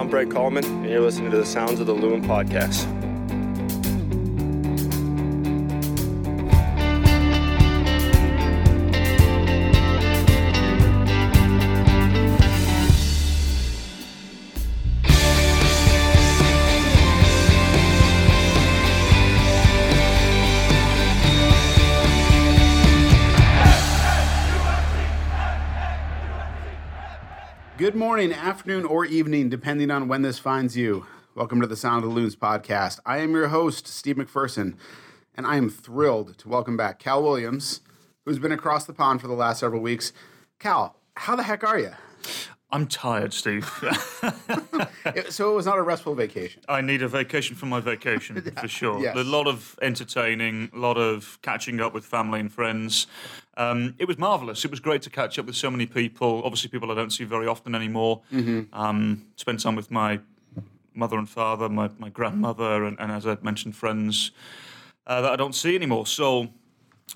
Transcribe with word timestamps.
I'm 0.00 0.08
Brett 0.08 0.30
Coleman, 0.30 0.64
and 0.64 0.86
you're 0.86 1.02
listening 1.02 1.30
to 1.30 1.36
the 1.36 1.44
Sounds 1.44 1.78
of 1.78 1.84
the 1.86 1.92
Loon 1.92 2.22
podcast. 2.22 2.99
Good 27.90 27.98
morning, 27.98 28.32
afternoon, 28.32 28.84
or 28.84 29.04
evening, 29.04 29.48
depending 29.48 29.90
on 29.90 30.06
when 30.06 30.22
this 30.22 30.38
finds 30.38 30.76
you. 30.76 31.06
Welcome 31.34 31.60
to 31.60 31.66
the 31.66 31.74
Sound 31.74 32.04
of 32.04 32.10
the 32.10 32.14
Loons 32.14 32.36
podcast. 32.36 33.00
I 33.04 33.18
am 33.18 33.32
your 33.32 33.48
host, 33.48 33.88
Steve 33.88 34.14
McPherson, 34.14 34.76
and 35.34 35.44
I 35.44 35.56
am 35.56 35.68
thrilled 35.68 36.38
to 36.38 36.48
welcome 36.48 36.76
back 36.76 37.00
Cal 37.00 37.20
Williams, 37.20 37.80
who's 38.24 38.38
been 38.38 38.52
across 38.52 38.84
the 38.84 38.92
pond 38.92 39.20
for 39.20 39.26
the 39.26 39.34
last 39.34 39.58
several 39.58 39.82
weeks. 39.82 40.12
Cal, 40.60 41.00
how 41.16 41.34
the 41.34 41.42
heck 41.42 41.64
are 41.64 41.80
you? 41.80 41.90
I'm 42.72 42.86
tired, 42.86 43.32
Steve. 43.32 43.64
so 45.28 45.52
it 45.52 45.54
was 45.54 45.66
not 45.66 45.78
a 45.78 45.82
restful 45.82 46.14
vacation. 46.14 46.62
I 46.68 46.80
need 46.80 47.02
a 47.02 47.08
vacation 47.08 47.56
from 47.56 47.68
my 47.68 47.80
vacation 47.80 48.40
for 48.60 48.68
sure. 48.68 49.00
Yes. 49.00 49.16
A 49.16 49.24
lot 49.24 49.48
of 49.48 49.78
entertaining, 49.82 50.70
a 50.72 50.78
lot 50.78 50.96
of 50.96 51.38
catching 51.42 51.80
up 51.80 51.92
with 51.92 52.04
family 52.04 52.38
and 52.38 52.52
friends. 52.52 53.06
Um, 53.56 53.94
it 53.98 54.06
was 54.06 54.18
marvelous. 54.18 54.64
It 54.64 54.70
was 54.70 54.80
great 54.80 55.02
to 55.02 55.10
catch 55.10 55.38
up 55.38 55.46
with 55.46 55.56
so 55.56 55.70
many 55.70 55.86
people. 55.86 56.42
Obviously, 56.44 56.70
people 56.70 56.90
I 56.92 56.94
don't 56.94 57.10
see 57.12 57.24
very 57.24 57.46
often 57.46 57.74
anymore. 57.74 58.22
Um, 58.72 59.26
spend 59.36 59.60
time 59.60 59.74
with 59.74 59.90
my 59.90 60.20
mother 60.94 61.18
and 61.18 61.28
father, 61.28 61.68
my, 61.68 61.90
my 61.98 62.08
grandmother, 62.08 62.84
and, 62.84 62.98
and 63.00 63.10
as 63.10 63.26
I 63.26 63.36
mentioned, 63.42 63.74
friends 63.76 64.30
uh, 65.06 65.20
that 65.22 65.32
I 65.32 65.36
don't 65.36 65.54
see 65.54 65.74
anymore. 65.74 66.06
So 66.06 66.48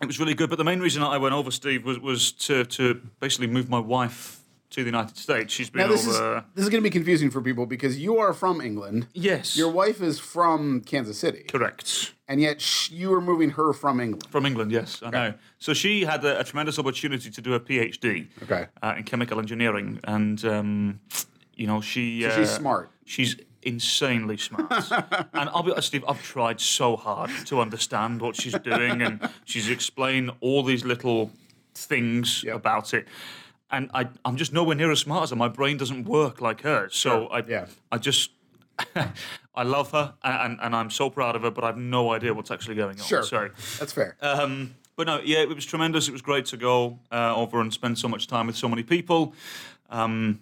it 0.00 0.06
was 0.06 0.18
really 0.18 0.34
good. 0.34 0.50
But 0.50 0.56
the 0.56 0.64
main 0.64 0.80
reason 0.80 1.02
I 1.02 1.18
went 1.18 1.34
over, 1.34 1.50
Steve, 1.50 1.84
was, 1.84 1.98
was 1.98 2.33
to, 2.33 2.64
to 2.64 3.00
basically 3.20 3.46
move 3.46 3.68
my 3.68 3.78
wife 3.78 4.41
to 4.75 4.83
the 4.83 4.86
United 4.91 5.17
States. 5.17 5.53
She's 5.53 5.70
been 5.70 5.83
Now 5.83 5.89
this 5.89 6.06
is 6.06 6.17
over. 6.20 6.44
this 6.55 6.64
is 6.64 6.69
going 6.69 6.83
to 6.83 6.89
be 6.89 6.91
confusing 6.91 7.30
for 7.30 7.41
people 7.41 7.64
because 7.64 7.97
you 7.98 8.19
are 8.19 8.33
from 8.33 8.61
England. 8.61 9.06
yes. 9.12 9.56
Your 9.56 9.70
wife 9.70 10.00
is 10.03 10.19
from 10.19 10.80
Kansas 10.80 11.17
City, 11.19 11.44
correct. 11.44 12.12
and 12.27 12.41
yet 12.41 12.61
sh- 12.61 12.91
you 12.91 13.12
are 13.14 13.20
moving 13.20 13.50
her 13.50 13.72
from 13.72 14.00
England. 14.00 14.27
From 14.30 14.45
England, 14.47 14.72
yes, 14.72 15.00
I 15.02 15.11
know. 15.11 15.34
So 15.58 15.75
she 15.75 16.05
had 16.05 16.25
a, 16.25 16.41
a 16.41 16.45
tremendous 16.45 16.78
opportunity 16.78 17.30
to 17.30 17.41
do 17.41 17.55
a 17.55 17.61
PhD 17.61 18.27
Okay. 18.42 18.67
uh, 18.83 18.95
in 18.98 19.05
chemical 19.05 19.39
engineering, 19.39 20.00
and 20.05 20.45
um, 20.45 21.00
you 21.55 21.67
know 21.69 21.80
she 21.80 22.22
So 22.22 22.28
uh, 22.28 22.36
she's 22.36 22.50
smart. 22.50 22.91
She's 23.05 23.36
insanely 23.62 24.36
smart, 24.39 24.70
and 25.33 25.48
I'll 25.50 25.62
be 25.62 25.70
honest, 25.70 25.89
Steve. 25.89 26.05
I've 26.08 26.22
tried 26.22 26.61
so 26.61 26.97
hard 26.97 27.30
to 27.47 27.61
understand 27.61 28.20
what 28.20 28.34
she's 28.34 28.58
doing, 28.58 29.02
and 29.02 29.20
she's 29.45 29.70
explained 29.70 30.33
all 30.41 30.64
these 30.64 30.84
little 30.84 31.30
things 31.77 32.42
Yep. 32.45 32.56
about 32.56 32.92
it. 32.95 33.06
And 33.70 33.91
I, 33.95 34.09
I'm 34.25 34.37
just 34.37 34.53
nowhere 34.53 34.77
near 34.77 34.91
as 34.93 35.01
smart 35.01 35.25
as 35.25 35.31
her. 35.31 35.37
My 35.37 35.48
brain 35.48 35.77
doesn't 35.77 36.05
work 36.05 36.41
like 36.41 36.61
hers. 36.62 36.95
So 36.95 37.27
I, 37.29 37.43
yeah. 37.47 37.67
I 37.91 37.98
just, 37.98 38.31
I 39.55 39.62
love 39.62 39.91
her, 39.93 40.15
and, 40.23 40.59
and 40.62 40.77
I'm 40.77 40.91
so 40.91 41.11
proud 41.11 41.34
of 41.37 41.43
her. 41.43 41.51
But 41.51 41.65
I've 41.65 41.77
no 41.77 42.12
idea 42.12 42.35
what's 42.35 42.51
actually 42.51 42.77
going 42.77 43.01
on. 43.01 43.07
Sure, 43.07 43.23
So, 43.23 43.48
that's 43.79 43.92
fair. 43.92 44.17
um, 44.20 44.75
but 44.97 45.07
no, 45.07 45.20
yeah, 45.25 45.39
it 45.41 45.48
was 45.48 45.65
tremendous. 45.65 46.09
It 46.09 46.12
was 46.12 46.23
great 46.23 46.47
to 46.47 46.57
go 46.57 46.98
uh, 47.11 47.35
over 47.35 47.61
and 47.61 47.73
spend 47.73 47.98
so 47.98 48.07
much 48.07 48.27
time 48.29 48.47
with 48.47 48.57
so 48.57 48.69
many 48.69 48.83
people. 48.85 49.35
Um, 49.91 50.41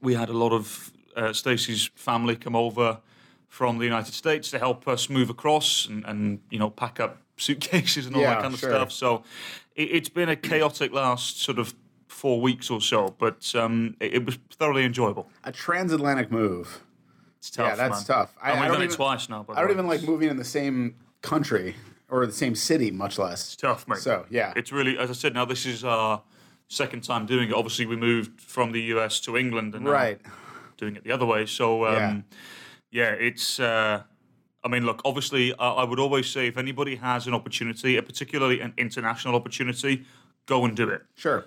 we 0.00 0.14
had 0.14 0.28
a 0.30 0.32
lot 0.32 0.52
of 0.52 0.90
uh, 1.16 1.32
Stacey's 1.32 1.90
family 1.94 2.36
come 2.36 2.56
over 2.56 2.98
from 3.48 3.78
the 3.78 3.84
United 3.84 4.14
States 4.14 4.50
to 4.50 4.58
help 4.58 4.88
us 4.88 5.08
move 5.10 5.28
across 5.30 5.86
and, 5.86 6.04
and 6.06 6.40
you 6.50 6.58
know 6.58 6.70
pack 6.70 6.98
up 6.98 7.18
suitcases 7.36 8.06
and 8.06 8.16
all 8.16 8.22
Yeah, 8.22 8.34
that 8.34 8.42
kind 8.42 8.54
of 8.54 8.60
sure. 8.60 8.70
stuff. 8.70 8.90
So 8.92 9.22
it, 9.76 9.82
it's 9.90 10.08
been 10.08 10.28
a 10.28 10.36
chaotic 10.36 10.92
last 10.92 11.40
sort 11.42 11.58
of 11.58 11.74
four 12.14 12.40
weeks 12.40 12.70
or 12.70 12.80
so, 12.80 13.14
but 13.18 13.52
um, 13.56 13.96
it, 14.00 14.14
it 14.14 14.24
was 14.24 14.38
thoroughly 14.58 14.84
enjoyable. 14.84 15.28
a 15.42 15.50
transatlantic 15.52 16.30
move. 16.30 16.82
It's 17.38 17.50
tough. 17.50 17.66
Yeah, 17.66 17.74
that's 17.74 18.08
man. 18.08 18.18
tough. 18.18 18.34
I- 18.40 18.50
And 18.52 18.60
I 18.60 18.62
we've 18.62 18.68
don't 18.68 18.74
done 18.76 18.82
even- 18.84 18.92
it 18.94 18.96
twice 18.96 19.28
now. 19.28 19.42
By 19.42 19.54
I 19.54 19.60
don't 19.60 19.70
even 19.72 19.86
like 19.86 20.02
moving 20.02 20.30
in 20.30 20.36
the 20.36 20.44
same 20.44 20.94
country 21.22 21.74
or 22.08 22.24
the 22.24 22.32
same 22.32 22.54
city, 22.54 22.90
much 22.90 23.18
less. 23.18 23.44
It's 23.46 23.56
tough, 23.56 23.86
mate. 23.88 23.98
So 23.98 24.24
yeah, 24.30 24.52
It's 24.56 24.70
really, 24.72 24.96
as 24.96 25.10
I 25.10 25.12
said, 25.14 25.34
now 25.34 25.44
this 25.44 25.66
is 25.66 25.84
our 25.84 26.22
second 26.68 27.02
time 27.02 27.26
doing 27.26 27.48
it. 27.50 27.54
Obviously, 27.54 27.84
we 27.86 27.96
moved 27.96 28.40
from 28.40 28.72
the 28.72 28.80
US 28.94 29.20
to 29.20 29.36
England 29.36 29.74
and 29.74 29.84
now 29.84 29.90
right. 29.90 30.20
doing 30.78 30.96
it 30.96 31.04
the 31.04 31.12
other 31.12 31.26
way. 31.26 31.44
So, 31.46 31.86
um, 31.86 32.24
yeah. 32.90 33.10
it's. 33.10 33.58
Uh, 33.60 34.02
I 34.62 34.68
mean, 34.68 34.86
look. 34.86 35.02
Obviously, 35.04 35.52
I, 35.58 35.68
I 35.82 35.84
would 35.84 35.98
always 35.98 36.26
say 36.30 36.46
if 36.46 36.56
anybody 36.56 36.96
has 36.96 37.26
an 37.26 37.34
opportunity, 37.34 37.96
a 37.98 38.02
particularly 38.02 38.60
an 38.60 38.72
international 38.78 39.34
opportunity, 39.34 40.06
go 40.46 40.64
and 40.64 40.74
do 40.74 40.88
it. 40.88 41.02
Sure. 41.16 41.44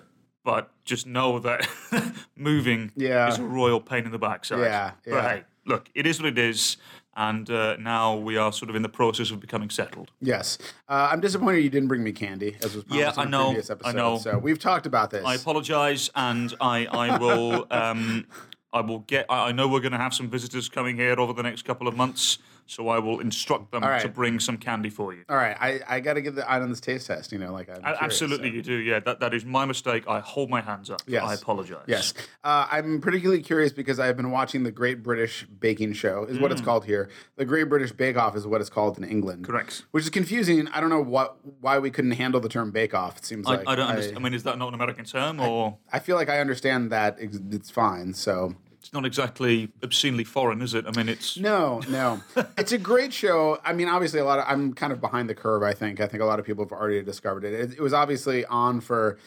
But 0.48 0.70
just 0.86 1.06
know 1.06 1.38
that 1.40 1.68
moving 2.36 2.90
Yeah. 2.96 3.28
is 3.28 3.38
a 3.38 3.42
royal 3.42 3.82
pain 3.82 4.06
in 4.06 4.12
the 4.12 4.18
backside. 4.18 4.60
Yeah, 4.60 4.92
But 5.04 5.10
yeah. 5.12 5.28
hey, 5.28 5.44
look, 5.66 5.90
it 5.94 6.06
is 6.06 6.18
what 6.22 6.26
it 6.30 6.38
is, 6.38 6.78
and 7.14 7.50
uh, 7.50 7.76
now 7.76 8.16
we 8.16 8.38
are 8.38 8.50
sort 8.50 8.70
of 8.70 8.74
in 8.76 8.80
the 8.80 8.88
process 8.88 9.30
of 9.30 9.40
becoming 9.40 9.68
settled. 9.68 10.10
Yes. 10.22 10.56
Uh, 10.88 11.10
I'm 11.12 11.20
disappointed 11.20 11.58
you 11.64 11.68
didn't 11.68 11.88
bring 11.88 12.02
me 12.02 12.12
candy, 12.12 12.56
as 12.64 12.74
was 12.74 12.84
promised 12.84 13.16
Yeah, 13.18 13.22
I 13.22 13.26
know, 13.26 13.48
previous 13.48 13.68
I 13.68 13.72
episode. 13.74 13.96
know. 13.96 14.16
So 14.18 14.38
we've 14.38 14.58
talked 14.58 14.86
about 14.86 15.10
this. 15.10 15.22
I 15.22 15.34
apologise, 15.34 16.08
and 16.14 16.54
I 16.62 16.86
I 16.86 17.18
will 17.18 17.66
um, 17.70 18.26
I 18.72 18.80
will 18.80 19.00
get. 19.00 19.26
I 19.28 19.48
I 19.48 19.52
know 19.52 19.68
we're 19.68 19.80
going 19.80 19.92
to 19.92 19.98
have 19.98 20.14
some 20.14 20.30
visitors 20.30 20.70
coming 20.70 20.96
here 20.96 21.20
over 21.20 21.34
the 21.34 21.42
next 21.42 21.66
couple 21.66 21.86
of 21.88 21.94
months, 21.94 22.38
so 22.68 22.88
I 22.88 22.98
will 22.98 23.20
instruct 23.20 23.72
them 23.72 23.82
right. 23.82 24.02
to 24.02 24.08
bring 24.08 24.38
some 24.38 24.58
candy 24.58 24.90
for 24.90 25.14
you. 25.14 25.24
All 25.28 25.36
right, 25.36 25.56
I, 25.58 25.80
I 25.88 26.00
got 26.00 26.14
to 26.14 26.20
give 26.20 26.34
the 26.34 26.48
eye 26.48 26.60
on 26.60 26.68
this 26.68 26.80
taste 26.80 27.06
test. 27.06 27.32
You 27.32 27.38
know, 27.38 27.52
like 27.52 27.68
I'm 27.68 27.80
curious, 27.80 27.98
Absolutely, 28.00 28.50
so. 28.50 28.54
you 28.54 28.62
do. 28.62 28.74
Yeah, 28.74 29.00
that 29.00 29.20
that 29.20 29.34
is 29.34 29.44
my 29.44 29.64
mistake. 29.64 30.04
I 30.06 30.20
hold 30.20 30.50
my 30.50 30.60
hands 30.60 30.90
up. 30.90 31.02
Yes. 31.06 31.24
I 31.24 31.34
apologise. 31.34 31.84
Yes. 31.86 32.14
Uh, 32.44 32.68
I'm 32.70 33.00
particularly 33.00 33.42
curious 33.42 33.72
because 33.72 33.98
I've 33.98 34.16
been 34.16 34.30
watching 34.30 34.62
the 34.62 34.70
Great 34.70 35.02
British 35.02 35.46
Baking 35.46 35.94
Show, 35.94 36.24
is 36.24 36.38
Mm. 36.38 36.42
what 36.42 36.52
it's 36.52 36.60
called 36.60 36.84
here. 36.84 37.08
The 37.36 37.44
Great 37.44 37.64
British 37.64 37.92
Bake 37.92 38.16
Off 38.16 38.36
is 38.36 38.46
what 38.46 38.60
it's 38.60 38.70
called 38.70 38.98
in 38.98 39.04
England. 39.04 39.46
Correct. 39.46 39.84
Which 39.90 40.04
is 40.04 40.10
confusing. 40.10 40.68
I 40.68 40.80
don't 40.80 40.90
know 40.90 41.02
what 41.02 41.38
why 41.60 41.78
we 41.78 41.90
couldn't 41.90 42.12
handle 42.12 42.40
the 42.40 42.48
term 42.48 42.70
Bake 42.70 42.94
Off. 42.94 43.16
It 43.18 43.24
seems 43.24 43.46
I, 43.46 43.56
like 43.56 43.68
I 43.68 43.74
don't 43.74 43.88
understand. 43.88 44.18
I 44.18 44.20
mean, 44.20 44.34
is 44.34 44.42
that 44.42 44.58
not 44.58 44.68
an 44.68 44.74
American 44.74 45.04
term, 45.04 45.40
or 45.40 45.78
I 45.92 45.98
feel 45.98 46.16
like 46.16 46.28
I 46.28 46.40
understand 46.40 46.92
that 46.92 47.16
it's 47.18 47.70
fine. 47.70 48.12
So 48.14 48.54
it's 48.88 48.94
not 48.94 49.04
exactly 49.04 49.68
obscenely 49.82 50.24
foreign, 50.24 50.62
is 50.62 50.72
it? 50.72 50.86
I 50.86 50.92
mean, 50.92 51.10
it's 51.10 51.36
no, 51.36 51.82
no, 51.90 52.22
it's 52.56 52.72
a 52.72 52.78
great 52.78 53.12
show. 53.12 53.58
I 53.62 53.74
mean, 53.74 53.86
obviously, 53.86 54.18
a 54.18 54.24
lot 54.24 54.38
of 54.38 54.46
I'm 54.48 54.72
kind 54.72 54.94
of 54.94 55.00
behind 55.02 55.28
the 55.28 55.34
curve. 55.34 55.62
I 55.62 55.74
think. 55.74 56.00
I 56.00 56.06
think 56.06 56.22
a 56.22 56.24
lot 56.24 56.38
of 56.38 56.46
people 56.46 56.64
have 56.64 56.72
already 56.72 57.02
discovered 57.02 57.44
it. 57.44 57.52
It, 57.52 57.72
it 57.72 57.80
was 57.80 57.92
obviously 57.92 58.46
on 58.46 58.80
for. 58.80 59.18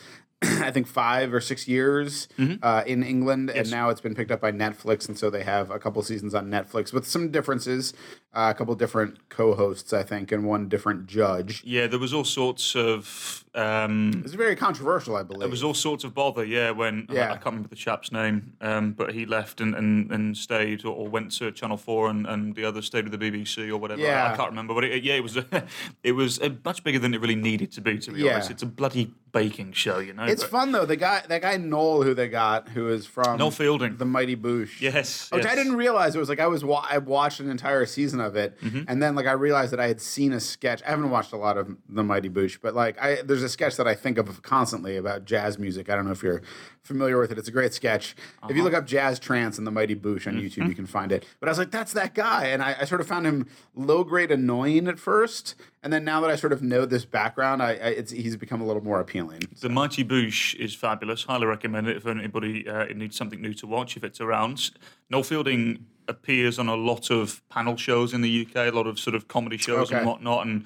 I 0.61 0.71
think 0.71 0.87
five 0.87 1.33
or 1.33 1.41
six 1.41 1.67
years 1.67 2.27
Mm-hmm. 2.37 2.55
uh, 2.63 2.83
in 2.87 3.03
England, 3.03 3.49
and 3.51 3.69
now 3.69 3.89
it's 3.89 4.01
been 4.01 4.15
picked 4.15 4.31
up 4.31 4.41
by 4.41 4.51
Netflix, 4.51 5.07
and 5.07 5.17
so 5.17 5.29
they 5.29 5.43
have 5.43 5.69
a 5.69 5.77
couple 5.79 6.01
seasons 6.01 6.33
on 6.33 6.49
Netflix 6.49 6.91
with 6.93 7.05
some 7.05 7.29
differences, 7.29 7.93
uh, 8.33 8.51
a 8.53 8.57
couple 8.57 8.73
different 8.75 9.29
co-hosts, 9.29 9.93
I 9.93 10.01
think, 10.03 10.31
and 10.31 10.45
one 10.45 10.67
different 10.67 11.05
judge. 11.05 11.61
yeah. 11.65 11.85
There 11.87 11.99
was 11.99 12.13
all 12.13 12.23
sorts 12.23 12.75
of. 12.75 13.43
Um, 13.53 14.21
was 14.23 14.33
very 14.33 14.55
controversial, 14.55 15.17
I 15.17 15.23
believe. 15.23 15.41
There 15.41 15.49
was 15.49 15.61
all 15.63 15.73
sorts 15.73 16.03
of 16.05 16.13
bother, 16.13 16.45
yeah, 16.45 16.71
when 16.71 17.05
I- 17.09 17.13
Yeah. 17.13 17.25
I, 17.31 17.33
can't 17.33 17.45
remember 17.47 17.67
the 17.67 17.75
chap's 17.75 18.11
name, 18.11 18.53
um, 18.61 18.93
but 18.93 19.11
he 19.11 19.25
left 19.25 19.59
and, 19.61 19.75
and, 19.75 20.09
and 20.11 20.37
stayed 20.37 20.85
or, 20.85 20.95
or 20.95 21.07
went 21.09 21.31
to 21.33 21.51
Channel 21.51 21.75
4 21.77 22.09
and, 22.09 22.25
and 22.25 22.55
the 22.55 22.63
other 22.63 22.81
stayed 22.81 23.07
with 23.09 23.19
the 23.19 23.31
BBC 23.31 23.69
or 23.69 23.77
whatever. 23.77 24.01
I- 24.07 24.33
I, 24.33 24.37
can't 24.37 24.49
remember, 24.49 24.73
but 24.73 24.85
it, 24.85 25.03
yeah, 25.03 25.15
it 25.15 25.23
was 25.23 25.35
a, 25.37 25.45
it 26.03 26.13
was 26.13 26.39
uh, 26.39 26.49
much 26.63 26.83
bigger 26.83 26.97
than 26.99 27.13
it 27.13 27.19
really 27.21 27.35
needed 27.35 27.71
to 27.73 27.81
be, 27.81 27.99
to 27.99 28.11
be 28.11 28.21
Yeah. 28.21 28.35
honest. 28.35 28.51
It's 28.51 28.63
a 28.63 28.67
bloody 28.67 29.13
baking 29.31 29.71
show, 29.73 29.99
you 29.99 30.13
know. 30.13 30.23
It's 30.23 30.43
but- 30.43 30.51
fun 30.51 30.71
though. 30.71 30.85
The 30.85 30.95
guy, 30.95 31.21
that 31.27 31.41
guy 31.41 31.57
Noel, 31.57 32.03
who 32.03 32.13
they 32.13 32.27
got, 32.27 32.69
who 32.69 32.89
is 32.89 33.05
from 33.05 33.37
Noel 33.37 33.51
Fielding. 33.51 33.97
the 33.97 34.05
Mighty 34.05 34.35
Boosh. 34.35 34.81
Yes. 34.81 35.29
Which 35.31 35.45
I 35.45 35.55
didn't 35.55 35.75
realize 35.75 36.15
it 36.15 36.19
was 36.19 36.29
like 36.29 36.39
I 36.39 36.47
was 36.47 36.63
wa- 36.65 36.85
I 36.89 36.97
watched 36.97 37.39
an 37.39 37.49
entire 37.49 37.85
season 37.85 38.19
of 38.19 38.35
it, 38.35 38.59
Mm-hmm. 38.61 38.83
and 38.87 39.01
then 39.01 39.15
like 39.15 39.25
I 39.27 39.31
realized 39.33 39.71
that 39.73 39.79
I 39.79 39.87
had 39.87 40.01
seen 40.01 40.33
a 40.33 40.39
sketch. 40.39 40.81
I 40.83 40.89
haven't 40.89 41.09
watched 41.09 41.33
a 41.33 41.37
lot 41.37 41.57
of 41.57 41.75
the 41.89 42.03
Mighty 42.03 42.29
Boosh, 42.29 42.57
but 42.61 42.75
like 42.75 43.01
I 43.01 43.21
there's 43.23 43.43
a 43.43 43.49
sketch 43.49 43.77
that 43.77 43.87
I 43.87 43.95
think 43.95 44.17
of 44.17 44.41
constantly 44.41 44.97
about 44.97 45.25
jazz 45.25 45.57
music. 45.59 45.89
I 45.89 45.95
don't 45.95 46.05
know 46.05 46.11
if 46.11 46.23
you're 46.23 46.41
familiar 46.83 47.19
with 47.19 47.31
it. 47.31 47.37
It's 47.37 47.47
a 47.47 47.51
great 47.51 47.73
sketch. 47.73 48.15
If 48.17 48.43
Uh-huh. 48.43 48.53
you 48.53 48.63
look 48.63 48.73
up 48.73 48.85
jazz 48.87 49.19
trance 49.19 49.57
and 49.57 49.67
the 49.67 49.71
Mighty 49.71 49.95
Boosh 49.95 50.27
on 50.27 50.33
Mm-hmm. 50.35 50.45
YouTube, 50.61 50.67
you 50.69 50.75
can 50.75 50.85
find 50.87 51.11
it. 51.11 51.25
But 51.39 51.47
I 51.47 51.51
was 51.51 51.57
like, 51.59 51.71
that's 51.71 51.93
that 51.93 52.15
guy, 52.15 52.45
and 52.47 52.61
I, 52.63 52.75
I 52.81 52.85
sort 52.85 53.01
of 53.01 53.07
found 53.07 53.25
him 53.27 53.47
low 53.75 54.03
grade 54.03 54.31
annoying 54.31 54.87
at 54.87 54.99
first, 54.99 55.55
and 55.83 55.93
then 55.93 56.03
now 56.03 56.21
that 56.21 56.29
I 56.29 56.35
sort 56.35 56.53
of 56.53 56.61
know 56.63 56.85
this 56.85 57.05
background, 57.05 57.61
I, 57.61 57.71
I 57.71 57.87
it's 57.99 58.11
he's 58.11 58.35
become 58.35 58.61
a 58.61 58.65
little 58.65 58.83
more 58.83 58.99
appealing. 58.99 59.41
The 59.59 59.69
Mighty 59.69 60.03
Boosh 60.03 60.55
is 60.55 60.73
fabulous. 60.73 61.23
Highly 61.23 61.45
recommend 61.45 61.87
it 61.87 61.97
if 61.97 62.05
anybody 62.07 62.67
uh, 62.67 62.85
needs 62.85 63.15
something 63.15 63.41
new 63.41 63.53
to 63.55 63.67
watch, 63.67 63.95
if 63.95 64.03
it's 64.03 64.19
around. 64.21 64.71
Noel 65.09 65.23
Fielding 65.23 65.85
appears 66.07 66.57
on 66.59 66.67
a 66.67 66.75
lot 66.75 67.11
of 67.11 67.47
panel 67.49 67.77
shows 67.77 68.13
in 68.13 68.21
the 68.21 68.45
UK, 68.47 68.55
a 68.55 68.75
lot 68.75 68.87
of 68.87 68.99
sort 68.99 69.15
of 69.15 69.27
comedy 69.27 69.57
shows 69.57 69.87
Okay. 69.89 69.97
and 69.97 70.07
whatnot, 70.07 70.47
and 70.47 70.65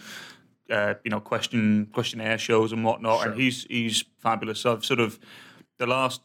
uh, 0.72 0.94
you 1.04 1.12
know 1.12 1.20
question 1.20 1.88
questionnaire 1.92 2.38
shows 2.38 2.72
and 2.72 2.84
whatnot. 2.86 3.28
And 3.28 3.40
he's 3.40 3.66
he's 3.70 4.06
fabulous. 4.20 4.66
I've 4.66 4.86
sort 4.86 5.00
of 5.02 5.20
the 5.78 5.88
last 5.88 6.22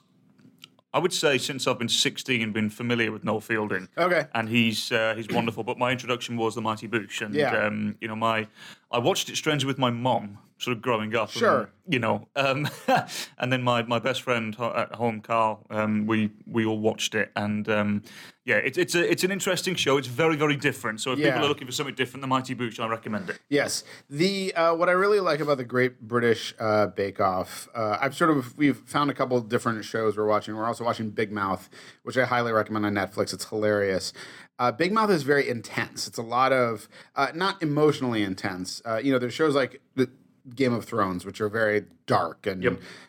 I 0.92 0.98
would 0.98 1.12
say 1.12 1.38
since 1.38 1.68
I've 1.68 1.78
been 1.78 1.88
16, 1.88 2.42
and 2.42 2.52
been 2.52 2.68
familiar 2.68 3.12
with 3.12 3.22
Noel 3.22 3.40
Fielding. 3.40 3.88
Okay. 3.96 4.26
And 4.34 4.48
he's 4.48 4.90
uh, 4.90 5.14
he's 5.16 5.28
wonderful. 5.28 5.62
But 5.62 5.78
my 5.78 5.92
introduction 5.92 6.36
was 6.36 6.56
the 6.56 6.60
Mighty 6.60 6.88
Boosh, 6.88 7.20
and 7.24 7.32
Yeah. 7.34 7.66
um, 7.66 7.96
you 8.00 8.08
know 8.08 8.16
my 8.16 8.48
I 8.90 8.98
watched 8.98 9.28
it 9.28 9.36
strangely 9.36 9.68
with 9.68 9.78
my 9.78 9.90
mom, 9.90 10.38
sort 10.60 10.76
of 10.76 10.82
growing 10.82 11.14
up. 11.16 11.30
Sure. 11.30 11.58
And, 11.60 11.68
you 11.88 11.98
know, 11.98 12.28
um, 12.36 12.68
and 13.38 13.52
then 13.52 13.62
my, 13.62 13.82
my 13.82 13.98
best 13.98 14.22
friend 14.22 14.54
at 14.60 14.94
home, 14.94 15.20
Carl, 15.20 15.66
um, 15.70 16.06
we 16.06 16.30
we 16.46 16.64
all 16.64 16.78
watched 16.78 17.14
it, 17.16 17.32
and 17.34 17.68
um, 17.68 18.02
yeah, 18.44 18.56
it's 18.56 18.78
it's 18.78 18.94
a 18.94 19.10
it's 19.10 19.24
an 19.24 19.32
interesting 19.32 19.74
show. 19.74 19.96
It's 19.96 20.06
very 20.06 20.36
very 20.36 20.54
different. 20.56 21.00
So 21.00 21.12
if 21.12 21.18
Yeah. 21.18 21.32
people 21.32 21.46
are 21.46 21.48
looking 21.48 21.66
for 21.66 21.72
something 21.72 21.94
different, 21.96 22.20
the 22.20 22.28
Mighty 22.28 22.54
Boosh, 22.54 22.78
I 22.78 22.86
recommend 22.86 23.30
it. 23.30 23.40
Yes, 23.48 23.82
the 24.08 24.54
uh, 24.54 24.74
what 24.76 24.88
I 24.88 24.92
really 24.92 25.18
like 25.20 25.40
about 25.40 25.56
the 25.56 25.64
Great 25.64 26.00
British 26.00 26.54
uh, 26.60 26.86
Bake 26.88 27.18
Off, 27.20 27.68
uh, 27.74 27.98
I've 28.00 28.14
sort 28.14 28.30
of 28.30 28.56
we've 28.56 28.76
found 28.76 29.10
a 29.10 29.14
couple 29.14 29.36
of 29.36 29.48
different 29.48 29.84
shows 29.84 30.16
we're 30.16 30.26
watching. 30.28 30.54
We're 30.54 30.66
also 30.66 30.84
watching 30.84 31.10
Big 31.10 31.32
Mouth, 31.32 31.68
which 32.04 32.16
I 32.16 32.24
highly 32.24 32.52
recommend 32.52 32.86
on 32.86 32.94
Netflix. 32.94 33.32
It's 33.34 33.46
hilarious. 33.48 34.12
Uh, 34.60 34.70
Big 34.70 34.92
Mouth 34.92 35.10
is 35.10 35.22
very 35.22 35.48
intense. 35.48 36.06
It's 36.06 36.18
a 36.18 36.22
lot 36.22 36.52
of 36.52 36.86
uh, 37.16 37.28
not 37.34 37.60
emotionally 37.62 38.22
intense. 38.22 38.82
Uh, 38.84 39.00
you 39.02 39.10
know, 39.10 39.18
there's 39.18 39.32
shows 39.32 39.54
like 39.54 39.80
the 39.96 40.10
Game 40.54 40.72
of 40.72 40.84
Thrones, 40.84 41.24
which 41.24 41.40
are 41.40 41.48
very 41.48 41.84
dark 42.06 42.46
and 42.46 42.62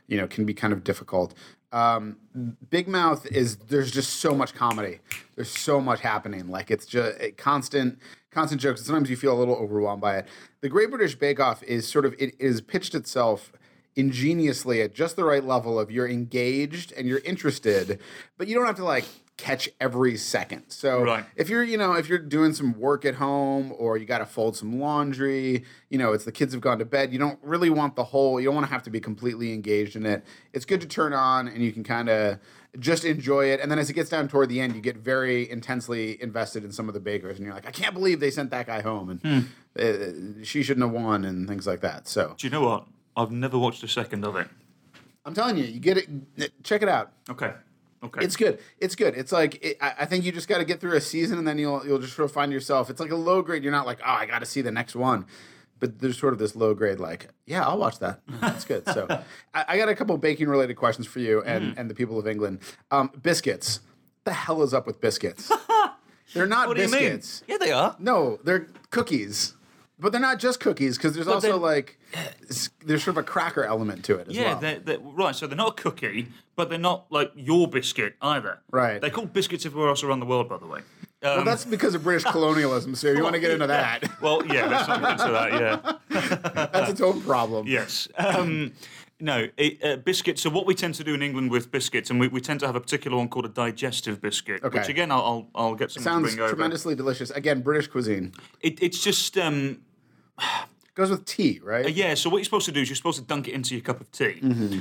you 0.07 0.17
know 0.17 0.27
can 0.27 0.45
be 0.45 0.53
kind 0.53 0.73
of 0.73 0.83
difficult. 0.83 1.33
Um, 1.71 2.17
Big 2.69 2.87
Mouth 2.87 3.25
is 3.27 3.55
there's 3.55 3.91
just 3.91 4.17
so 4.17 4.35
much 4.35 4.53
comedy. 4.53 4.99
There's 5.35 5.49
so 5.49 5.79
much 5.79 6.01
happening. 6.01 6.49
Like 6.49 6.69
it's 6.69 6.85
just 6.85 7.19
a 7.21 7.31
constant, 7.31 7.99
constant 8.29 8.59
jokes. 8.59 8.81
And 8.81 8.87
sometimes 8.87 9.09
you 9.09 9.15
feel 9.15 9.33
a 9.33 9.39
little 9.39 9.55
overwhelmed 9.55 10.01
by 10.01 10.17
it. 10.17 10.27
The 10.59 10.69
Great 10.69 10.89
British 10.89 11.15
Bake 11.15 11.39
Off 11.39 11.63
is 11.63 11.87
sort 11.87 12.05
of 12.05 12.13
it 12.19 12.35
is 12.39 12.61
pitched 12.61 12.93
itself 12.93 13.53
ingeniously 13.95 14.81
at 14.81 14.93
just 14.93 15.15
the 15.15 15.23
right 15.23 15.43
level 15.43 15.79
of 15.79 15.91
you're 15.91 16.07
engaged 16.07 16.91
and 16.93 17.07
you're 17.07 17.19
interested, 17.19 17.99
but 18.37 18.47
you 18.47 18.55
don't 18.55 18.65
have 18.65 18.77
to 18.77 18.85
like 18.85 19.05
catch 19.37 19.67
every 19.79 20.17
second. 20.17 20.63
So 20.69 21.01
Right. 21.01 21.25
if 21.35 21.49
you're, 21.49 21.63
you 21.63 21.77
know, 21.77 21.93
if 21.93 22.07
you're 22.07 22.19
doing 22.19 22.53
some 22.53 22.79
work 22.79 23.05
at 23.05 23.15
home 23.15 23.73
or 23.77 23.97
you 23.97 24.05
got 24.05 24.19
to 24.19 24.25
fold 24.25 24.55
some 24.55 24.79
laundry, 24.79 25.63
you 25.89 25.97
know, 25.97 26.13
it's 26.13 26.25
the 26.25 26.31
kids 26.31 26.53
have 26.53 26.61
gone 26.61 26.77
to 26.79 26.85
bed, 26.85 27.11
you 27.11 27.17
don't 27.17 27.39
really 27.41 27.69
want 27.71 27.95
the 27.95 28.03
whole, 28.03 28.39
you 28.39 28.45
don't 28.45 28.53
want 28.55 28.67
to 28.67 28.71
have 28.71 28.83
to 28.83 28.91
be 28.91 28.99
completely 28.99 29.51
engaged 29.53 29.95
in 29.95 30.05
it. 30.05 30.23
It's 30.53 30.65
good 30.65 30.79
to 30.81 30.87
turn 30.87 31.13
on 31.13 31.47
and 31.47 31.63
you 31.63 31.71
can 31.71 31.83
kind 31.83 32.07
of 32.07 32.37
just 32.79 33.03
enjoy 33.03 33.45
it. 33.47 33.59
And 33.59 33.71
then 33.71 33.79
as 33.79 33.89
it 33.89 33.93
gets 33.93 34.09
down 34.11 34.27
toward 34.27 34.47
the 34.49 34.61
end, 34.61 34.75
you 34.75 34.81
get 34.81 34.97
very 34.97 35.49
intensely 35.49 36.21
invested 36.21 36.63
in 36.63 36.71
some 36.71 36.87
of 36.87 36.93
the 36.93 36.99
bakers 36.99 37.37
and 37.37 37.45
you're 37.45 37.55
like, 37.55 37.67
I 37.67 37.71
can't 37.71 37.95
believe 37.95 38.19
they 38.19 38.31
sent 38.31 38.51
that 38.51 38.67
guy 38.67 38.81
home 38.81 39.19
and 39.23 39.47
uh, 39.79 40.43
she 40.43 40.61
shouldn't 40.61 40.85
have 40.85 40.93
won 40.93 41.25
and 41.25 41.47
things 41.47 41.65
like 41.65 41.81
that. 41.81 42.07
So 42.07 42.35
Do 42.37 42.45
you 42.45 42.51
know 42.51 42.61
what? 42.61 42.85
I've 43.17 43.31
never 43.31 43.57
watched 43.57 43.81
a 43.83 43.87
second 43.87 44.23
of 44.23 44.35
it. 44.35 44.47
I'm 45.25 45.33
telling 45.33 45.57
you, 45.57 45.65
you 45.65 45.79
get 45.79 45.97
it, 45.97 46.63
check 46.63 46.81
it 46.83 46.89
out. 46.89 47.11
Okay. 47.29 47.53
Okay. 48.03 48.23
It's 48.25 48.35
good. 48.35 48.59
It's 48.79 48.95
good. 48.95 49.15
It's 49.15 49.31
like 49.31 49.63
it, 49.63 49.77
I 49.79 49.93
I 49.99 50.05
think 50.05 50.25
you 50.25 50.31
just 50.31 50.47
got 50.47 50.57
to 50.57 50.65
get 50.65 50.79
through 50.79 50.95
a 50.95 51.01
season, 51.01 51.37
and 51.37 51.47
then 51.47 51.57
you'll 51.57 51.85
you'll 51.85 51.99
just 51.99 52.15
sort 52.15 52.25
of 52.25 52.31
find 52.31 52.51
yourself. 52.51 52.89
It's 52.89 52.99
like 52.99 53.11
a 53.11 53.15
low 53.15 53.41
grade. 53.41 53.63
You're 53.63 53.71
not 53.71 53.85
like, 53.85 53.99
oh, 54.01 54.11
I 54.11 54.25
got 54.25 54.39
to 54.39 54.45
see 54.45 54.61
the 54.61 54.71
next 54.71 54.95
one, 54.95 55.25
but 55.79 55.99
there's 55.99 56.17
sort 56.17 56.33
of 56.33 56.39
this 56.39 56.55
low 56.55 56.73
grade. 56.73 56.99
Like, 56.99 57.27
yeah, 57.45 57.63
I'll 57.65 57.77
watch 57.77 57.99
that. 57.99 58.21
That's 58.27 58.65
good. 58.65 58.87
So, 58.87 59.07
I, 59.53 59.65
I 59.67 59.77
got 59.77 59.89
a 59.89 59.95
couple 59.95 60.17
baking 60.17 60.47
related 60.47 60.75
questions 60.75 61.05
for 61.07 61.19
you 61.19 61.43
and 61.43 61.77
and 61.77 61.89
the 61.89 61.93
people 61.95 62.17
of 62.17 62.27
England. 62.27 62.59
Um, 62.89 63.11
biscuits. 63.21 63.81
The 64.23 64.33
hell 64.33 64.61
is 64.61 64.73
up 64.73 64.85
with 64.85 65.01
biscuits? 65.01 65.51
they're 66.33 66.45
not 66.45 66.67
what 66.67 66.77
do 66.77 66.83
you 66.83 66.91
mean? 66.91 67.17
biscuits. 67.17 67.43
Yeah, 67.47 67.57
they 67.57 67.71
are. 67.71 67.95
No, 67.99 68.39
they're 68.43 68.67
cookies. 68.91 69.55
But 70.01 70.11
they're 70.11 70.19
not 70.19 70.39
just 70.39 70.59
cookies 70.59 70.97
because 70.97 71.13
there's 71.13 71.27
also 71.27 71.57
like 71.57 71.99
there's 72.83 73.03
sort 73.03 73.15
of 73.15 73.17
a 73.17 73.23
cracker 73.23 73.63
element 73.63 74.03
to 74.05 74.15
it 74.15 74.27
as 74.29 74.35
Yeah, 74.35 74.53
well. 74.53 74.59
they're, 74.59 74.79
they're, 74.79 74.99
right. 74.99 75.35
So 75.35 75.45
they're 75.45 75.55
not 75.55 75.79
a 75.79 75.81
cookie, 75.81 76.27
but 76.55 76.69
they're 76.69 76.79
not 76.79 77.05
like 77.11 77.31
your 77.35 77.67
biscuit 77.67 78.15
either. 78.19 78.59
Right. 78.71 78.99
They're 78.99 79.11
called 79.11 79.31
biscuits 79.31 79.63
everywhere 79.65 79.89
else 79.89 80.03
around 80.03 80.19
the 80.19 80.25
world, 80.25 80.49
by 80.49 80.57
the 80.57 80.65
way. 80.65 80.79
Um, 81.23 81.35
well, 81.37 81.45
that's 81.45 81.65
because 81.65 81.93
of 81.93 82.01
British 82.03 82.23
colonialism. 82.31 82.95
So 82.95 83.11
you 83.11 83.21
want 83.21 83.35
to 83.35 83.39
get 83.39 83.51
into 83.51 83.67
that? 83.67 84.03
well, 84.21 84.43
yeah, 84.47 84.65
let's 84.65 84.87
not 84.87 85.01
get 85.01 85.11
into 85.11 85.31
that. 85.31 85.53
Yeah. 86.09 86.67
That's 86.73 86.89
its 86.91 87.01
own 87.01 87.21
problem. 87.21 87.67
Yes. 87.67 88.07
Um, 88.17 88.71
no, 89.19 89.49
it, 89.55 89.83
uh, 89.83 89.97
biscuits. 89.97 90.41
So 90.41 90.49
what 90.49 90.65
we 90.65 90.73
tend 90.73 90.95
to 90.95 91.03
do 91.03 91.13
in 91.13 91.21
England 91.21 91.51
with 91.51 91.69
biscuits, 91.71 92.09
and 92.09 92.19
we, 92.19 92.27
we 92.27 92.41
tend 92.41 92.59
to 92.61 92.65
have 92.65 92.75
a 92.75 92.81
particular 92.81 93.15
one 93.17 93.29
called 93.29 93.45
a 93.45 93.49
digestive 93.49 94.19
biscuit, 94.19 94.63
Okay. 94.63 94.79
which 94.79 94.89
again 94.89 95.11
I'll 95.11 95.21
I'll, 95.21 95.47
I'll 95.67 95.75
get 95.75 95.91
some 95.91 96.01
to 96.01 96.09
Sounds 96.09 96.23
bring 96.33 96.39
over. 96.39 96.49
tremendously 96.49 96.95
delicious. 96.95 97.29
Again, 97.29 97.61
British 97.61 97.85
cuisine. 97.87 98.33
It, 98.61 98.81
it's 98.81 99.03
just 99.03 99.37
um, 99.37 99.77
Goes 100.95 101.09
with 101.09 101.25
tea, 101.25 101.59
right? 101.63 101.89
yeah. 101.89 102.13
So 102.15 102.29
what 102.29 102.37
you're 102.39 102.43
supposed 102.45 102.65
to 102.65 102.71
do 102.71 102.81
is 102.81 102.89
you're 102.89 102.95
supposed 102.97 103.17
to 103.19 103.23
dunk 103.25 103.47
it 103.47 103.53
into 103.53 103.75
your 103.75 103.81
cup 103.83 104.01
of 104.01 104.11
tea, 104.11 104.39
Mm-hmm. 104.41 104.79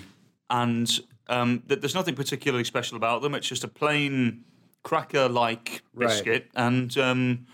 and 0.50 1.00
um, 1.28 1.62
th- 1.68 1.80
there's 1.80 1.94
nothing 1.94 2.16
particularly 2.16 2.64
special 2.64 2.96
about 2.96 3.22
them. 3.22 3.34
It's 3.36 3.46
just 3.48 3.62
a 3.62 3.68
plain 3.68 4.42
cracker-like 4.82 5.82
Right. 5.94 6.08
biscuit, 6.08 6.50
and 6.56 6.96
um, 6.98 7.46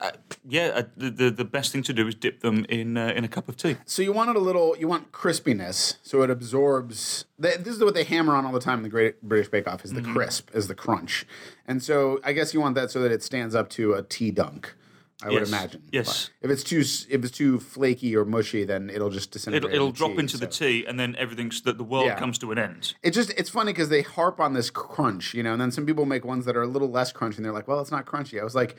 uh, 0.00 0.10
yeah, 0.46 0.66
uh, 0.74 0.82
the, 0.98 1.10
the 1.10 1.30
the 1.30 1.44
best 1.44 1.72
thing 1.72 1.82
to 1.84 1.92
do 1.94 2.06
is 2.06 2.14
dip 2.14 2.40
them 2.40 2.66
in 2.68 2.96
uh, 2.98 3.08
in 3.16 3.24
a 3.24 3.28
cup 3.28 3.48
of 3.48 3.56
tea. 3.56 3.76
So 3.86 4.02
you 4.02 4.12
want 4.12 4.28
it 4.30 4.36
a 4.36 4.38
little. 4.40 4.76
You 4.78 4.86
want 4.86 5.10
crispiness, 5.12 5.96
so 6.02 6.20
it 6.22 6.30
absorbs. 6.30 7.24
They, 7.38 7.56
this 7.56 7.74
is 7.74 7.82
what 7.82 7.94
they 7.94 8.04
hammer 8.04 8.34
on 8.34 8.44
all 8.44 8.52
the 8.52 8.60
time 8.60 8.80
in 8.80 8.82
the 8.82 8.88
Great 8.90 9.22
British 9.22 9.48
Bake 9.48 9.66
Off: 9.66 9.84
is 9.84 9.92
the 9.94 10.02
crisp, 10.02 10.50
is 10.54 10.68
the 10.68 10.74
crunch, 10.74 11.26
and 11.66 11.82
so 11.82 12.20
I 12.22 12.32
guess 12.34 12.52
you 12.52 12.60
want 12.60 12.74
that 12.74 12.90
so 12.90 13.00
that 13.00 13.10
it 13.10 13.22
stands 13.22 13.54
up 13.54 13.70
to 13.70 13.94
a 13.94 14.02
tea 14.02 14.30
dunk. 14.30 14.74
I 15.22 15.30
would 15.30 15.48
imagine. 15.48 15.82
Yes. 15.90 16.30
But 16.40 16.46
if 16.50 16.52
it's 16.52 16.62
too 16.62 16.78
if 16.80 17.24
it's 17.24 17.36
too 17.36 17.58
flaky 17.58 18.14
or 18.16 18.24
mushy, 18.24 18.64
then 18.64 18.88
it'll 18.88 19.10
just 19.10 19.32
disintegrate. 19.32 19.74
It'll, 19.74 19.86
it'll 19.88 19.92
drop 19.92 20.12
tea, 20.12 20.18
into 20.20 20.36
the 20.36 20.46
tea, 20.46 20.84
and 20.86 20.98
then 20.98 21.16
everything's 21.18 21.60
that 21.62 21.76
the 21.76 21.82
world 21.84 22.06
Yeah. 22.06 22.18
comes 22.18 22.38
to 22.38 22.52
an 22.52 22.58
end. 22.58 22.94
It 23.02 23.10
just 23.10 23.30
it's 23.30 23.50
funny 23.50 23.72
because 23.72 23.88
they 23.88 24.02
harp 24.02 24.38
on 24.38 24.52
this 24.52 24.70
crunch, 24.70 25.34
you 25.34 25.42
know, 25.42 25.52
and 25.52 25.60
then 25.60 25.72
some 25.72 25.86
people 25.86 26.06
make 26.06 26.24
ones 26.24 26.44
that 26.44 26.56
are 26.56 26.62
a 26.62 26.68
little 26.68 26.90
less 26.90 27.12
crunchy, 27.12 27.36
and 27.36 27.44
they're 27.44 27.52
like, 27.52 27.66
"Well, 27.66 27.80
it's 27.80 27.90
not 27.90 28.06
crunchy." 28.06 28.40
I 28.40 28.44
was 28.44 28.54
like, 28.54 28.76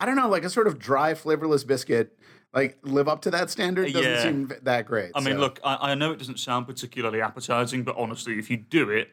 I 0.00 0.06
don't 0.06 0.16
know, 0.16 0.28
like 0.30 0.44
a 0.44 0.50
sort 0.50 0.66
of 0.66 0.78
dry, 0.78 1.12
flavorless 1.12 1.62
biscuit, 1.62 2.18
like 2.54 2.78
live 2.82 3.06
up 3.06 3.20
to 3.22 3.30
that 3.32 3.50
standard 3.50 3.92
doesn't 3.92 4.10
Yeah. 4.10 4.22
seem 4.22 4.50
that 4.62 4.86
great. 4.86 5.12
I 5.14 5.20
mean, 5.20 5.34
so. 5.34 5.40
look, 5.40 5.60
I, 5.62 5.90
I 5.92 5.94
know 5.94 6.10
it 6.12 6.18
doesn't 6.18 6.38
sound 6.38 6.66
particularly 6.66 7.20
appetizing, 7.20 7.82
but 7.82 7.96
honestly, 7.98 8.38
if 8.38 8.48
you 8.48 8.56
do 8.56 8.88
it, 8.88 9.10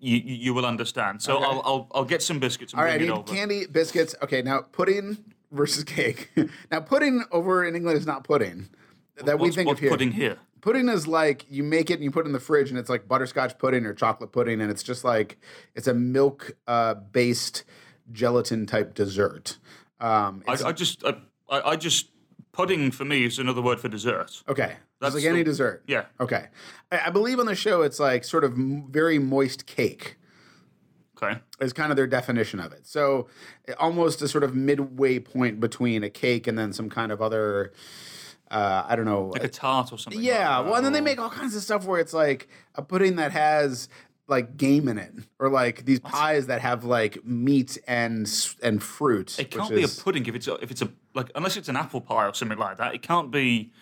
you 0.00 0.16
you, 0.16 0.52
will 0.52 0.66
understand. 0.66 1.22
So 1.22 1.36
Okay. 1.36 1.44
I'll, 1.44 1.62
I'll 1.64 1.88
I'll 1.94 2.04
get 2.04 2.24
some 2.24 2.40
biscuits 2.40 2.72
and 2.72 2.80
all 2.80 2.86
right, 2.86 2.94
I 3.00 3.04
need 3.04 3.10
over. 3.10 3.22
candy, 3.22 3.66
biscuits. 3.66 4.16
Okay, 4.20 4.42
now 4.42 4.62
pudding 4.62 5.18
versus 5.52 5.84
cake. 5.84 6.30
now 6.70 6.80
pudding 6.80 7.24
over 7.30 7.64
in 7.64 7.76
England 7.76 7.98
is 7.98 8.06
not 8.06 8.24
pudding 8.24 8.68
that 9.24 9.38
we 9.38 9.50
think 9.50 9.68
what's 9.68 9.78
of 9.78 9.82
here. 9.82 9.90
pudding 9.90 10.12
here? 10.12 10.38
Pudding 10.60 10.88
is 10.88 11.06
like 11.06 11.44
you 11.50 11.62
make 11.62 11.90
it 11.90 11.94
and 11.94 12.04
you 12.04 12.10
put 12.10 12.24
it 12.24 12.28
in 12.28 12.32
the 12.32 12.40
fridge 12.40 12.70
and 12.70 12.78
it's 12.78 12.88
like 12.88 13.06
butterscotch 13.08 13.58
pudding 13.58 13.84
or 13.84 13.92
chocolate 13.94 14.32
pudding 14.32 14.60
and 14.60 14.70
it's 14.70 14.82
just 14.82 15.04
like 15.04 15.38
it's 15.74 15.86
a 15.86 15.94
milk 15.94 16.52
uh, 16.66 16.94
based 16.94 17.64
gelatin 18.12 18.66
type 18.66 18.94
dessert. 18.94 19.58
Um, 20.00 20.42
I, 20.48 20.52
I 20.64 20.72
just 20.72 21.04
I, 21.04 21.16
I 21.50 21.76
just 21.76 22.08
pudding 22.52 22.90
for 22.90 23.04
me 23.04 23.24
is 23.24 23.38
another 23.38 23.62
word 23.62 23.80
for 23.80 23.88
dessert. 23.88 24.42
okay, 24.48 24.76
that's 25.00 25.14
That's 25.14 25.14
like 25.16 25.24
any 25.24 25.38
the- 25.38 25.44
dessert. 25.44 25.82
Yeah. 25.86 26.04
Okay, 26.20 26.46
I, 26.90 27.06
I 27.06 27.10
believe 27.10 27.38
on 27.40 27.46
the 27.46 27.54
show 27.54 27.82
it's 27.82 27.98
like 28.00 28.24
sort 28.24 28.44
of 28.44 28.54
very 28.54 29.18
moist 29.18 29.66
cake 29.66 30.16
Okay. 31.22 31.38
is 31.60 31.72
kind 31.72 31.90
of 31.92 31.96
their 31.96 32.06
definition 32.06 32.58
of 32.60 32.72
it. 32.72 32.86
So 32.86 33.28
almost 33.78 34.22
a 34.22 34.28
sort 34.28 34.44
of 34.44 34.54
midway 34.54 35.18
point 35.18 35.60
between 35.60 36.02
a 36.02 36.10
cake 36.10 36.46
and 36.46 36.58
then 36.58 36.72
some 36.72 36.90
kind 36.90 37.12
of 37.12 37.22
other. 37.22 37.72
Uh, 38.50 38.84
I 38.86 38.96
don't 38.96 39.06
know. 39.06 39.28
Like 39.32 39.44
a 39.44 39.48
tart 39.48 39.92
or 39.92 39.98
something. 39.98 40.20
Yeah, 40.22 40.62
that, 40.62 40.64
well, 40.66 40.74
and 40.74 40.84
then 40.84 40.92
they 40.92 41.00
make 41.00 41.18
all 41.18 41.30
kinds 41.30 41.56
of 41.56 41.62
stuff 41.62 41.86
where 41.86 41.98
it's 42.00 42.12
like 42.12 42.48
a 42.74 42.82
pudding 42.82 43.16
that 43.16 43.32
has 43.32 43.88
like 44.28 44.56
game 44.56 44.88
in 44.88 44.98
it, 44.98 45.12
or 45.38 45.48
like 45.48 45.84
these 45.84 46.00
pies 46.00 46.46
that 46.48 46.60
have 46.60 46.84
like 46.84 47.24
meat 47.24 47.78
and 47.86 48.30
and 48.62 48.82
fruit. 48.82 49.38
It 49.38 49.50
can't 49.50 49.70
be 49.70 49.82
is- 49.82 49.98
a 49.98 50.02
pudding 50.02 50.26
if 50.26 50.34
it's 50.34 50.48
a, 50.48 50.54
if 50.56 50.70
it's 50.70 50.82
a 50.82 50.90
like 51.14 51.30
unless 51.34 51.56
it's 51.56 51.68
an 51.68 51.76
apple 51.76 52.00
pie 52.02 52.26
or 52.26 52.34
something 52.34 52.58
like 52.58 52.76
that. 52.76 52.94
It 52.94 53.02
can't 53.02 53.30
be. 53.30 53.72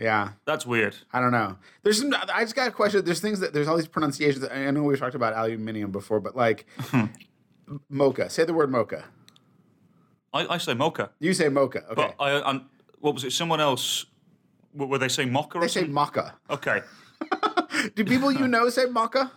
Yeah, 0.00 0.30
That's 0.46 0.64
weird. 0.64 0.96
I 1.12 1.20
don't 1.20 1.30
know. 1.30 1.56
There's 1.82 1.98
some. 1.98 2.14
I 2.32 2.42
just 2.42 2.56
got 2.56 2.68
a 2.68 2.70
question. 2.70 3.04
There's 3.04 3.20
things 3.20 3.40
that 3.40 3.52
there's 3.52 3.68
all 3.68 3.76
these 3.76 3.86
pronunciations. 3.86 4.46
I 4.50 4.70
know 4.70 4.82
we 4.82 4.96
talked 4.96 5.14
about 5.14 5.34
aluminium 5.34 5.90
before, 5.90 6.20
but 6.20 6.34
like 6.34 6.66
mocha. 7.90 8.30
Say 8.30 8.44
the 8.44 8.54
word 8.54 8.70
mocha. 8.70 9.04
I, 10.32 10.46
I 10.54 10.58
say 10.58 10.74
mocha, 10.74 11.10
You 11.18 11.34
say 11.34 11.48
mocha. 11.48 11.84
Okay. 11.90 11.94
but 11.94 12.14
I, 12.18 12.40
i 12.40 12.60
what 13.00 13.14
was 13.14 13.24
it? 13.24 13.32
Someone 13.32 13.60
else. 13.60 14.06
Were 14.72 14.98
they 14.98 15.08
saying 15.08 15.32
mocha 15.32 15.58
or 15.58 15.62
they 15.62 15.68
say 15.68 15.84
maca. 15.84 16.34
Okay. 16.48 16.82
Do 17.96 18.04
people 18.04 18.30
you 18.30 18.46
know 18.46 18.68
say 18.70 18.86
maca? 18.86 19.32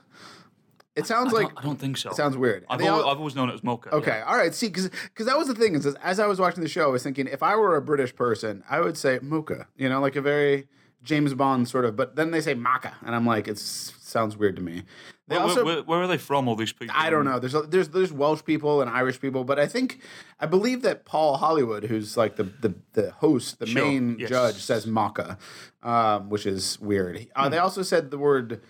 It 0.96 1.08
sounds 1.08 1.34
I 1.34 1.38
like 1.38 1.48
don't, 1.50 1.60
I 1.60 1.62
don't 1.64 1.80
think 1.80 1.98
so. 1.98 2.10
it 2.12 2.16
sounds 2.16 2.38
weird. 2.38 2.66
I've 2.70 2.80
always, 2.82 3.04
all- 3.04 3.10
I've 3.10 3.18
always 3.18 3.36
known 3.36 3.50
it 3.50 3.54
as 3.54 3.64
mocha. 3.64 3.90
Okay, 3.96 4.22
all 4.28 4.38
right. 4.38 4.54
See, 4.54 4.68
because 4.68 4.90
that 5.26 5.38
was 5.38 5.48
the 5.48 5.56
thing 5.56 5.74
is, 5.76 5.86
as 5.88 6.20
I 6.20 6.28
was 6.28 6.40
watching 6.40 6.62
the 6.62 6.70
show, 6.70 6.84
I 6.84 6.92
was 6.92 7.02
thinking 7.04 7.28
if 7.28 7.42
I 7.42 7.56
were 7.56 7.76
a 7.76 7.82
British 7.82 8.16
person, 8.16 8.64
I 8.70 8.80
would 8.80 8.98
say 8.98 9.20
mocha. 9.22 9.68
You 9.76 9.90
know, 9.90 10.00
like 10.02 10.16
a 10.16 10.22
very 10.22 10.68
James 11.04 11.34
Bond 11.34 11.68
sort 11.68 11.86
of. 11.86 11.96
But 11.96 12.16
then 12.16 12.32
they 12.32 12.42
say 12.42 12.54
maca, 12.56 12.94
and 13.06 13.16
I'm 13.16 13.26
like, 13.26 13.48
it 13.48 13.58
sounds 13.58 14.38
weird 14.38 14.56
to 14.58 14.62
me. 14.62 14.84
They 15.28 15.38
Where, 15.38 15.46
also, 15.46 15.64
where, 15.66 15.82
where 15.84 16.02
are 16.02 16.08
they 16.08 16.18
from? 16.18 16.48
All 16.50 16.56
these 16.58 16.74
people. 16.74 16.94
I 16.98 17.10
don't 17.10 17.24
know. 17.26 17.40
There's 17.40 17.56
there's 17.70 17.90
there's 17.90 18.12
Welsh 18.14 18.44
people 18.44 18.82
and 18.82 18.90
Irish 18.90 19.20
people, 19.22 19.46
but 19.46 19.58
I 19.58 19.68
think 19.68 20.00
I 20.40 20.46
believe 20.46 20.82
that 20.84 21.06
Paul 21.06 21.38
Hollywood, 21.38 21.86
who's 21.86 22.18
like 22.18 22.36
the 22.36 22.44
the, 22.44 22.76
the 22.92 23.12
host, 23.12 23.58
the 23.60 23.66
Sure, 23.66 23.84
main 23.86 24.18
yes. 24.20 24.30
judge, 24.30 24.56
says 24.58 24.86
maca, 24.86 25.38
um, 25.82 26.30
which 26.30 26.46
is 26.46 26.78
weird. 26.80 27.26
Uh, 27.36 27.46
Hmm. 27.46 27.52
They 27.52 27.58
also 27.58 27.82
said 27.84 28.12
the 28.12 28.18
word 28.18 28.62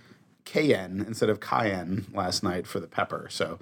cayenne 0.46 1.04
instead 1.08 1.30
of 1.30 1.40
cayenne 1.40 2.06
last 2.14 2.44
night 2.44 2.68
for 2.68 2.80
the 2.80 2.88
pepper. 2.88 3.28
So 3.30 3.60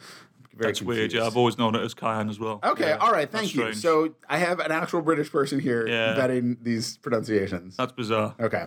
very 0.53 0.71
That's 0.73 0.81
weird. 0.81 1.13
Yeah, 1.13 1.25
I've 1.25 1.37
always 1.37 1.57
known 1.57 1.75
it 1.75 1.81
as 1.81 1.93
Cayenne 1.93 2.29
as 2.29 2.37
well. 2.37 2.59
Okay, 2.63 2.89
Yeah, 2.89 2.97
all 2.97 3.11
right, 3.11 3.31
that's 3.31 3.43
thank 3.45 3.55
you. 3.55 3.61
strange. 3.61 3.77
So 3.77 4.13
I 4.27 4.37
have 4.37 4.59
an 4.59 4.69
actual 4.71 5.01
British 5.01 5.31
person 5.31 5.59
here 5.61 5.87
Yeah. 5.87 6.13
vetting 6.15 6.57
these 6.61 6.97
pronunciations. 6.97 7.77
that's 7.77 7.93
bizarre. 7.93 8.35
Okay. 8.39 8.65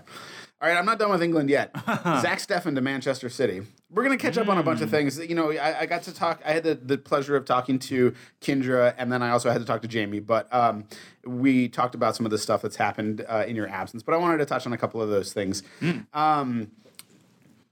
All 0.63 0.69
right, 0.71 0.79
I'm 0.79 0.87
not 0.87 0.99
done 0.99 1.11
with 1.11 1.23
England 1.23 1.51
yet. 1.51 1.71
Zach 1.87 2.39
Steffen 2.39 2.75
to 2.77 2.81
Manchester 2.81 3.29
City. 3.29 3.63
We're 3.91 4.03
going 4.03 4.17
to 4.17 4.23
catch 4.23 4.39
up 4.39 4.49
on 4.49 4.57
a 4.57 4.63
bunch 4.63 4.79
Hmm. 4.79 4.85
of 4.85 4.91
things. 4.91 5.19
You 5.19 5.35
know, 5.35 5.53
I, 5.53 5.81
I 5.81 5.87
got 5.87 6.03
to 6.05 6.15
talk, 6.15 6.41
I 6.45 6.53
had 6.53 6.65
the, 6.65 6.75
the 6.75 6.97
pleasure 6.97 7.37
of 7.37 7.45
talking 7.45 7.79
to 7.81 8.15
Kendra, 8.41 8.95
and 8.97 9.13
then 9.13 9.23
I 9.23 9.29
also 9.31 9.51
had 9.51 9.59
to 9.61 9.67
talk 9.67 9.83
to 9.83 9.89
Jamie, 9.89 10.21
but 10.21 10.53
um, 10.55 10.85
we 11.27 11.69
talked 11.69 11.95
about 11.95 12.17
some 12.17 12.25
of 12.25 12.33
the 12.33 12.39
stuff 12.39 12.63
that's 12.63 12.77
happened 12.77 13.25
uh, 13.29 13.45
in 13.47 13.55
your 13.57 13.69
absence. 13.69 14.03
But 14.03 14.15
I 14.15 14.17
wanted 14.17 14.39
to 14.39 14.47
touch 14.47 14.67
on 14.67 14.73
a 14.73 14.79
couple 14.79 15.03
of 15.03 15.11
those 15.11 15.35
things. 15.35 15.63
Hmm. 15.81 15.99
Um, 16.15 16.71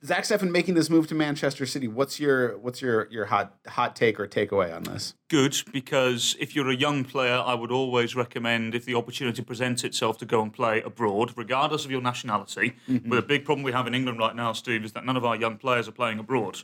Zach 0.04 0.24
Steffen 0.24 0.50
making 0.50 0.74
this 0.74 0.90
move 0.90 1.06
to 1.08 1.14
Manchester 1.14 1.64
City. 1.64 1.86
What's 1.86 2.18
your 2.18 2.58
what's 2.58 2.82
your 2.82 3.08
your 3.10 3.26
hot 3.26 3.54
hot 3.68 3.94
take 3.94 4.18
or 4.18 4.26
takeaway 4.26 4.74
on 4.74 4.82
this? 4.82 5.14
Good 5.28 5.56
because 5.72 6.36
if 6.40 6.56
you're 6.56 6.70
a 6.70 6.76
young 6.76 7.04
player, 7.04 7.40
I 7.44 7.54
would 7.54 7.70
always 7.70 8.16
recommend 8.16 8.74
if 8.74 8.84
the 8.84 8.96
opportunity 8.96 9.42
presents 9.42 9.84
itself 9.84 10.18
to 10.18 10.26
go 10.26 10.42
and 10.42 10.52
play 10.52 10.82
abroad, 10.82 11.32
regardless 11.36 11.84
of 11.84 11.92
your 11.92 12.02
nationality. 12.02 12.74
Mm-hmm. 12.88 13.08
But 13.08 13.16
the 13.16 13.22
big 13.22 13.44
problem 13.44 13.62
we 13.62 13.72
have 13.72 13.86
in 13.86 13.94
England 13.94 14.18
right 14.18 14.34
now, 14.34 14.52
Steve, 14.52 14.84
is 14.84 14.92
that 14.92 15.04
none 15.04 15.16
of 15.16 15.24
our 15.24 15.36
young 15.36 15.56
players 15.56 15.86
are 15.86 15.92
playing 15.92 16.18
abroad, 16.18 16.62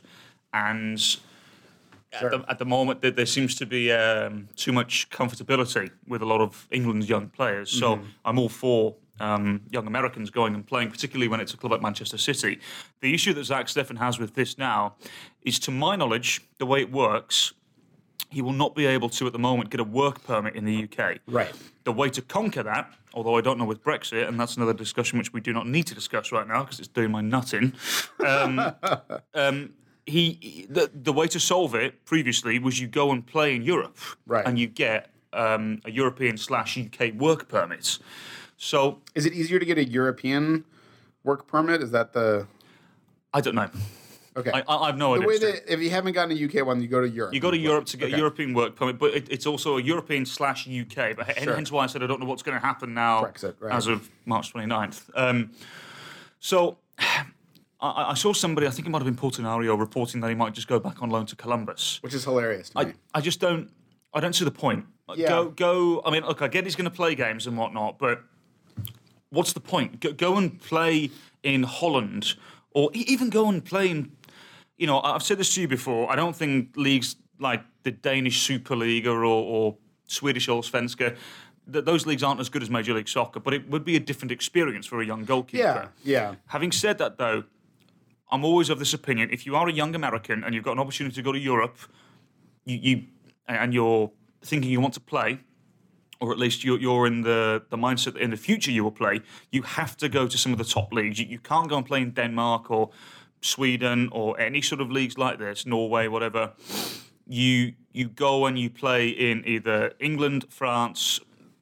and 0.51 0.99
at, 2.11 2.31
the, 2.31 2.45
at 2.49 2.59
the 2.59 2.65
moment 2.65 3.01
that 3.01 3.15
there 3.15 3.25
seems 3.25 3.55
to 3.55 3.65
be 3.65 3.91
um, 3.91 4.49
too 4.55 4.73
much 4.73 5.09
comfortability 5.09 5.89
with 6.07 6.21
a 6.21 6.25
lot 6.25 6.41
of 6.41 6.67
England's 6.71 7.07
young 7.07 7.29
players. 7.29 7.71
So 7.71 7.95
Mm-hmm. 7.95 8.05
I'm 8.25 8.39
all 8.39 8.49
for 8.49 8.95
um, 9.19 9.61
young 9.71 9.87
Americans 9.87 10.29
going 10.29 10.53
and 10.55 10.65
playing, 10.65 10.89
particularly 10.91 11.27
when 11.27 11.39
it's 11.39 11.53
a 11.53 11.57
club 11.57 11.71
like 11.71 11.81
Manchester 11.81 12.17
City. 12.17 12.59
The 13.01 13.13
issue 13.13 13.33
that 13.33 13.43
Zach 13.43 13.67
Steffen 13.67 13.97
has 13.97 14.19
with 14.19 14.33
this 14.35 14.57
now 14.57 14.95
is, 15.43 15.59
to 15.59 15.71
my 15.71 15.95
knowledge, 15.95 16.41
the 16.57 16.65
way 16.65 16.81
it 16.81 16.91
works, 16.91 17.53
he 18.29 18.41
will 18.41 18.53
not 18.53 18.75
be 18.75 18.85
able 18.85 19.09
to 19.09 19.25
at 19.27 19.33
the 19.33 19.39
moment 19.39 19.69
get 19.71 19.79
a 19.79 19.83
work 19.83 20.23
permit 20.23 20.55
in 20.55 20.65
the 20.65 20.83
UK. 20.83 21.17
Right. 21.27 21.51
The 21.83 21.91
way 21.91 22.09
to 22.11 22.21
conquer 22.21 22.61
that, 22.63 22.91
although 23.13 23.35
I 23.37 23.41
don't 23.41 23.57
know 23.57 23.65
with 23.65 23.83
Brexit, 23.83 24.27
and 24.27 24.39
that's 24.39 24.55
another 24.55 24.73
discussion 24.73 25.17
which 25.17 25.33
we 25.33 25.41
do 25.41 25.51
not 25.51 25.67
need 25.67 25.87
to 25.87 25.95
discuss 25.95 26.31
right 26.31 26.47
now 26.47 26.63
because 26.63 26.79
it's 26.79 26.87
doing 26.87 27.11
my 27.11 27.21
nutting. 27.21 27.73
Um, 28.25 28.61
um, 29.33 29.73
he, 30.05 30.37
he- 30.41 30.65
the 30.69 30.89
the 30.93 31.13
way 31.13 31.27
to 31.27 31.39
solve 31.39 31.73
it 31.75 32.05
previously 32.05 32.59
was 32.59 32.79
you 32.79 32.87
go 32.87 33.11
and 33.11 33.25
play 33.25 33.55
in 33.55 33.63
Europe, 33.63 33.97
Right. 34.27 34.45
and 34.45 34.59
you 34.59 34.67
get 34.67 35.09
um, 35.33 35.81
a 35.85 35.91
European 35.91 36.37
slash 36.37 36.77
UK 36.77 37.13
work 37.13 37.47
permit. 37.47 37.97
So 38.61 38.99
Is 39.15 39.25
it 39.25 39.33
easier 39.33 39.57
to 39.57 39.65
get 39.65 39.77
a 39.77 39.85
European 39.85 40.65
work 41.23 41.47
permit? 41.47 41.81
Is 41.81 41.91
that 41.91 42.11
the 42.13 42.45
I 43.33 43.39
don't 43.41 43.55
know. 43.55 43.69
okay? 44.35 44.51
I, 44.51 44.59
I, 44.67 44.89
I've 44.89 44.97
no 44.97 45.13
the 45.15 45.21
idea. 45.21 45.27
way 45.27 45.37
that 45.39 45.73
if 45.73 45.79
you 45.79 45.89
haven't 45.91 46.11
gotten 46.13 46.35
a 46.37 46.45
UK 46.45 46.65
one, 46.65 46.81
you 46.81 46.87
go 46.89 46.99
to 46.99 47.07
Europe. 47.09 47.33
You 47.33 47.39
go 47.39 47.51
to 47.51 47.57
Europe 47.57 47.85
to 47.85 47.97
get 47.97 48.07
Okay. 48.07 48.15
a 48.15 48.17
European 48.17 48.53
work 48.53 48.75
permit, 48.75 48.99
but 48.99 49.13
it, 49.13 49.27
it's 49.31 49.45
also 49.45 49.77
a 49.77 49.81
European 49.81 50.25
slash 50.25 50.67
UK. 50.67 51.15
But 51.15 51.37
Sure. 51.39 51.55
hence 51.55 51.71
why 51.71 51.85
I 51.85 51.87
said 51.87 52.03
I 52.03 52.07
don't 52.07 52.19
know 52.19 52.25
what's 52.25 52.43
going 52.43 52.59
to 52.59 52.65
happen 52.65 52.93
now 52.93 53.23
Brexit, 53.23 53.55
right. 53.61 53.73
as 53.73 53.87
of 53.87 54.09
March 54.25 54.53
29th. 54.53 55.09
Um, 55.15 55.51
so 56.39 56.77
I, 56.99 58.11
I 58.11 58.13
saw 58.15 58.33
somebody, 58.33 58.67
I 58.67 58.71
think 58.71 58.87
it 58.87 58.89
might 58.89 58.97
have 58.99 59.05
been 59.05 59.15
Paul 59.15 59.31
Tenorio, 59.31 59.75
reporting 59.75 60.19
that 60.19 60.27
he 60.27 60.35
might 60.35 60.53
just 60.53 60.67
go 60.67 60.79
back 60.81 61.01
on 61.01 61.09
loan 61.09 61.25
to 61.27 61.35
Columbus. 61.37 61.99
which 62.01 62.13
is 62.13 62.25
hilarious 62.25 62.71
to 62.71 62.85
me. 62.85 62.91
I, 63.15 63.19
I 63.19 63.21
just 63.21 63.39
don't. 63.39 63.69
I 64.13 64.19
don't 64.19 64.33
see 64.35 64.43
the 64.43 64.51
point. 64.51 64.85
Yeah. 65.15 65.29
Go, 65.29 65.49
go. 65.49 66.01
I 66.03 66.09
mean, 66.11 66.23
look, 66.25 66.41
I 66.41 66.47
get 66.49 66.65
he's 66.65 66.75
going 66.75 66.89
to 66.89 66.95
play 66.95 67.15
games 67.15 67.47
and 67.47 67.55
whatnot, 67.57 67.99
but 67.99 68.21
what's 69.29 69.53
the 69.53 69.59
point? 69.59 69.99
Go, 69.99 70.11
go 70.13 70.37
and 70.37 70.59
play 70.61 71.11
in 71.43 71.63
Holland, 71.63 72.35
or 72.71 72.89
even 72.93 73.29
go 73.29 73.47
and 73.49 73.63
play 73.63 73.89
in. 73.89 74.11
You 74.77 74.87
know, 74.87 75.01
I've 75.01 75.23
said 75.23 75.37
this 75.37 75.53
to 75.55 75.61
you 75.61 75.67
before. 75.67 76.11
I 76.11 76.15
don't 76.15 76.35
think 76.35 76.75
leagues 76.75 77.15
like 77.39 77.63
the 77.83 77.91
Danish 77.91 78.41
Super 78.41 78.75
League 78.75 79.07
or, 79.07 79.23
or 79.23 79.75
Swedish 80.05 80.47
Allsvenskan, 80.47 81.15
th- 81.71 81.85
those 81.85 82.05
leagues 82.05 82.23
aren't 82.23 82.39
as 82.39 82.49
good 82.49 82.61
as 82.61 82.69
Major 82.69 82.93
League 82.93 83.07
Soccer, 83.07 83.39
but 83.39 83.53
it 83.53 83.69
would 83.69 83.85
be 83.85 83.95
a 83.95 83.99
different 83.99 84.31
experience 84.31 84.85
for 84.85 85.01
a 85.01 85.05
young 85.05 85.23
goalkeeper. 85.25 85.63
yeah, 85.63 85.87
yeah, 86.03 86.35
Having 86.47 86.71
said 86.73 86.97
that, 86.97 87.17
though, 87.17 87.43
I'm 88.31 88.43
always 88.45 88.69
of 88.69 88.79
this 88.79 88.93
opinion: 88.93 89.29
if 89.31 89.45
you 89.45 89.55
are 89.55 89.67
a 89.67 89.71
young 89.71 89.95
American 89.95 90.43
and 90.43 90.53
you've 90.53 90.63
got 90.63 90.73
an 90.73 90.79
opportunity 90.79 91.15
to 91.15 91.21
go 91.21 91.31
to 91.31 91.39
Europe, 91.39 91.77
you, 92.65 92.77
you 92.77 93.03
and 93.47 93.73
you're 93.73 94.11
thinking 94.43 94.69
you 94.69 94.79
want 94.79 94.93
to 94.93 94.99
play, 94.99 95.39
or 96.19 96.31
at 96.31 96.37
least 96.37 96.63
you're, 96.63 96.79
you're 96.79 97.07
in 97.07 97.21
the, 97.21 97.63
the 97.69 97.77
mindset 97.77 98.13
that 98.13 98.21
in 98.21 98.29
the 98.29 98.37
future 98.37 98.71
you 98.71 98.83
will 98.83 98.91
play, 98.91 99.21
you 99.51 99.61
have 99.61 99.95
to 99.97 100.09
go 100.09 100.27
to 100.27 100.37
some 100.37 100.51
of 100.51 100.57
the 100.57 100.65
top 100.65 100.91
leagues. 100.93 101.19
You, 101.19 101.25
you 101.25 101.39
can't 101.39 101.69
go 101.69 101.77
and 101.77 101.85
play 101.85 102.01
in 102.01 102.11
Denmark 102.11 102.69
or 102.69 102.89
Sweden 103.41 104.09
or 104.11 104.39
any 104.39 104.61
sort 104.61 104.81
of 104.81 104.91
leagues 104.91 105.17
like 105.17 105.39
this, 105.39 105.65
Norway, 105.65 106.07
whatever. 106.07 106.53
You 107.27 107.73
you 107.91 108.07
go 108.07 108.45
and 108.45 108.57
you 108.57 108.69
play 108.69 109.09
in 109.09 109.43
either 109.45 109.93
England, 109.99 110.45
France, 110.49 111.19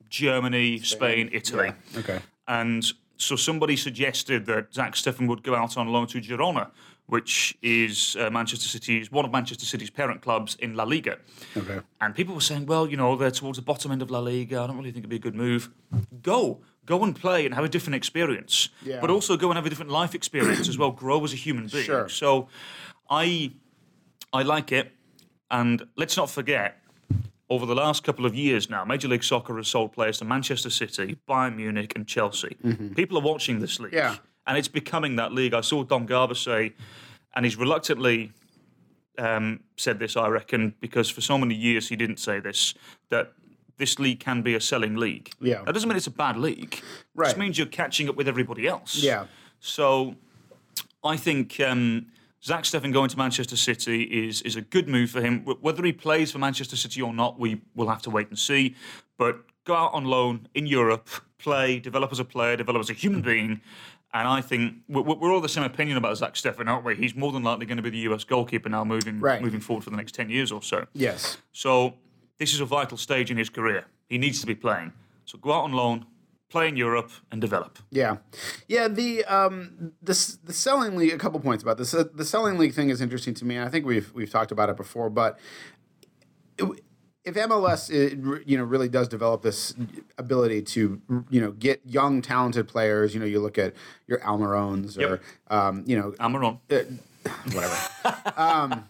Germany, 0.10 0.80
Spain, 0.80 1.30
Italy. 1.32 1.72
yeah. 1.94 2.00
Okay. 2.00 2.20
And 2.48 2.86
so 3.18 3.36
somebody 3.36 3.76
suggested 3.76 4.46
that 4.46 4.74
Zach 4.74 4.94
Steffen 4.94 5.28
would 5.28 5.44
go 5.44 5.56
out 5.56 5.78
on 5.78 5.88
loan 5.88 6.08
to 6.08 6.22
Girona, 6.22 6.70
which 7.08 7.58
is 7.62 8.16
uh, 8.20 8.30
Manchester 8.30 8.68
City's 8.68 9.12
one 9.12 9.26
of 9.26 9.32
Manchester 9.32 9.66
City's 9.66 9.90
parent 9.90 10.22
clubs 10.22 10.56
in 10.60 10.76
La 10.76 10.84
Liga. 10.84 11.18
Okay. 11.56 11.80
And 12.02 12.14
people 12.14 12.36
were 12.36 12.42
saying, 12.42 12.66
well, 12.66 12.88
you 12.88 12.98
know, 12.98 13.16
they're 13.16 13.32
towards 13.32 13.58
the 13.58 13.64
bottom 13.64 13.92
end 13.92 14.02
of 14.02 14.12
La 14.12 14.20
Liga. 14.20 14.62
I 14.62 14.68
don't 14.68 14.78
really 14.78 14.92
think 14.92 15.04
it'd 15.04 15.10
be 15.10 15.16
a 15.16 15.20
good 15.20 15.36
move. 15.36 15.70
Go. 16.22 16.60
Go 16.86 17.04
and 17.04 17.16
play 17.16 17.46
and 17.46 17.54
have 17.56 17.64
a 17.66 17.70
different 17.70 17.96
experience. 17.96 18.70
Yeah. 18.84 19.00
But 19.02 19.10
also 19.10 19.36
go 19.38 19.50
and 19.50 19.58
have 19.58 19.66
a 19.66 19.70
different 19.70 19.92
life 19.92 20.16
experience 20.16 20.70
as 20.70 20.78
well. 20.78 20.92
Grow 21.04 21.24
as 21.24 21.34
a 21.34 21.38
human 21.38 21.68
being. 21.68 21.86
Sure. 21.86 22.08
So 22.10 22.48
I 23.10 23.52
I 24.34 24.44
like 24.44 24.72
it. 24.72 24.92
And 25.50 25.88
let's 25.96 26.18
not 26.18 26.30
forget, 26.30 26.78
over 27.50 27.66
the 27.66 27.76
last 27.76 28.04
couple 28.04 28.26
of 28.26 28.36
years 28.36 28.70
now, 28.70 28.84
Major 28.84 29.08
League 29.08 29.24
Soccer 29.24 29.56
has 29.56 29.70
sold 29.70 29.94
players 29.94 30.18
to 30.18 30.26
Manchester 30.26 30.70
City, 30.70 31.18
Bayern 31.30 31.56
Munich, 31.56 31.94
and 31.96 32.06
Chelsea. 32.06 32.58
People 32.96 33.18
are 33.18 33.22
watching 33.22 33.60
this 33.60 33.80
league. 33.80 33.94
Mm-hmm. 33.94 34.14
Yeah. 34.14 34.16
And 34.48 34.58
it's 34.58 34.70
becoming 34.70 35.18
that 35.18 35.34
league. 35.34 35.54
I 35.54 35.62
saw 35.62 35.84
Don 35.84 36.06
Garber 36.06 36.34
say, 36.36 36.74
and 37.36 37.46
he's 37.46 37.58
reluctantly 37.58 38.32
um, 39.18 39.60
said 39.76 40.00
this, 40.00 40.16
I 40.16 40.28
reckon, 40.30 40.74
because 40.80 41.10
for 41.10 41.22
so 41.22 41.38
many 41.38 41.54
years 41.56 41.90
he 41.90 41.96
didn't 41.96 42.18
say 42.18 42.40
this, 42.40 42.74
that 43.10 43.34
this 43.78 44.00
league 44.00 44.20
can 44.20 44.42
be 44.42 44.56
a 44.56 44.62
selling 44.62 44.96
league. 44.96 45.32
Yeah. 45.42 45.64
That 45.64 45.74
doesn't 45.74 45.88
mean 45.90 45.98
it's 45.98 46.08
a 46.08 46.12
bad 46.12 46.38
league. 46.38 46.76
It 46.76 46.84
Right. 47.14 47.26
just 47.28 47.38
means 47.38 47.58
you're 47.58 47.68
catching 47.68 48.08
up 48.10 48.16
with 48.16 48.28
everybody 48.28 48.68
else. 48.68 48.96
Yeah. 48.96 49.26
So 49.60 50.16
I 51.04 51.18
think 51.18 51.60
um, 51.60 52.08
Zach 52.44 52.64
Steffen 52.64 52.94
going 52.94 53.10
to 53.10 53.18
Manchester 53.18 53.58
City 53.58 54.04
is 54.04 54.42
is 54.44 54.56
a 54.56 54.62
good 54.62 54.88
move 54.88 55.10
for 55.12 55.22
him. 55.22 55.44
Whether 55.46 55.84
he 55.84 55.92
plays 55.94 56.32
for 56.32 56.38
Manchester 56.40 56.76
City 56.76 57.02
or 57.02 57.14
not, 57.14 57.40
we 57.40 57.62
will 57.76 57.90
have 57.90 58.02
to 58.04 58.10
wait 58.10 58.30
and 58.30 58.38
see. 58.40 58.76
But 59.18 59.40
go 59.66 59.76
out 59.76 59.94
on 59.94 60.06
loan 60.06 60.48
in 60.54 60.66
Europe, 60.68 61.10
play, 61.40 61.80
develop 61.80 62.12
as 62.12 62.20
a 62.20 62.26
player, 62.26 62.56
develop 62.56 62.80
as 62.82 62.90
a 62.90 62.94
human 62.94 63.22
being. 63.22 63.62
And 64.14 64.28
I 64.28 64.42
think 64.42 64.76
we're, 64.88 65.02
we're 65.02 65.32
all 65.34 65.42
the 65.42 65.50
same 65.50 65.64
opinion 65.64 65.98
about 65.98 66.18
Zach 66.18 66.34
Steffen, 66.36 66.68
aren't 66.68 66.86
we? 66.86 66.96
He's 66.96 67.16
more 67.16 67.32
than 67.32 67.44
likely 67.44 67.66
going 67.66 67.78
to 67.78 67.84
be 67.84 67.90
the 67.90 68.00
US 68.14 68.24
goalkeeper 68.24 68.70
now, 68.70 68.84
moving 68.84 69.20
Right. 69.20 69.42
moving 69.42 69.60
forward 69.60 69.84
for 69.84 69.90
the 69.90 69.98
next 69.98 70.14
ten 70.16 70.30
years 70.30 70.52
or 70.52 70.62
so. 70.64 70.86
Yes. 70.94 71.38
So 71.52 71.96
this 72.38 72.54
is 72.54 72.60
a 72.62 72.66
vital 72.66 72.98
stage 72.98 73.30
in 73.32 73.38
his 73.38 73.50
career. 73.50 73.86
He 74.08 74.18
needs 74.18 74.40
to 74.42 74.48
be 74.48 74.56
playing. 74.56 74.94
So 75.26 75.38
go 75.38 75.52
out 75.52 75.64
on 75.66 75.74
loan, 75.74 76.06
play 76.50 76.70
in 76.70 76.78
Europe, 76.78 77.12
and 77.32 77.42
develop. 77.42 77.80
Yeah, 77.92 78.18
yeah. 78.70 78.88
The 78.88 79.26
um, 79.26 79.92
this 80.02 80.38
the 80.38 80.54
selling 80.54 80.96
league. 80.96 81.14
A 81.14 81.18
couple 81.18 81.40
points 81.42 81.62
about 81.64 81.78
this. 81.78 81.92
The 81.92 82.24
selling 82.26 82.58
league 82.58 82.74
thing 82.74 82.90
is 82.90 83.02
interesting 83.02 83.34
to 83.36 83.46
me, 83.46 83.58
and 83.58 83.66
I 83.66 83.70
think 83.70 83.86
we've 83.86 84.12
we've 84.14 84.30
talked 84.32 84.52
about 84.54 84.70
it 84.70 84.78
before. 84.78 85.10
But 85.10 85.38
it- 86.58 86.82
if 87.28 87.36
MLS, 87.36 87.90
it, 87.90 88.18
you 88.48 88.58
know, 88.58 88.64
really 88.64 88.88
does 88.90 89.08
develop 89.08 89.42
this 89.42 89.74
ability 90.18 90.62
to, 90.62 91.02
you 91.30 91.42
know, 91.42 91.52
get 91.52 91.82
young 91.86 92.22
talented 92.22 92.68
players. 92.68 93.14
You 93.14 93.20
know, 93.20 93.26
you 93.26 93.40
look 93.42 93.58
at 93.58 93.74
your 94.08 94.20
Almirones 94.20 94.98
or, 94.98 95.02
Yep. 95.02 95.22
um, 95.50 95.84
you 95.86 95.98
know, 96.00 96.12
Amaron. 96.20 96.60
whatever. 97.54 97.78
um, 98.38 98.86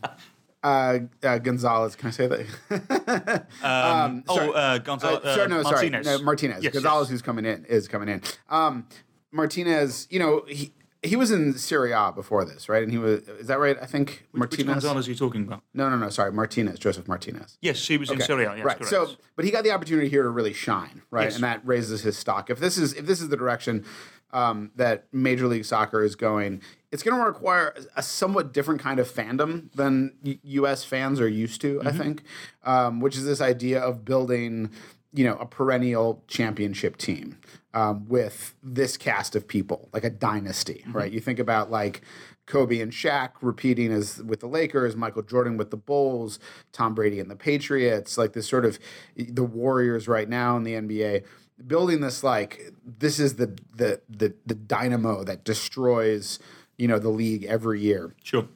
uh, 0.63 1.00
uh, 1.24 1.38
Gonzalez, 1.39 1.96
can 1.96 2.10
I 2.10 2.12
say 2.12 2.27
that? 2.27 3.48
Um, 3.63 4.24
sorry. 4.27 4.48
oh, 4.50 4.51
uh, 4.51 4.77
Gonzalo, 4.79 5.17
Uh, 5.17 5.36
sorry, 5.36 5.48
no, 5.50 5.63
sorry, 5.63 5.89
Martinez. 5.89 6.06
no, 6.06 6.22
Martinez. 6.24 6.63
Yes, 6.63 6.74
Gonzalez, 6.74 7.08
yes. 7.08 7.12
who's 7.12 7.22
coming 7.24 7.46
in, 7.46 7.65
is 7.65 7.88
coming 7.88 8.10
in. 8.10 8.22
Um, 8.50 8.86
Martinez, 9.32 10.08
you 10.10 10.20
know, 10.20 10.44
he 10.48 10.74
he 11.03 11.15
was 11.15 11.31
in 11.31 11.53
Serie 11.57 11.91
A 11.91 12.11
before 12.13 12.43
this, 12.45 12.67
right? 12.69 12.83
And 12.83 12.91
he 12.91 12.97
was, 12.97 13.27
is 13.27 13.47
that 13.47 13.59
right? 13.59 13.77
I 13.81 13.85
think 13.85 14.25
Which 14.31 14.39
Martinez. 14.39 14.65
Gonzalez 14.65 15.07
are 15.07 15.11
you 15.11 15.17
talking 15.17 15.43
about? 15.43 15.61
no, 15.73 15.89
no, 15.89 15.97
no. 15.97 16.09
Sorry, 16.09 16.31
Martinez, 16.31 16.79
Josef 16.79 17.07
Martinez. 17.07 17.57
Yes, 17.61 17.85
he 17.87 17.97
was 17.97 18.09
in 18.09 18.17
Okay, 18.17 18.25
Serie 18.25 18.45
A. 18.45 18.55
Yes, 18.55 18.65
right. 18.65 18.77
correct. 18.77 18.89
So, 18.89 19.09
but 19.35 19.45
he 19.45 19.51
got 19.51 19.63
the 19.63 19.71
opportunity 19.71 20.09
here 20.09 20.23
to 20.23 20.29
really 20.29 20.53
shine, 20.53 21.01
right? 21.11 21.25
Yes. 21.25 21.35
And 21.35 21.43
that 21.43 21.65
raises 21.65 22.01
his 22.01 22.17
stock. 22.17 22.49
If 22.49 22.59
this 22.59 22.77
is 22.77 22.93
if 22.93 23.05
this 23.05 23.21
is 23.21 23.29
the 23.29 23.37
direction 23.37 23.85
um, 24.31 24.71
that 24.75 25.05
Major 25.13 25.47
League 25.47 25.65
Soccer 25.65 26.03
is 26.03 26.15
going, 26.15 26.61
it's 26.91 27.03
going 27.03 27.17
to 27.17 27.23
require 27.25 27.75
a 27.95 28.03
somewhat 28.03 28.53
different 28.53 28.81
kind 28.81 28.99
of 28.99 29.09
fandom 29.09 29.71
than 29.73 30.13
U- 30.23 30.39
U.S. 30.43 30.83
fans 30.83 31.21
are 31.21 31.29
used 31.29 31.61
to. 31.61 31.77
Mm-hmm. 31.77 31.87
I 31.87 31.91
think, 31.91 32.23
um, 32.63 32.99
which 32.99 33.15
is 33.15 33.25
this 33.25 33.39
idea 33.39 33.79
of 33.79 34.03
building, 34.03 34.71
you 35.13 35.23
know, 35.23 35.37
a 35.37 35.45
perennial 35.45 36.23
championship 36.27 36.97
team 36.97 37.37
um, 37.77 38.07
with 38.07 38.55
this 38.63 38.98
cast 38.98 39.36
of 39.36 39.48
people, 39.48 39.89
like 39.93 40.03
a 40.03 40.10
dynasty, 40.10 40.81
Mm-hmm. 40.88 40.98
right? 40.98 41.12
You 41.12 41.19
think 41.19 41.39
about 41.39 41.69
like 41.69 42.01
Kobe 42.48 42.79
and 42.79 42.91
Shaq 42.91 43.31
repeating 43.41 43.91
as 43.91 44.24
with 44.24 44.39
the 44.39 44.48
Lakers, 44.48 44.96
Michael 44.96 45.22
Jordan 45.22 45.57
with 45.57 45.69
the 45.69 45.77
Bulls, 45.77 46.39
Tom 46.72 46.96
Brady 46.96 47.19
and 47.19 47.29
the 47.29 47.36
Patriots, 47.36 48.17
like 48.17 48.34
this 48.34 48.48
sort 48.48 48.65
of 48.65 48.79
the 49.15 49.43
Warriors 49.43 50.07
right 50.07 50.27
now 50.29 50.57
in 50.57 50.63
the 50.63 50.74
NBA, 50.74 51.24
building 51.65 52.01
this 52.01 52.24
like 52.24 52.72
this 53.00 53.19
is 53.19 53.36
the 53.36 53.48
the 53.75 54.01
the, 54.10 54.34
the 54.46 54.55
dynamo 54.55 55.24
that 55.24 55.43
destroys 55.43 56.39
you 56.77 56.88
know 56.88 57.00
the 57.00 57.10
league 57.10 57.43
every 57.46 57.81
year. 57.81 58.15
Sure. 58.24 58.48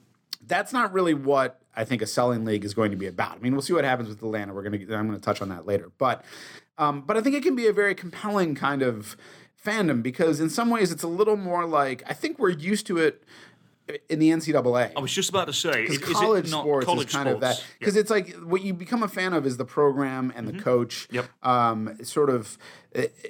That's 0.48 0.74
not 0.74 0.92
really 0.94 1.14
what 1.14 1.60
I 1.76 1.86
think 1.86 2.02
a 2.02 2.08
selling 2.08 2.44
league 2.46 2.66
is 2.66 2.74
going 2.74 2.92
to 2.92 2.98
be 2.98 3.08
about. 3.08 3.38
I 3.38 3.40
mean, 3.40 3.54
we'll 3.54 3.62
see 3.62 3.74
what 3.74 3.86
happens 3.86 4.10
with 4.10 4.18
Atlanta. 4.18 4.54
We're 4.54 4.64
gonna 4.64 4.78
I'm 4.98 5.08
gonna 5.08 5.20
touch 5.20 5.42
on 5.42 5.50
that 5.50 5.66
later, 5.66 5.92
but 5.98 6.24
um, 6.78 7.02
but 7.02 7.18
I 7.18 7.22
think 7.22 7.36
it 7.36 7.44
can 7.44 7.56
be 7.56 7.68
a 7.68 7.74
very 7.74 7.96
compelling 7.96 8.56
kind 8.56 8.82
of 8.82 9.18
fandom 9.64 10.02
because 10.02 10.40
in 10.40 10.50
some 10.50 10.70
ways 10.70 10.92
it's 10.92 11.04
a 11.04 11.08
little 11.08 11.38
more 11.38 11.66
like 11.66 12.04
I 12.08 12.14
think 12.14 12.40
we're 12.40 12.50
used 12.50 12.88
to 12.88 12.98
it 12.98 13.24
in 14.10 14.20
the 14.20 14.30
NCAA. 14.30 14.92
I 14.96 15.00
was 15.00 15.12
just 15.12 15.30
about 15.30 15.48
to 15.48 15.54
say, 15.54 15.88
Because 15.88 16.14
college 16.14 16.46
is 16.46 16.52
it 16.52 16.56
not 16.56 16.64
sports 16.64 16.86
college 16.86 17.08
is 17.08 17.14
kind 17.14 17.30
of 17.30 17.42
that 17.42 17.64
because 17.80 17.96
it's 17.96 18.10
like 18.10 18.34
what 18.36 18.62
you 18.62 18.74
become 18.74 19.04
a 19.04 19.08
fan 19.08 19.34
of 19.34 19.46
is 19.46 19.58
the 19.58 19.66
program 19.66 20.32
and 20.36 20.48
the 20.48 20.60
coach. 20.60 21.08
Yep. 21.12 21.26
Um, 21.44 21.98
sort 22.04 22.30
of 22.30 22.58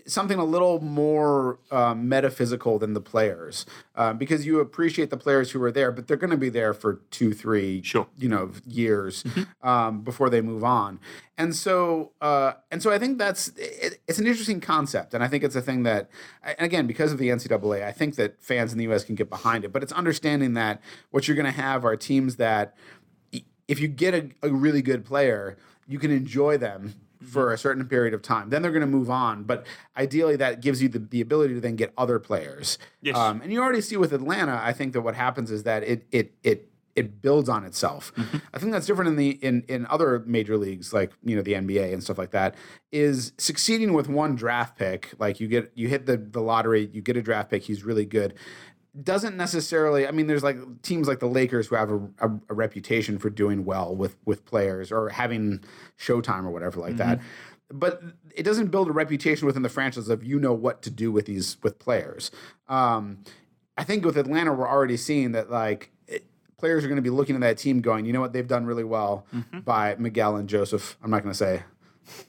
something 0.05 0.39
a 0.39 0.43
little 0.45 0.79
more 0.81 1.59
um, 1.69 2.09
metaphysical 2.09 2.79
than 2.79 2.93
the 2.93 3.01
players, 3.01 3.65
um, 3.95 4.17
because 4.17 4.45
you 4.45 4.59
appreciate 4.59 5.09
the 5.09 5.17
players 5.17 5.51
who 5.51 5.61
are 5.61 5.71
there, 5.71 5.91
but 5.91 6.07
they're 6.07 6.17
going 6.17 6.31
to 6.31 6.37
be 6.37 6.49
there 6.49 6.73
for 6.73 6.95
two, 7.11 7.33
three, 7.33 7.81
Sure. 7.83 8.07
you 8.17 8.27
know, 8.27 8.51
years 8.65 9.23
um, 9.61 10.01
before 10.01 10.29
they 10.29 10.41
move 10.41 10.63
on. 10.63 10.99
And 11.37 11.55
so, 11.55 12.11
uh, 12.21 12.53
and 12.71 12.81
so, 12.81 12.91
I 12.91 12.97
think 12.99 13.17
that's 13.17 13.49
it, 13.49 13.99
it's 14.07 14.19
an 14.19 14.27
interesting 14.27 14.61
concept, 14.61 15.13
and 15.13 15.23
I 15.23 15.27
think 15.27 15.43
it's 15.43 15.55
a 15.55 15.61
thing 15.61 15.83
that, 15.83 16.09
again, 16.59 16.87
because 16.87 17.11
of 17.11 17.17
the 17.17 17.29
NCAA, 17.29 17.83
I 17.83 17.91
think 17.91 18.15
that 18.15 18.41
fans 18.41 18.71
in 18.71 18.77
the 18.77 18.85
U.S. 18.85 19.03
can 19.03 19.15
get 19.15 19.29
behind 19.29 19.63
it. 19.63 19.71
But 19.71 19.83
it's 19.83 19.93
understanding 19.93 20.53
that 20.55 20.81
what 21.11 21.27
you're 21.27 21.37
going 21.37 21.45
to 21.51 21.61
have 21.61 21.85
are 21.85 21.95
teams 21.95 22.37
that, 22.37 22.75
if 23.67 23.79
you 23.79 23.87
get 23.87 24.13
a, 24.13 24.29
a 24.43 24.49
really 24.51 24.81
good 24.81 25.05
player, 25.05 25.57
you 25.87 25.97
can 25.99 26.11
enjoy 26.11 26.57
them 26.57 26.95
for 27.23 27.53
a 27.53 27.57
certain 27.57 27.85
period 27.85 28.13
of 28.13 28.21
time. 28.21 28.49
Then 28.49 28.61
they're 28.61 28.71
going 28.71 28.81
to 28.81 28.87
move 28.87 29.09
on. 29.09 29.43
But 29.43 29.65
ideally, 29.97 30.35
that 30.37 30.61
gives 30.61 30.81
you 30.81 30.89
the, 30.89 30.99
the 30.99 31.21
ability 31.21 31.53
to 31.55 31.61
then 31.61 31.75
get 31.75 31.93
other 31.97 32.19
players. 32.19 32.77
Yes. 33.01 33.15
Um, 33.15 33.41
and 33.41 33.51
you 33.51 33.61
already 33.61 33.81
see 33.81 33.97
with 33.97 34.13
Atlanta, 34.13 34.59
I 34.63 34.73
think 34.73 34.93
that 34.93 35.01
what 35.01 35.15
happens 35.15 35.51
is 35.51 35.63
that 35.63 35.83
it 35.83 36.05
it 36.11 36.33
it 36.43 36.67
it 36.95 37.21
builds 37.21 37.49
on 37.49 37.63
itself. 37.63 38.11
I 38.53 38.59
think 38.59 38.71
that's 38.71 38.85
different 38.85 39.09
in 39.09 39.15
the 39.15 39.29
in 39.29 39.63
in 39.67 39.85
other 39.87 40.23
major 40.25 40.57
leagues 40.57 40.93
like 40.93 41.13
you 41.23 41.35
know 41.35 41.41
the 41.41 41.53
NBA 41.53 41.93
and 41.93 42.03
stuff 42.03 42.17
like 42.17 42.31
that. 42.31 42.55
Is 42.91 43.33
succeeding 43.37 43.93
with 43.93 44.09
one 44.09 44.35
draft 44.35 44.77
pick, 44.77 45.13
like 45.17 45.39
you 45.39 45.47
get 45.47 45.71
you 45.75 45.87
hit 45.87 46.05
the 46.05 46.17
the 46.17 46.41
lottery, 46.41 46.89
you 46.91 47.01
get 47.01 47.17
a 47.17 47.21
draft 47.21 47.49
pick, 47.49 47.63
he's 47.63 47.83
really 47.83 48.05
good. 48.05 48.33
Doesn't 49.01 49.37
necessarily. 49.37 50.05
I 50.05 50.11
mean, 50.11 50.27
there's 50.27 50.43
like 50.43 50.81
teams 50.81 51.07
like 51.07 51.19
the 51.19 51.27
Lakers 51.27 51.67
who 51.67 51.75
have 51.75 51.91
a, 51.91 51.97
a, 52.19 52.29
a 52.49 52.53
reputation 52.53 53.19
for 53.19 53.29
doing 53.29 53.63
well 53.63 53.95
with 53.95 54.17
with 54.25 54.45
players 54.45 54.91
or 54.91 55.09
having 55.09 55.63
Showtime 55.97 56.43
or 56.43 56.51
whatever 56.51 56.79
like 56.79 56.97
that 56.97 57.21
but 57.73 58.01
it 58.35 58.43
doesn't 58.43 58.67
build 58.67 58.89
a 58.89 58.91
reputation 58.91 59.45
within 59.45 59.61
the 59.61 59.69
franchise 59.69 60.09
of 60.09 60.23
you 60.23 60.39
know 60.39 60.53
what 60.53 60.81
to 60.83 60.89
do 60.89 61.11
with 61.11 61.25
these 61.25 61.57
with 61.63 61.79
players. 61.79 62.31
Um, 62.67 63.23
I 63.77 63.83
think 63.83 64.05
with 64.05 64.17
Atlanta, 64.17 64.53
we're 64.53 64.69
already 64.69 64.97
seeing 64.97 65.31
that 65.31 65.49
like 65.49 65.91
it, 66.07 66.25
players 66.57 66.83
are 66.83 66.87
going 66.87 66.97
to 66.97 67.01
be 67.01 67.09
looking 67.09 67.35
at 67.35 67.41
that 67.41 67.57
team 67.57 67.81
going, 67.81 68.05
you 68.05 68.13
know 68.13 68.21
what, 68.21 68.33
they've 68.33 68.47
done 68.47 68.65
really 68.65 68.83
well 68.83 69.25
by 69.65 69.95
Miguel 69.97 70.35
and 70.35 70.47
Josef. 70.49 70.97
I'm 71.01 71.09
not 71.09 71.23
going 71.23 71.33
to 71.33 71.37
say 71.37 71.63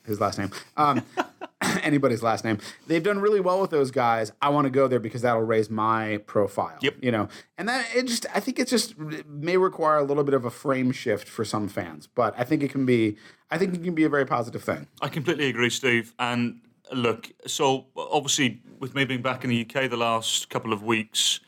his 0.04 0.20
last 0.20 0.38
name. 0.38 0.50
Um, 0.76 1.02
anybody's 1.82 2.22
last 2.22 2.44
name. 2.44 2.58
They've 2.86 3.02
done 3.02 3.18
really 3.18 3.40
well 3.40 3.60
with 3.60 3.70
those 3.70 3.90
guys. 3.90 4.32
I 4.40 4.48
want 4.48 4.66
to 4.66 4.70
go 4.70 4.88
there 4.88 5.00
because 5.00 5.22
that'll 5.22 5.42
raise 5.42 5.70
my 5.70 6.18
profile. 6.26 6.78
Yep. 6.80 6.96
You 7.00 7.12
know, 7.12 7.28
and 7.58 7.68
that 7.68 7.86
it 7.94 8.06
just 8.06 8.26
I 8.34 8.40
think 8.40 8.58
it 8.58 8.68
just 8.68 8.94
it 8.98 9.28
may 9.28 9.56
require 9.56 9.98
a 9.98 10.04
little 10.04 10.24
bit 10.24 10.34
of 10.34 10.44
a 10.44 10.50
frame 10.50 10.92
shift 10.92 11.28
for 11.28 11.44
some 11.44 11.68
fans, 11.68 12.06
but 12.06 12.34
I 12.38 12.44
think 12.44 12.62
it 12.62 12.70
can 12.70 12.86
be 12.86 13.16
I 13.50 13.58
think 13.58 13.74
it 13.74 13.82
can 13.82 13.94
be 13.94 14.04
a 14.04 14.08
very 14.08 14.26
positive 14.26 14.62
thing. 14.62 14.86
I 15.00 15.08
completely 15.08 15.48
agree, 15.48 15.70
Steve. 15.70 16.14
And 16.18 16.60
look, 16.92 17.30
so 17.46 17.86
obviously, 17.96 18.60
with 18.80 18.94
me 18.94 19.04
being 19.04 19.22
back 19.22 19.44
in 19.44 19.50
the 19.50 19.60
UK 19.62 19.90
the 19.90 19.96
last 19.96 20.48
couple 20.50 20.72
of 20.72 20.82
weeks, 20.82 21.40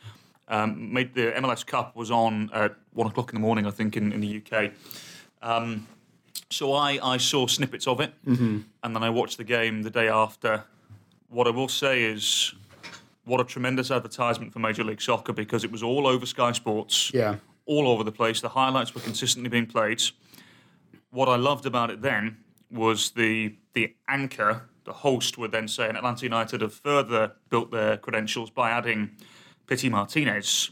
um, 0.49 0.93
made 0.93 1.15
the 1.15 1.33
MLS 1.37 1.65
Cup 1.67 1.97
was 1.97 2.11
on 2.11 2.51
at 2.53 2.77
one 2.93 3.07
o'clock 3.07 3.31
in 3.31 3.35
the 3.35 3.41
morning, 3.41 3.67
I 3.67 3.71
think, 3.71 3.97
in, 3.97 4.13
in 4.13 4.21
the 4.21 4.43
UK. 4.43 4.73
Um, 5.43 5.87
so 6.51 6.73
I, 6.73 6.99
I 7.03 7.17
saw 7.17 7.47
snippets 7.47 7.87
of 7.87 8.01
it, 8.01 8.13
mm-hmm. 8.25 8.61
and 8.83 8.97
then 8.97 9.03
I 9.03 9.11
watched 9.11 9.37
the 9.39 9.45
game 9.45 9.83
the 9.83 9.91
day 9.91 10.09
after. 10.09 10.65
What 11.29 11.47
I 11.47 11.51
will 11.51 11.69
say 11.69 12.03
is, 12.05 12.55
what 13.25 13.41
a 13.41 13.45
tremendous 13.45 13.91
advertisement 13.91 14.53
for 14.53 14.59
Major 14.59 14.85
League 14.85 15.01
Soccer 15.01 15.33
because 15.33 15.65
it 15.65 15.73
was 15.73 15.83
all 15.83 16.07
over 16.07 16.27
Sky 16.27 16.53
Sports 16.53 17.11
Yeah. 17.15 17.37
all 17.67 17.89
over 17.89 18.05
the 18.05 18.13
place. 18.13 18.41
The 18.41 18.51
highlights 18.51 18.95
were 18.95 19.01
consistently 19.01 19.49
being 19.49 19.67
played. 19.67 20.03
What 21.11 21.29
I 21.29 21.37
loved 21.37 21.67
about 21.67 21.91
it 21.91 22.03
then 22.03 22.37
was 22.71 23.11
the 23.13 23.57
the 23.73 23.95
anchor, 24.07 24.69
the 24.85 24.93
host, 24.93 25.37
would 25.39 25.51
then 25.51 25.67
say, 25.67 25.89
and 25.89 25.97
Atlanta 25.97 26.23
United 26.25 26.61
have 26.61 26.73
further 26.75 27.33
built 27.49 27.73
their 27.73 27.97
credentials 27.97 28.51
by 28.51 28.71
adding 28.71 29.11
Pity 29.67 29.89
Martinez 29.89 30.71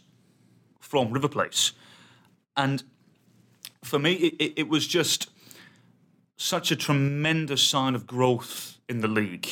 from 0.78 1.10
River 1.10 1.28
Plate. 1.28 1.72
And 2.56 2.84
for 3.82 3.98
me, 3.98 4.12
it, 4.12 4.34
it, 4.38 4.52
it 4.56 4.68
was 4.68 4.86
just 4.86 5.30
such 6.36 6.70
a 6.70 6.76
tremendous 6.76 7.62
sign 7.62 7.94
of 7.94 8.06
growth 8.06 8.78
in 8.88 9.00
the 9.00 9.08
league 9.08 9.48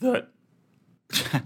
that 0.00 0.28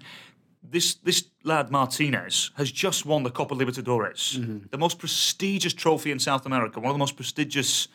this 0.63 0.95
this 0.95 1.25
lad 1.45 1.71
Martinez 1.71 2.51
has 2.57 2.71
just 2.71 3.05
won 3.07 3.23
the 3.23 3.31
Copa 3.31 3.55
Libertadores, 3.55 4.37
mm-hmm. 4.37 4.59
the 4.71 4.79
most 4.79 4.99
prestigious 4.99 5.73
trophy 5.73 6.11
in 6.11 6.19
South 6.19 6.47
America, 6.47 6.81
one 6.81 6.91
of 6.91 6.95
the 6.95 6.99
most 6.99 7.17
prestigious 7.17 7.89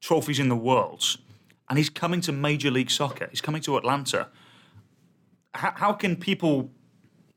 trophies 0.00 0.38
in 0.38 0.48
the 0.48 0.56
world, 0.56 1.16
and 1.68 1.78
he's 1.78 1.90
coming 1.90 2.20
to 2.22 2.32
Major 2.32 2.70
League 2.70 2.90
Soccer. 2.90 3.28
He's 3.30 3.40
coming 3.40 3.62
to 3.62 3.76
Atlanta. 3.76 4.28
How, 5.54 5.72
how 5.76 5.92
can 5.92 6.16
people 6.16 6.70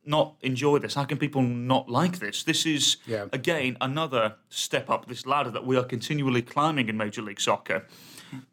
not 0.06 0.36
enjoy 0.42 0.80
this? 0.80 0.94
How 0.94 1.04
can 1.04 1.18
people 1.18 1.42
not 1.42 1.90
like 1.90 2.20
this? 2.20 2.44
This 2.44 2.66
is 2.66 2.98
Yeah. 3.06 3.26
again 3.34 3.78
another 3.82 4.36
step 4.50 4.90
up 4.90 5.08
this 5.08 5.26
ladder 5.26 5.52
that 5.52 5.66
we 5.66 5.76
are 5.78 5.84
continually 5.84 6.42
climbing 6.42 6.90
in 6.90 6.98
Major 6.98 7.22
League 7.22 7.42
Soccer. 7.42 7.88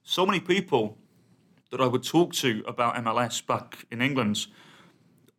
So 0.03 0.27
many 0.27 0.41
people 0.41 0.99
that 1.71 1.81
I 1.81 1.87
would 1.87 2.03
talk 2.03 2.33
to 2.35 2.63
about 2.67 2.95
MLS 2.97 3.45
back 3.45 3.87
in 3.91 4.03
England, 4.03 4.47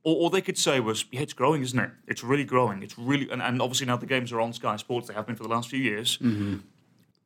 all, 0.04 0.16
all 0.16 0.30
they 0.30 0.42
could 0.42 0.58
say 0.58 0.80
was, 0.80 1.06
"Yeah, 1.12 1.22
it's 1.22 1.34
growing, 1.34 1.62
isn't 1.62 1.80
it? 1.80 1.92
It's 2.08 2.24
really 2.24 2.44
growing. 2.44 2.84
It's 2.84 2.98
really." 2.98 3.30
And, 3.30 3.42
and 3.42 3.62
obviously 3.62 3.88
now 3.88 3.98
the 3.98 4.06
games 4.06 4.32
are 4.32 4.42
on 4.42 4.54
Sky 4.54 4.76
Sports. 4.78 5.08
They 5.08 5.14
have 5.14 5.26
been 5.28 5.36
for 5.36 5.44
the 5.44 5.50
last 5.50 5.70
few 5.70 5.80
years. 5.80 6.18
Mm-hmm. 6.18 6.58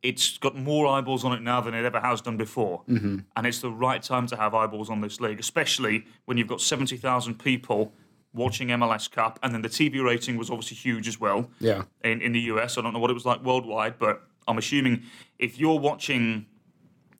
It's 0.02 0.38
got 0.38 0.54
more 0.54 0.86
eyeballs 0.86 1.24
on 1.24 1.32
it 1.32 1.42
now 1.42 1.60
than 1.60 1.74
it 1.74 1.84
ever 1.84 2.00
has 2.00 2.20
done 2.20 2.36
before, 2.36 2.82
mm-hmm. 2.88 3.18
and 3.36 3.46
it's 3.46 3.60
the 3.60 3.70
right 3.70 4.00
time 4.00 4.28
to 4.28 4.36
have 4.36 4.54
eyeballs 4.54 4.90
on 4.90 5.00
this 5.00 5.20
league, 5.20 5.40
especially 5.40 6.04
when 6.26 6.38
you've 6.38 6.46
got 6.46 6.60
seventy 6.60 6.96
thousand 6.96 7.40
people 7.40 7.92
watching 8.32 8.68
MLS 8.68 9.10
Cup, 9.10 9.38
and 9.42 9.52
then 9.54 9.62
the 9.62 9.68
TV 9.68 10.04
rating 10.04 10.36
was 10.36 10.50
obviously 10.50 10.76
huge 10.76 11.08
as 11.08 11.18
well 11.18 11.50
Yeah. 11.60 11.84
in, 12.04 12.20
in 12.20 12.32
the 12.32 12.40
US. 12.52 12.76
I 12.78 12.82
don't 12.82 12.92
know 12.92 12.98
what 12.98 13.10
it 13.10 13.14
was 13.14 13.24
like 13.24 13.42
worldwide, 13.42 13.98
but 13.98 14.22
I'm 14.46 14.58
assuming 14.58 15.02
if 15.38 15.58
you're 15.58 15.78
watching 15.78 16.46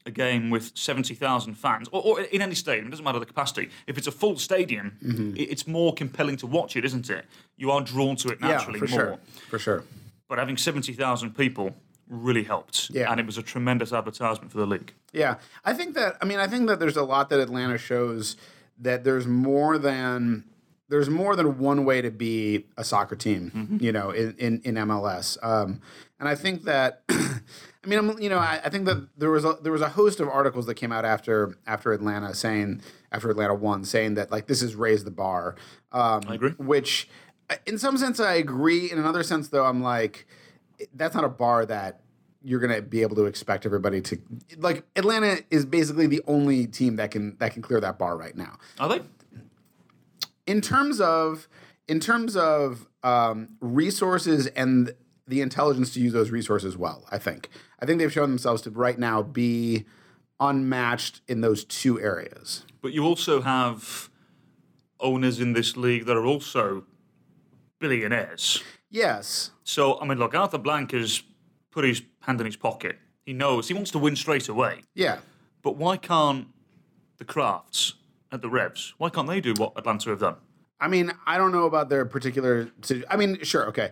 a 0.09 0.11
game 0.11 0.51
with 0.51 0.73
70,000 0.77 1.55
fans, 1.55 1.89
or, 1.93 2.03
or 2.03 2.21
in 2.23 2.43
any 2.43 2.55
stadium, 2.55 2.87
it 2.87 2.91
doesn't 2.91 3.05
matter 3.05 3.19
the 3.21 3.27
capacity, 3.27 3.71
if 3.87 3.97
it's 3.99 4.07
a 4.09 4.13
full 4.13 4.37
stadium, 4.39 4.97
Mm-hmm. 5.05 5.37
it, 5.37 5.43
it's 5.53 5.67
more 5.67 5.93
compelling 5.95 6.37
to 6.39 6.47
watch 6.47 6.77
it, 6.77 6.85
isn't 6.85 7.09
it? 7.11 7.25
You 7.57 7.71
are 7.71 7.81
drawn 7.83 8.17
to 8.17 8.29
it 8.31 8.41
naturally 8.41 8.81
yeah, 8.81 8.87
for 8.87 8.91
more. 8.91 9.01
sure. 9.01 9.19
For 9.51 9.59
sure. 9.59 9.85
But 10.29 10.39
having 10.39 10.57
70,000 10.57 11.37
people 11.37 11.75
really 12.09 12.43
helped. 12.45 12.91
Yeah. 12.91 13.11
And 13.11 13.21
it 13.21 13.27
was 13.27 13.39
a 13.39 13.43
tremendous 13.43 13.93
advertisement 13.93 14.51
for 14.53 14.59
the 14.59 14.67
league. 14.67 14.93
Yeah, 15.13 15.37
I 15.65 15.73
think 15.75 15.95
that. 15.95 16.17
I 16.21 16.25
mean, 16.25 16.39
I 16.39 16.47
think 16.47 16.67
that 16.69 16.79
there's 16.81 16.97
a 16.97 17.03
lot 17.03 17.29
that 17.31 17.41
Atlanta 17.41 17.79
shows 17.79 18.37
that 18.81 19.05
there's 19.05 19.27
more 19.27 19.79
than 19.79 20.45
there's 20.91 21.09
more 21.11 21.35
than 21.37 21.59
one 21.59 21.85
way 21.85 22.01
to 22.03 22.11
be 22.11 22.67
a 22.77 22.85
soccer 22.85 23.17
team. 23.17 23.79
You 23.81 23.93
know, 23.93 24.11
in 24.11 24.35
in, 24.39 24.61
in 24.65 24.75
MLS. 24.77 25.37
Um, 25.43 25.81
and 26.21 26.29
I 26.29 26.35
think 26.35 26.65
that. 26.65 27.03
I 27.89 27.91
mean, 27.91 28.11
I'm, 28.11 28.21
you 28.21 28.29
know, 28.29 28.37
I, 28.37 28.61
I 28.63 28.69
think 28.69 28.85
that 28.85 29.09
there 29.17 29.31
was 29.31 29.47
a, 29.47 29.57
there 29.63 29.73
was 29.73 29.81
a 29.81 29.89
host 29.89 30.21
of 30.21 30.29
articles 30.29 30.67
that 30.67 30.75
came 30.75 30.93
out 30.93 31.07
after 31.07 31.57
after 31.67 31.95
Atlanta 31.95 32.35
saying 32.35 32.83
after 33.11 33.31
Atlanta 33.31 33.55
won 33.55 33.83
saying 33.83 34.15
that 34.15 34.31
like 34.31 34.47
this 34.47 34.61
has 34.61 34.75
raised 34.75 35.07
the 35.07 35.11
bar. 35.11 35.57
Um, 35.91 36.21
I 36.29 36.35
agree. 36.35 36.51
Which, 36.59 37.09
in 37.65 37.79
some 37.79 37.97
sense, 37.97 38.21
I 38.21 38.35
agree. 38.35 38.93
In 38.93 38.99
another 38.99 39.23
sense, 39.23 39.49
though, 39.49 39.65
I'm 39.65 39.83
like, 39.83 40.27
that's 40.93 41.15
not 41.15 41.25
a 41.25 41.31
bar 41.31 41.65
that 41.65 42.03
you're 42.45 42.61
gonna 42.61 42.83
be 42.83 43.01
able 43.01 43.17
to 43.17 43.25
expect 43.25 43.65
everybody 43.65 44.03
to 44.03 44.19
like. 44.59 44.85
Atlanta 44.95 45.39
is 45.51 45.65
basically 45.65 46.07
the 46.07 46.21
only 46.27 46.67
team 46.67 46.97
that 46.97 47.11
can 47.11 47.39
that 47.39 47.55
can 47.55 47.63
clear 47.63 47.81
that 47.81 47.99
bar 47.99 48.19
right 48.19 48.37
now. 48.37 48.59
Are 48.79 48.91
they? 48.91 49.01
In 50.47 50.61
terms 50.61 51.01
of 51.01 51.49
in 51.87 52.01
terms 52.01 52.37
of 52.37 52.87
um, 53.03 53.49
resources 53.63 54.47
and 54.49 54.93
the 55.27 55.41
intelligence 55.41 55.95
to 55.95 56.01
use 56.01 56.13
those 56.13 56.31
resources 56.31 56.77
well, 56.77 57.07
I 57.11 57.17
think 57.17 57.49
I 57.81 57.87
think 57.87 57.99
they've 57.99 58.13
shown 58.13 58.31
themselves 58.31 58.63
to 58.63 58.71
right 58.71 58.99
now 58.99 59.23
be 59.23 59.85
unmatched 60.41 61.21
in 61.29 61.41
those 61.41 61.65
two 61.65 62.01
areas. 62.01 62.65
But 62.81 62.93
you 62.93 63.05
also 63.05 63.41
have 63.41 64.09
owners 65.01 65.41
in 65.41 65.53
this 65.53 65.77
league 65.77 66.07
that 66.07 66.17
are 66.17 66.27
also 66.27 66.85
billionaires. 67.79 68.63
Yes. 68.91 69.51
So 69.65 70.01
I 70.01 70.07
mean, 70.07 70.19
look, 70.19 70.35
Arthur 70.35 70.59
Blank 70.59 70.93
has 70.93 71.23
put 71.71 71.85
his 71.85 72.03
hand 72.23 72.41
in 72.41 72.47
his 72.47 72.57
pocket. 72.57 72.97
He 73.25 73.33
knows 73.33 73.69
he 73.69 73.75
wants 73.75 73.91
to 73.93 73.99
win 73.99 74.17
straight 74.17 74.49
away. 74.49 74.83
Yeah. 74.95 75.19
But 75.63 75.77
why 75.77 75.97
can't 75.97 76.49
the 77.19 77.25
Krafts 77.25 77.95
at 78.33 78.43
the 78.43 78.49
Revs? 78.49 78.95
Why 78.99 79.11
can't 79.11 79.29
they 79.29 79.41
do 79.41 79.55
what 79.57 79.73
Atlanta 79.77 80.11
have 80.11 80.21
done? 80.21 80.37
I 80.81 80.89
mean, 80.89 81.13
I 81.27 81.39
don't 81.39 81.53
know 81.53 81.65
about 81.67 81.89
their 81.89 82.05
particular. 82.05 82.71
I 83.11 83.17
mean, 83.17 83.43
sure, 83.43 83.67
okay. 83.67 83.91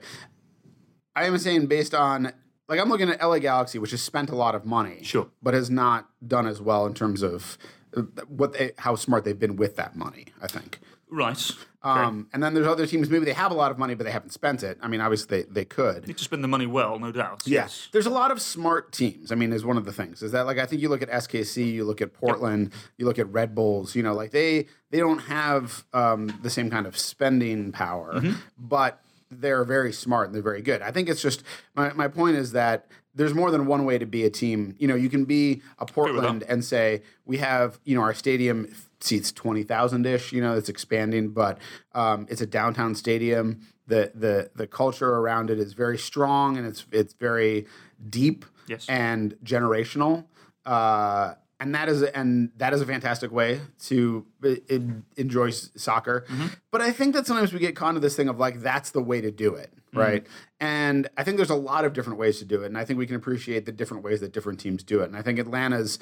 I 1.14 1.24
am 1.24 1.36
saying 1.38 1.66
based 1.66 1.94
on 1.94 2.32
like 2.68 2.80
I'm 2.80 2.88
looking 2.88 3.08
at 3.10 3.20
LA 3.22 3.38
Galaxy, 3.38 3.78
which 3.78 3.90
has 3.92 4.02
spent 4.02 4.30
a 4.30 4.36
lot 4.36 4.54
of 4.54 4.64
money, 4.64 5.00
Sure. 5.02 5.28
but 5.42 5.54
has 5.54 5.70
not 5.70 6.08
done 6.26 6.46
as 6.46 6.60
well 6.60 6.86
in 6.86 6.94
terms 6.94 7.22
of 7.22 7.56
uh, 7.96 8.02
what 8.28 8.52
they, 8.54 8.72
how 8.78 8.94
smart 8.96 9.24
they've 9.24 9.38
been 9.38 9.56
with 9.56 9.76
that 9.76 9.96
money. 9.96 10.26
I 10.42 10.46
think. 10.46 10.80
Right. 11.08 11.50
Um, 11.82 12.26
and 12.32 12.42
then 12.42 12.52
there's 12.52 12.66
other 12.66 12.84
teams. 12.84 13.08
Maybe 13.08 13.24
they 13.26 13.32
have 13.32 13.52
a 13.52 13.54
lot 13.54 13.70
of 13.70 13.78
money, 13.78 13.94
but 13.94 14.02
they 14.02 14.10
haven't 14.10 14.32
spent 14.32 14.64
it. 14.64 14.76
I 14.82 14.88
mean, 14.88 15.00
obviously 15.00 15.42
they, 15.42 15.48
they 15.48 15.64
could. 15.64 16.04
Need 16.08 16.18
to 16.18 16.24
spend 16.24 16.42
the 16.42 16.48
money 16.48 16.66
well, 16.66 16.98
no 16.98 17.12
doubt. 17.12 17.42
Yes. 17.46 17.88
There's 17.92 18.06
a 18.06 18.10
lot 18.10 18.32
of 18.32 18.42
smart 18.42 18.90
teams. 18.90 19.30
I 19.30 19.36
mean, 19.36 19.52
is 19.52 19.64
one 19.64 19.76
of 19.76 19.84
the 19.84 19.92
things. 19.92 20.20
Is 20.20 20.32
that 20.32 20.46
like 20.46 20.58
I 20.58 20.66
think 20.66 20.82
you 20.82 20.88
look 20.88 21.00
at 21.02 21.08
SKC, 21.08 21.72
you 21.72 21.84
look 21.84 22.00
at 22.02 22.12
Portland, 22.12 22.72
you 22.98 23.06
look 23.06 23.20
at 23.20 23.28
Red 23.32 23.54
Bulls, 23.54 23.94
you 23.94 24.02
know, 24.02 24.14
like 24.14 24.32
they 24.32 24.66
they 24.90 24.98
don't 24.98 25.20
have 25.20 25.84
um, 25.92 26.36
the 26.42 26.50
same 26.50 26.70
kind 26.70 26.86
of 26.88 26.98
spending 26.98 27.70
power, 27.70 28.20
but 28.58 29.00
they're 29.30 29.64
very 29.64 29.92
smart 29.92 30.26
and 30.26 30.34
they're 30.34 30.42
very 30.42 30.62
good. 30.62 30.82
I 30.82 30.90
think 30.90 31.08
it's 31.08 31.22
just 31.22 31.42
my, 31.74 31.92
my 31.92 32.08
point 32.08 32.36
is 32.36 32.52
that 32.52 32.86
there's 33.14 33.34
more 33.34 33.50
than 33.50 33.66
one 33.66 33.84
way 33.84 33.96
to 33.98 34.06
be 34.06 34.24
a 34.24 34.30
team. 34.30 34.74
You 34.78 34.88
know, 34.88 34.94
you 34.94 35.08
can 35.08 35.24
be 35.24 35.62
a 35.78 35.86
Portland 35.86 36.44
and 36.48 36.64
say 36.64 37.02
we 37.24 37.38
have, 37.38 37.80
you 37.84 37.94
know, 37.94 38.02
our 38.02 38.12
stadium 38.14 38.72
seats 39.00 39.32
20,000 39.32 40.04
ish, 40.06 40.32
you 40.32 40.40
know, 40.42 40.54
it's 40.54 40.68
expanding, 40.68 41.30
but 41.30 41.58
um, 41.94 42.26
it's 42.28 42.40
a 42.42 42.46
downtown 42.46 42.94
stadium. 42.94 43.60
The, 43.86 44.12
the, 44.14 44.50
the 44.54 44.66
culture 44.66 45.08
around 45.10 45.48
it 45.50 45.58
is 45.58 45.72
very 45.72 45.96
strong 45.96 46.56
and 46.56 46.66
it's, 46.66 46.86
it's 46.92 47.14
very 47.14 47.66
deep 48.08 48.44
Yes. 48.68 48.84
and 48.88 49.34
generational. 49.44 50.24
Uh, 50.64 51.34
and 51.58 51.74
that 51.74 51.88
is 51.88 52.02
and 52.02 52.50
that 52.56 52.72
is 52.72 52.80
a 52.80 52.86
fantastic 52.86 53.32
way 53.32 53.60
to 53.84 54.26
uh, 54.44 54.56
en- 54.68 55.04
enjoy 55.16 55.50
soccer. 55.50 56.24
But 56.70 56.80
I 56.82 56.92
think 56.92 57.14
that 57.14 57.26
sometimes 57.26 57.52
we 57.52 57.58
get 57.58 57.74
caught 57.74 57.90
into 57.90 58.00
this 58.00 58.16
thing 58.16 58.28
of 58.28 58.38
like 58.38 58.60
that's 58.60 58.90
the 58.90 59.02
way 59.02 59.20
to 59.20 59.30
do 59.30 59.54
it, 59.54 59.72
right? 59.94 60.26
And 60.60 61.08
I 61.16 61.24
think 61.24 61.36
there's 61.38 61.50
a 61.50 61.54
lot 61.54 61.84
of 61.84 61.92
different 61.94 62.18
ways 62.18 62.38
to 62.40 62.44
do 62.44 62.62
it, 62.62 62.66
and 62.66 62.76
I 62.76 62.84
think 62.84 62.98
we 62.98 63.06
can 63.06 63.16
appreciate 63.16 63.64
the 63.66 63.72
different 63.72 64.04
ways 64.04 64.20
that 64.20 64.32
different 64.32 64.60
teams 64.60 64.82
do 64.82 65.00
it. 65.00 65.06
And 65.06 65.16
I 65.16 65.22
think 65.22 65.38
Atlanta's, 65.38 65.98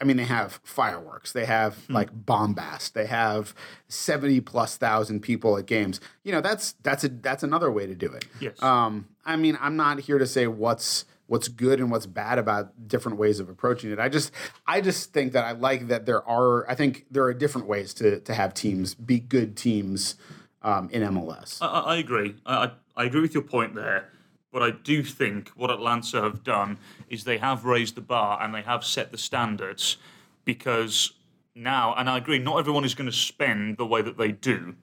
I 0.00 0.04
mean, 0.04 0.16
they 0.16 0.24
have 0.24 0.60
fireworks, 0.64 1.32
they 1.32 1.44
have 1.44 1.78
like 1.88 2.10
bombast, 2.12 2.94
they 2.94 3.06
have 3.06 3.54
seventy 3.88 4.40
plus 4.40 4.76
thousand 4.76 5.20
people 5.20 5.56
at 5.56 5.66
games. 5.66 6.00
You 6.24 6.32
know, 6.32 6.40
that's 6.40 6.72
that's 6.82 7.04
a 7.04 7.08
that's 7.08 7.44
another 7.44 7.70
way 7.70 7.86
to 7.86 7.94
do 7.94 8.06
it. 8.12 8.24
Yes. 8.40 8.60
Um, 8.62 9.08
I 9.24 9.36
mean, 9.36 9.56
I'm 9.60 9.76
not 9.76 10.00
here 10.00 10.18
to 10.18 10.26
say 10.26 10.46
what's 10.46 11.04
what's 11.26 11.48
good 11.48 11.80
and 11.80 11.90
what's 11.90 12.06
bad 12.06 12.38
about 12.38 12.88
different 12.88 13.18
ways 13.18 13.40
of 13.40 13.48
approaching 13.48 13.90
it. 13.90 13.98
I 13.98 14.08
just 14.08 14.30
I 14.66 14.80
just 14.80 15.12
think 15.12 15.32
that 15.32 15.44
I 15.44 15.52
like 15.52 15.88
that 15.88 16.06
there 16.06 16.26
are 16.28 16.68
I 16.68 16.74
think 16.74 17.06
there 17.10 17.24
are 17.24 17.34
different 17.34 17.66
ways 17.66 17.94
to 17.94 18.20
to 18.20 18.34
have 18.34 18.54
teams 18.54 18.94
be 18.94 19.20
good 19.20 19.56
teams 19.56 20.16
um, 20.62 20.88
in 20.90 21.02
MLS. 21.02 21.58
I, 21.60 21.66
I 21.66 21.96
agree. 21.96 22.36
I 22.46 22.72
I 22.96 23.04
agree 23.04 23.20
with 23.20 23.34
your 23.34 23.42
point 23.42 23.74
there. 23.74 24.10
But 24.52 24.62
I 24.62 24.70
do 24.70 25.02
think 25.02 25.48
what 25.56 25.72
Atlanta 25.72 26.22
have 26.22 26.44
done 26.44 26.78
is 27.08 27.24
they 27.24 27.38
have 27.38 27.64
raised 27.64 27.96
the 27.96 28.00
bar 28.00 28.40
and 28.40 28.54
they 28.54 28.62
have 28.62 28.84
set 28.84 29.10
the 29.10 29.18
standards 29.18 29.96
because 30.44 31.12
now, 31.56 31.92
and 31.96 32.08
I 32.08 32.18
agree, 32.18 32.38
not 32.38 32.58
everyone 32.58 32.84
is 32.84 32.94
going 32.94 33.10
to 33.10 33.16
spend 33.16 33.78
the 33.78 33.86
way 33.86 34.00
that 34.00 34.16
they 34.16 34.30
do, 34.30 34.76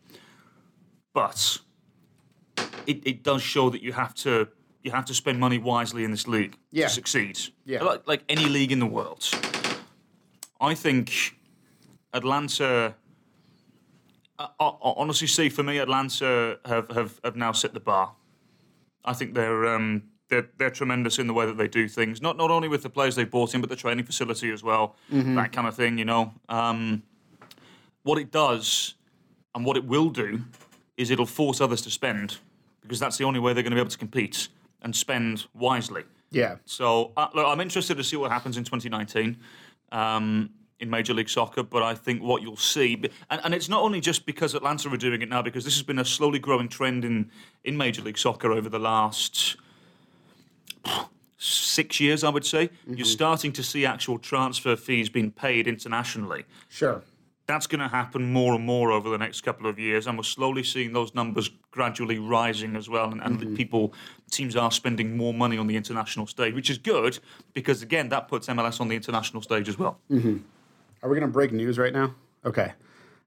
but 1.13 1.59
it, 2.85 3.05
it 3.07 3.23
does 3.23 3.41
show 3.41 3.69
that 3.69 3.81
you 3.81 3.93
have 3.93 4.13
to 4.15 4.49
you 4.83 4.91
have 4.91 5.05
to 5.05 5.13
spend 5.13 5.39
money 5.39 5.57
wisely 5.57 6.03
in 6.03 6.11
this 6.11 6.27
league 6.27 6.57
Yeah. 6.71 6.87
to 6.87 6.93
succeed. 6.93 7.37
Yeah. 7.65 7.83
Like, 7.83 8.07
like 8.07 8.23
any 8.29 8.45
league 8.45 8.71
in 8.71 8.79
the 8.79 8.85
world. 8.87 9.27
I 10.59 10.75
think 10.75 11.35
Atlanta. 12.13 12.95
I, 14.39 14.47
I 14.59 14.65
I 14.67 14.93
honestly 14.97 15.27
see 15.27 15.49
for 15.49 15.63
me, 15.63 15.77
Atlanta 15.79 16.57
have, 16.65 16.89
have, 16.89 17.19
have 17.23 17.35
now 17.35 17.51
set 17.51 17.73
the 17.73 17.79
bar. 17.79 18.13
I 19.05 19.13
think 19.13 19.33
they're 19.33 19.67
um, 19.75 20.03
they're 20.29 20.49
they're 20.57 20.69
tremendous 20.71 21.19
in 21.19 21.27
the 21.27 21.33
way 21.33 21.45
that 21.45 21.57
they 21.57 21.67
do 21.67 21.87
things. 21.87 22.21
Not 22.21 22.37
not 22.37 22.51
only 22.51 22.67
with 22.67 22.83
the 22.83 22.89
players 22.89 23.15
they've 23.15 23.29
brought 23.29 23.53
in, 23.55 23.61
but 23.61 23.69
the 23.69 23.75
training 23.75 24.05
facility 24.05 24.51
as 24.51 24.63
well. 24.63 24.95
That 25.09 25.51
kind 25.51 25.67
of 25.67 25.75
thing, 25.75 25.97
you 25.97 26.05
know. 26.05 26.33
Um, 26.49 27.03
what 28.03 28.17
it 28.17 28.31
does 28.31 28.95
and 29.53 29.63
what 29.65 29.77
it 29.77 29.85
will 29.85 30.09
do 30.09 30.41
is 30.97 31.11
it'll 31.11 31.25
force 31.27 31.61
others 31.61 31.81
to 31.83 31.89
spend 31.91 32.37
because 32.81 32.99
that's 32.99 33.17
the 33.17 33.23
only 33.23 33.39
way 33.39 33.53
they're 33.53 33.61
going 33.63 33.71
to 33.71 33.75
be 33.75 33.79
able 33.81 33.91
to 33.91 33.97
compete 33.97 34.47
and 34.81 34.95
spend 34.95 35.45
wisely. 35.53 36.03
yeah. 36.31 36.55
So 36.65 37.11
uh, 37.17 37.27
look, 37.33 37.45
I'm 37.45 37.61
interested 37.61 37.97
to 37.97 38.03
see 38.03 38.15
what 38.15 38.31
happens 38.31 38.57
in 38.57 38.63
2019 38.63 39.37
um, 39.91 40.49
in 40.79 40.89
Major 40.89 41.13
League 41.13 41.29
Soccer. 41.29 41.63
But 41.63 41.83
I 41.83 41.93
think 41.95 42.21
what 42.21 42.41
you'll 42.41 42.57
see, 42.57 43.01
and, 43.29 43.41
and 43.43 43.53
it's 43.53 43.69
not 43.69 43.81
only 43.81 44.01
just 44.01 44.25
because 44.25 44.55
Atlanta 44.55 44.89
are 44.89 44.97
doing 44.97 45.21
it 45.21 45.29
now, 45.29 45.41
because 45.41 45.65
this 45.65 45.75
has 45.75 45.83
been 45.83 45.99
a 45.99 46.05
slowly 46.05 46.39
growing 46.39 46.69
trend 46.69 47.05
in 47.05 47.31
in 47.63 47.77
Major 47.77 48.01
League 48.01 48.17
Soccer 48.17 48.51
over 48.51 48.69
the 48.69 48.79
last 48.79 49.57
six 51.37 51.99
years, 51.99 52.23
I 52.23 52.29
would 52.29 52.45
say. 52.45 52.69
You're 52.87 53.05
starting 53.05 53.51
to 53.53 53.63
see 53.63 53.85
actual 53.85 54.19
transfer 54.19 54.75
fees 54.75 55.09
being 55.09 55.31
paid 55.31 55.67
internationally 55.67 56.45
Sure. 56.69 57.03
That's 57.51 57.67
going 57.67 57.81
to 57.81 57.87
happen 57.87 58.31
more 58.31 58.55
and 58.55 58.65
more 58.65 58.91
over 58.91 59.09
the 59.09 59.17
next 59.17 59.41
couple 59.41 59.67
of 59.67 59.77
years, 59.77 60.07
and 60.07 60.17
we're 60.17 60.23
slowly 60.23 60.63
seeing 60.63 60.93
those 60.93 61.13
numbers 61.13 61.49
gradually 61.71 62.17
rising 62.17 62.75
as 62.75 62.89
well. 62.89 63.11
And, 63.11 63.21
and 63.21 63.39
the 63.39 63.45
people, 63.55 63.93
teams 64.31 64.55
are 64.55 64.71
spending 64.71 65.17
more 65.17 65.33
money 65.33 65.57
on 65.57 65.67
the 65.67 65.75
international 65.75 66.25
stage, 66.27 66.55
which 66.55 66.69
is 66.69 66.77
good 66.77 67.19
because 67.53 67.81
again, 67.81 68.09
that 68.09 68.27
puts 68.27 68.47
MLS 68.47 68.79
on 68.79 68.87
the 68.87 68.95
international 68.95 69.41
stage 69.41 69.67
as 69.69 69.77
well. 69.77 69.99
Are 71.03 71.09
we 71.09 71.15
going 71.15 71.27
to 71.27 71.33
break 71.33 71.51
news 71.51 71.77
right 71.77 71.93
now? 71.93 72.15
Okay. 72.45 72.73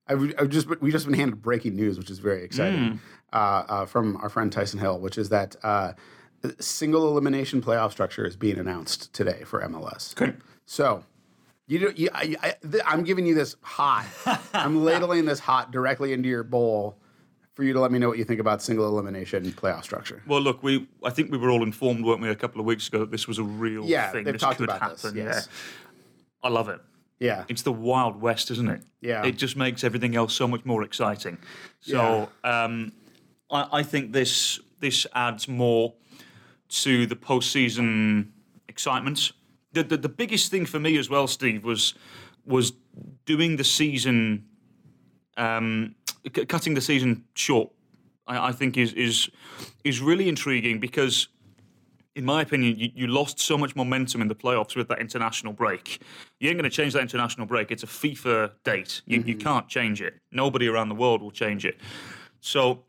I've, 0.09 0.35
I've 0.39 0.49
just 0.49 0.69
we 0.81 0.91
just 0.91 1.07
been 1.07 1.15
handed 1.15 1.41
breaking 1.43 1.77
news, 1.77 1.99
which 1.99 2.11
is 2.11 2.19
very 2.19 2.45
exciting, 2.45 3.01
uh, 3.33 3.37
uh, 3.37 3.87
from 3.87 4.17
our 4.19 4.29
friend 4.29 4.53
Tyson 4.53 4.79
Hill, 4.79 4.99
which 4.99 5.17
is 5.17 5.31
that 5.31 5.57
uh, 5.63 5.93
single 6.59 7.09
elimination 7.09 7.63
playoff 7.63 7.93
structure 7.93 8.27
is 8.27 8.37
being 8.37 8.59
announced 8.59 9.13
today 9.13 9.45
for 9.45 9.63
MLS. 9.63 10.21
Okay. 10.21 10.37
So, 10.67 11.05
you, 11.67 11.79
do, 11.79 11.93
you 11.97 12.09
I, 12.13 12.35
I, 12.43 12.55
th- 12.71 12.83
I'm 12.87 13.05
giving 13.05 13.27
you 13.27 13.35
this 13.35 13.57
hot. 13.63 14.07
I'm 14.55 14.85
ladling 14.85 15.25
this 15.25 15.39
hot 15.41 15.71
directly 15.71 16.13
into 16.13 16.29
your 16.29 16.43
bowl 16.45 16.99
for 17.55 17.63
you 17.63 17.73
to 17.73 17.81
let 17.81 17.93
me 17.93 17.99
know 17.99 18.09
what 18.09 18.19
you 18.19 18.25
think 18.25 18.41
about 18.41 18.61
single 18.63 18.87
elimination 18.87 19.45
playoff 19.53 19.85
structure. 19.85 20.23
Well, 20.27 20.41
look, 20.41 20.63
we 20.63 20.89
I 21.05 21.11
think 21.11 21.31
we 21.31 21.39
were 21.39 21.51
all 21.51 21.63
informed, 21.63 22.05
weren't 22.05 22.21
we, 22.21 22.29
a 22.29 22.35
couple 22.35 22.61
of 22.61 22.67
weeks 22.67 22.89
ago 22.89 22.99
that 23.01 23.11
this 23.11 23.27
was 23.29 23.39
a 23.39 23.45
real 23.45 23.85
Yeah, 23.85 24.11
thing. 24.11 24.25
they've 24.25 24.35
this 24.35 24.43
talked 24.43 24.59
could 24.59 24.69
about 24.69 24.81
happen. 24.81 24.97
this, 25.03 25.15
yes. 25.15 25.49
Yeah. 25.51 26.49
I 26.49 26.49
love 26.51 26.69
it. 26.69 26.81
Yeah. 27.21 27.45
It's 27.49 27.63
the 27.63 27.73
Wild 27.73 28.21
West, 28.21 28.51
isn't 28.51 28.69
it? 28.69 28.83
Yeah. 29.01 29.25
It 29.25 29.37
just 29.39 29.57
makes 29.57 29.85
everything 29.85 30.17
else 30.17 30.35
so 30.35 30.47
much 30.49 30.65
more 30.65 30.83
exciting. 30.83 31.39
So 31.81 32.29
um, 32.43 32.93
I, 33.51 33.69
I 33.73 33.83
think 33.83 34.13
this 34.13 34.59
this 34.81 35.07
adds 35.15 35.49
more 35.49 35.95
to 36.69 37.07
the 37.07 37.17
postseason 37.17 38.29
excitement. 38.69 39.33
The, 39.75 39.83
the 39.83 39.97
the 39.97 40.09
biggest 40.09 40.51
thing 40.51 40.67
for 40.67 40.79
me 40.79 40.97
as 40.97 41.11
well, 41.11 41.27
Steve, 41.27 41.65
was 41.65 41.95
was 42.47 42.73
doing 43.27 43.57
the 43.57 43.65
season, 43.65 44.45
um, 45.37 45.95
c- 46.35 46.47
cutting 46.47 46.75
the 46.75 46.81
season 46.81 47.25
short. 47.35 47.71
I, 48.27 48.49
I 48.49 48.53
think 48.53 48.79
is 48.79 48.93
is 48.95 49.31
is 49.85 50.01
really 50.01 50.29
intriguing 50.29 50.81
because 50.81 51.29
in 52.15 52.25
my 52.25 52.43
opinion, 52.43 52.79
you, 52.79 52.91
you 52.95 53.07
lost 53.09 53.41
so 53.41 53.59
much 53.59 53.75
momentum 53.75 54.23
in 54.23 54.29
the 54.29 54.35
playoffs 54.35 54.77
with 54.77 54.89
that 54.89 55.01
international 55.01 55.53
break. 55.53 56.01
You 56.39 56.49
ain't 56.49 56.59
going 56.59 56.71
to 56.71 56.75
change 56.75 56.93
that 56.93 57.03
international 57.03 57.47
break. 57.47 57.71
It's 57.73 57.83
a 57.83 57.89
FIFA 57.89 58.53
date. 58.63 59.03
You, 59.07 59.23
you 59.27 59.37
can't 59.37 59.69
change 59.69 60.01
it. 60.01 60.15
Nobody 60.31 60.69
around 60.69 60.91
the 60.91 60.95
world 60.95 61.23
will 61.23 61.33
change 61.33 61.65
it. 61.65 61.81
So 62.41 62.85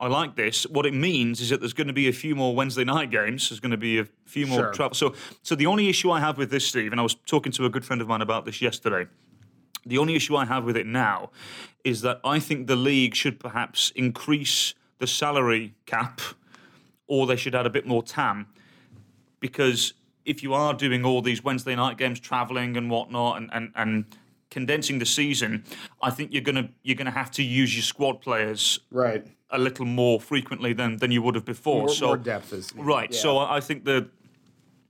I 0.00 0.08
like 0.08 0.34
this. 0.34 0.64
What 0.66 0.86
it 0.86 0.94
means 0.94 1.40
is 1.42 1.50
that 1.50 1.60
there's 1.60 1.74
going 1.74 1.86
to 1.88 1.92
be 1.92 2.08
a 2.08 2.12
few 2.12 2.34
more 2.34 2.54
Wednesday 2.54 2.84
night 2.84 3.10
games. 3.10 3.50
There's 3.50 3.60
going 3.60 3.70
to 3.72 3.76
be 3.76 3.98
a 3.98 4.06
few 4.24 4.46
more 4.46 4.60
Sure. 4.60 4.72
travel. 4.72 4.94
So, 4.94 5.14
so 5.42 5.54
the 5.54 5.66
only 5.66 5.90
issue 5.90 6.10
I 6.10 6.20
have 6.20 6.38
with 6.38 6.50
this, 6.50 6.66
Steve, 6.66 6.90
and 6.90 6.98
I 6.98 7.02
was 7.02 7.14
talking 7.26 7.52
to 7.52 7.66
a 7.66 7.68
good 7.68 7.84
friend 7.84 8.00
of 8.00 8.08
mine 8.08 8.22
about 8.22 8.46
this 8.46 8.62
yesterday. 8.62 9.06
The 9.84 9.98
only 9.98 10.14
issue 10.16 10.36
I 10.36 10.46
have 10.46 10.64
with 10.64 10.76
it 10.76 10.86
now 10.86 11.30
is 11.84 12.00
that 12.00 12.20
I 12.24 12.38
think 12.38 12.66
the 12.66 12.76
league 12.76 13.14
should 13.14 13.38
perhaps 13.38 13.92
increase 13.94 14.74
the 14.98 15.06
salary 15.06 15.74
cap 15.84 16.20
or 17.06 17.26
they 17.26 17.36
should 17.36 17.54
add 17.54 17.66
a 17.66 17.70
bit 17.70 17.86
more 17.86 18.02
TAM 18.02 18.46
because 19.40 19.94
if 20.24 20.42
you 20.42 20.54
are 20.54 20.74
doing 20.74 21.04
all 21.04 21.22
these 21.22 21.42
Wednesday 21.42 21.74
night 21.74 21.96
games, 21.98 22.20
traveling 22.20 22.76
and 22.76 22.90
whatnot, 22.90 23.38
and, 23.38 23.50
and, 23.52 23.72
and 23.74 24.04
condensing 24.50 24.98
the 24.98 25.06
season, 25.06 25.64
I 26.02 26.10
think 26.10 26.32
you're 26.32 26.42
gonna 26.42 26.68
you're 26.82 26.96
gonna 26.96 27.10
have 27.10 27.30
to 27.32 27.42
use 27.42 27.74
your 27.74 27.82
squad 27.82 28.20
players 28.20 28.80
Right. 28.90 29.26
A 29.52 29.58
little 29.58 29.84
more 29.84 30.20
frequently 30.20 30.72
than, 30.72 30.96
than 30.98 31.10
you 31.10 31.22
would 31.22 31.34
have 31.34 31.44
before. 31.44 31.80
More, 31.80 31.88
so 31.88 32.06
more 32.06 32.16
depth 32.16 32.52
is 32.52 32.72
right. 32.76 33.10
yeah. 33.10 33.18
So 33.18 33.38
I 33.38 33.60
think 33.60 33.84
the 33.84 34.08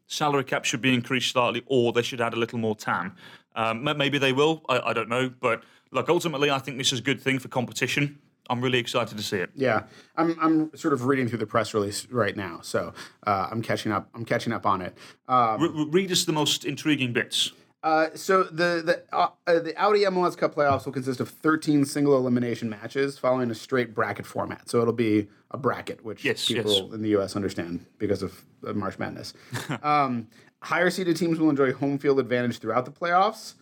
salary 0.07 0.45
cap 0.45 0.65
should 0.65 0.83
be 0.83 0.93
increased 0.95 1.33
slightly, 1.33 1.63
or 1.67 1.93
they 1.93 2.03
should 2.03 2.21
add 2.21 2.35
a 2.35 2.39
little 2.39 2.59
more 2.59 2.75
TAM. 2.75 3.15
Um, 3.57 3.85
maybe 3.97 4.19
they 4.19 4.33
will. 4.33 4.63
I, 4.69 4.81
I 4.81 4.93
don't 4.93 5.09
know, 5.09 5.29
but 5.29 5.63
look, 5.91 6.09
ultimately, 6.09 6.51
I 6.51 6.59
think 6.59 6.79
this 6.79 6.93
is 6.93 7.01
a 7.01 7.03
good 7.03 7.21
thing 7.21 7.39
for 7.39 7.49
competition. 7.49 8.19
I'm 8.49 8.61
really 8.61 8.79
excited 8.79 9.17
to 9.17 9.23
see 9.23 9.37
it. 9.37 9.51
Yeah, 9.55 9.85
I'm 10.17 10.37
I'm 10.41 10.77
sort 10.77 10.93
of 10.93 11.05
reading 11.07 11.29
through 11.29 11.39
the 11.39 11.47
press 11.47 11.73
release 11.73 12.07
right 12.11 12.37
now, 12.37 12.59
so 12.63 12.93
uh, 13.25 13.49
I'm 13.51 13.63
catching 13.63 13.93
up. 13.93 14.09
I'm 14.13 14.25
catching 14.25 14.53
up 14.53 14.67
on 14.67 14.83
it. 14.83 14.97
Um, 15.29 15.91
read 15.91 16.11
us 16.11 16.25
the 16.25 16.33
most 16.33 16.65
intriguing 16.65 17.13
bits. 17.13 17.53
Uh, 17.83 18.09
so 18.15 18.43
the 18.45 18.83
the 18.85 19.03
uh, 19.13 19.29
uh, 19.47 19.59
the 19.61 19.75
Audi 19.77 20.01
MLS 20.01 20.37
Cup 20.37 20.55
playoffs 20.55 20.85
will 20.85 20.93
consist 20.93 21.21
of 21.21 21.29
13 21.29 21.85
single 21.85 22.17
elimination 22.17 22.69
matches 22.69 23.19
following 23.19 23.51
a 23.51 23.55
straight 23.55 23.95
bracket 23.95 24.27
format. 24.27 24.69
So 24.69 24.81
it'll 24.83 24.93
be 24.93 25.29
a 25.51 25.57
bracket, 25.57 26.05
which 26.05 26.25
Yes, 26.25 26.47
people 26.47 26.73
yes. 26.73 26.95
in 26.95 27.03
the 27.03 27.09
U.S. 27.11 27.37
understand 27.37 27.87
because 27.99 28.23
of 28.23 28.45
March 28.75 28.99
Madness. 28.99 29.33
um, 29.83 30.29
higher 30.63 30.91
seeded 30.91 31.17
teams 31.17 31.39
will 31.39 31.51
enjoy 31.51 31.73
home 31.73 31.99
field 31.99 32.21
advantage 32.21 32.59
throughout 32.59 32.85
the 32.85 32.91
playoffs. 32.91 33.55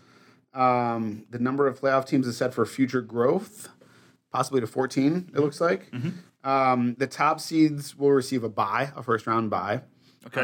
Um, 0.53 1.25
the 1.31 1.39
number 1.39 1.67
of 1.67 1.81
playoff 1.81 2.07
teams 2.07 2.27
is 2.27 2.37
set 2.37 2.53
for 2.53 2.67
future 2.67 3.01
growth, 3.01 3.69
possibly 4.33 4.61
to 4.61 4.67
14. 4.67 5.31
It 5.35 5.41
looks 5.41 5.61
like. 5.61 5.91
Mm-hmm. 5.93 6.49
Um, 6.49 6.95
the 6.99 7.07
top 7.07 7.41
seeds 7.41 7.97
will 7.97 8.11
receive 8.11 8.43
a 8.43 8.49
bye, 8.49 8.91
a 8.97 9.03
first 9.03 9.27
round 9.27 9.51
bye. 9.51 9.83
Okay. 10.27 10.43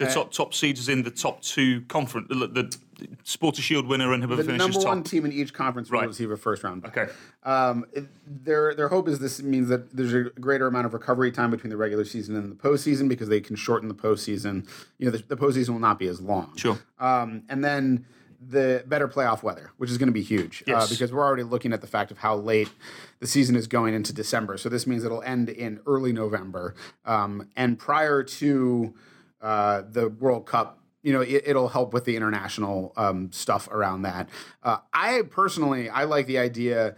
The 0.00 0.08
uh, 0.08 0.14
top 0.14 0.32
top 0.32 0.54
seeds 0.54 0.80
is 0.80 0.88
in 0.88 1.02
the 1.02 1.10
top 1.10 1.42
two 1.42 1.82
conference. 1.82 2.26
The, 2.30 2.34
the 2.46 2.76
Supporters' 3.24 3.64
Shield 3.64 3.86
winner 3.86 4.12
and 4.14 4.22
whoever 4.22 4.42
The 4.42 4.48
finishes 4.48 4.66
number 4.66 4.78
top. 4.82 4.88
one 4.96 5.02
team 5.02 5.24
in 5.26 5.32
each 5.32 5.52
conference 5.54 5.90
will 5.90 6.00
Right. 6.00 6.08
receive 6.08 6.30
a 6.30 6.36
first 6.38 6.62
round. 6.64 6.84
Okay. 6.86 7.08
Um, 7.44 7.84
it- 7.92 8.08
their 8.26 8.74
their 8.74 8.88
hope 8.88 9.08
is 9.08 9.18
this 9.18 9.42
means 9.42 9.68
that 9.68 9.94
there's 9.94 10.14
a 10.14 10.24
greater 10.40 10.66
amount 10.66 10.86
of 10.86 10.94
recovery 10.94 11.30
time 11.30 11.50
between 11.50 11.68
the 11.70 11.76
regular 11.76 12.04
season 12.06 12.34
and 12.34 12.50
the 12.50 12.54
postseason 12.56 13.08
because 13.10 13.28
they 13.28 13.40
can 13.40 13.56
shorten 13.56 13.88
the 13.88 13.94
postseason. 13.94 14.66
You 14.98 15.06
know, 15.06 15.12
the, 15.16 15.22
the 15.28 15.36
postseason 15.36 15.70
will 15.70 15.78
not 15.80 15.98
be 15.98 16.08
as 16.08 16.20
long. 16.20 16.56
Sure. 16.56 16.78
Um, 16.98 17.42
and 17.50 17.62
then 17.62 18.06
the 18.48 18.82
better 18.86 19.06
playoff 19.06 19.42
weather, 19.42 19.70
which 19.76 19.90
is 19.90 19.98
going 19.98 20.06
to 20.08 20.12
be 20.14 20.22
huge 20.22 20.62
uh, 20.62 20.72
Yes. 20.72 20.88
because 20.90 21.12
we're 21.12 21.22
already 21.24 21.42
looking 21.42 21.74
at 21.74 21.82
the 21.82 21.86
fact 21.86 22.10
of 22.10 22.16
how 22.16 22.36
late 22.36 22.70
the 23.18 23.26
season 23.26 23.54
is 23.54 23.66
going 23.66 23.92
into 23.92 24.14
December. 24.14 24.56
So 24.56 24.70
this 24.70 24.86
means 24.86 25.04
it'll 25.04 25.22
end 25.22 25.50
in 25.50 25.80
early 25.86 26.14
November. 26.14 26.74
Um, 27.04 27.48
and 27.54 27.78
prior 27.78 28.22
to 28.22 28.94
uh, 29.40 29.82
the 29.88 30.08
World 30.08 30.46
Cup, 30.46 30.78
you 31.02 31.12
know, 31.12 31.20
it, 31.20 31.44
it'll 31.46 31.68
help 31.68 31.92
with 31.92 32.04
the 32.04 32.16
international 32.16 32.92
um, 32.96 33.32
stuff 33.32 33.68
around 33.68 34.02
that. 34.02 34.28
Uh, 34.62 34.78
I 34.92 35.22
personally, 35.22 35.88
I 35.88 36.04
like 36.04 36.26
the 36.26 36.38
idea. 36.38 36.96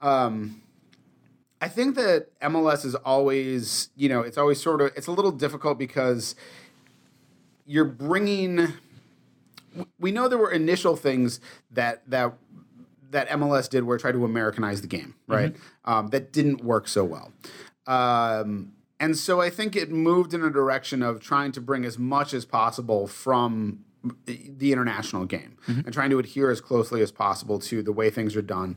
Um, 0.00 0.62
I 1.60 1.68
think 1.68 1.96
that 1.96 2.28
MLS 2.40 2.84
is 2.84 2.94
always, 2.94 3.90
you 3.96 4.08
know, 4.08 4.20
it's 4.20 4.38
always 4.38 4.60
sort 4.62 4.80
of, 4.80 4.92
it's 4.96 5.08
a 5.08 5.12
little 5.12 5.32
difficult 5.32 5.78
because 5.78 6.34
you're 7.66 7.84
bringing. 7.84 8.68
We 10.00 10.10
know 10.10 10.26
there 10.26 10.38
were 10.38 10.50
initial 10.50 10.96
things 10.96 11.38
that 11.70 12.02
that 12.10 12.32
that 13.10 13.28
MLS 13.28 13.68
did 13.68 13.84
where 13.84 13.96
it 13.96 14.00
tried 14.00 14.12
to 14.12 14.24
Americanize 14.24 14.80
the 14.80 14.86
game, 14.88 15.14
right? 15.26 15.54
Um, 15.84 16.08
that 16.08 16.32
didn't 16.32 16.64
work 16.64 16.88
so 16.88 17.04
well. 17.04 17.32
Um, 17.86 18.72
and 19.00 19.16
so 19.16 19.40
I 19.40 19.50
think 19.50 19.74
it 19.74 19.90
moved 19.90 20.32
in 20.34 20.44
a 20.44 20.50
direction 20.50 21.02
of 21.02 21.18
trying 21.20 21.50
to 21.52 21.60
bring 21.60 21.84
as 21.84 21.98
much 21.98 22.32
as 22.34 22.44
possible 22.44 23.06
from 23.08 23.80
the 24.26 24.72
international 24.72 25.24
game 25.26 25.56
and 25.66 25.92
trying 25.92 26.08
to 26.10 26.18
adhere 26.18 26.50
as 26.50 26.60
closely 26.60 27.02
as 27.02 27.10
possible 27.12 27.58
to 27.58 27.82
the 27.82 27.92
way 27.92 28.08
things 28.10 28.34
are 28.36 28.40
done. 28.42 28.76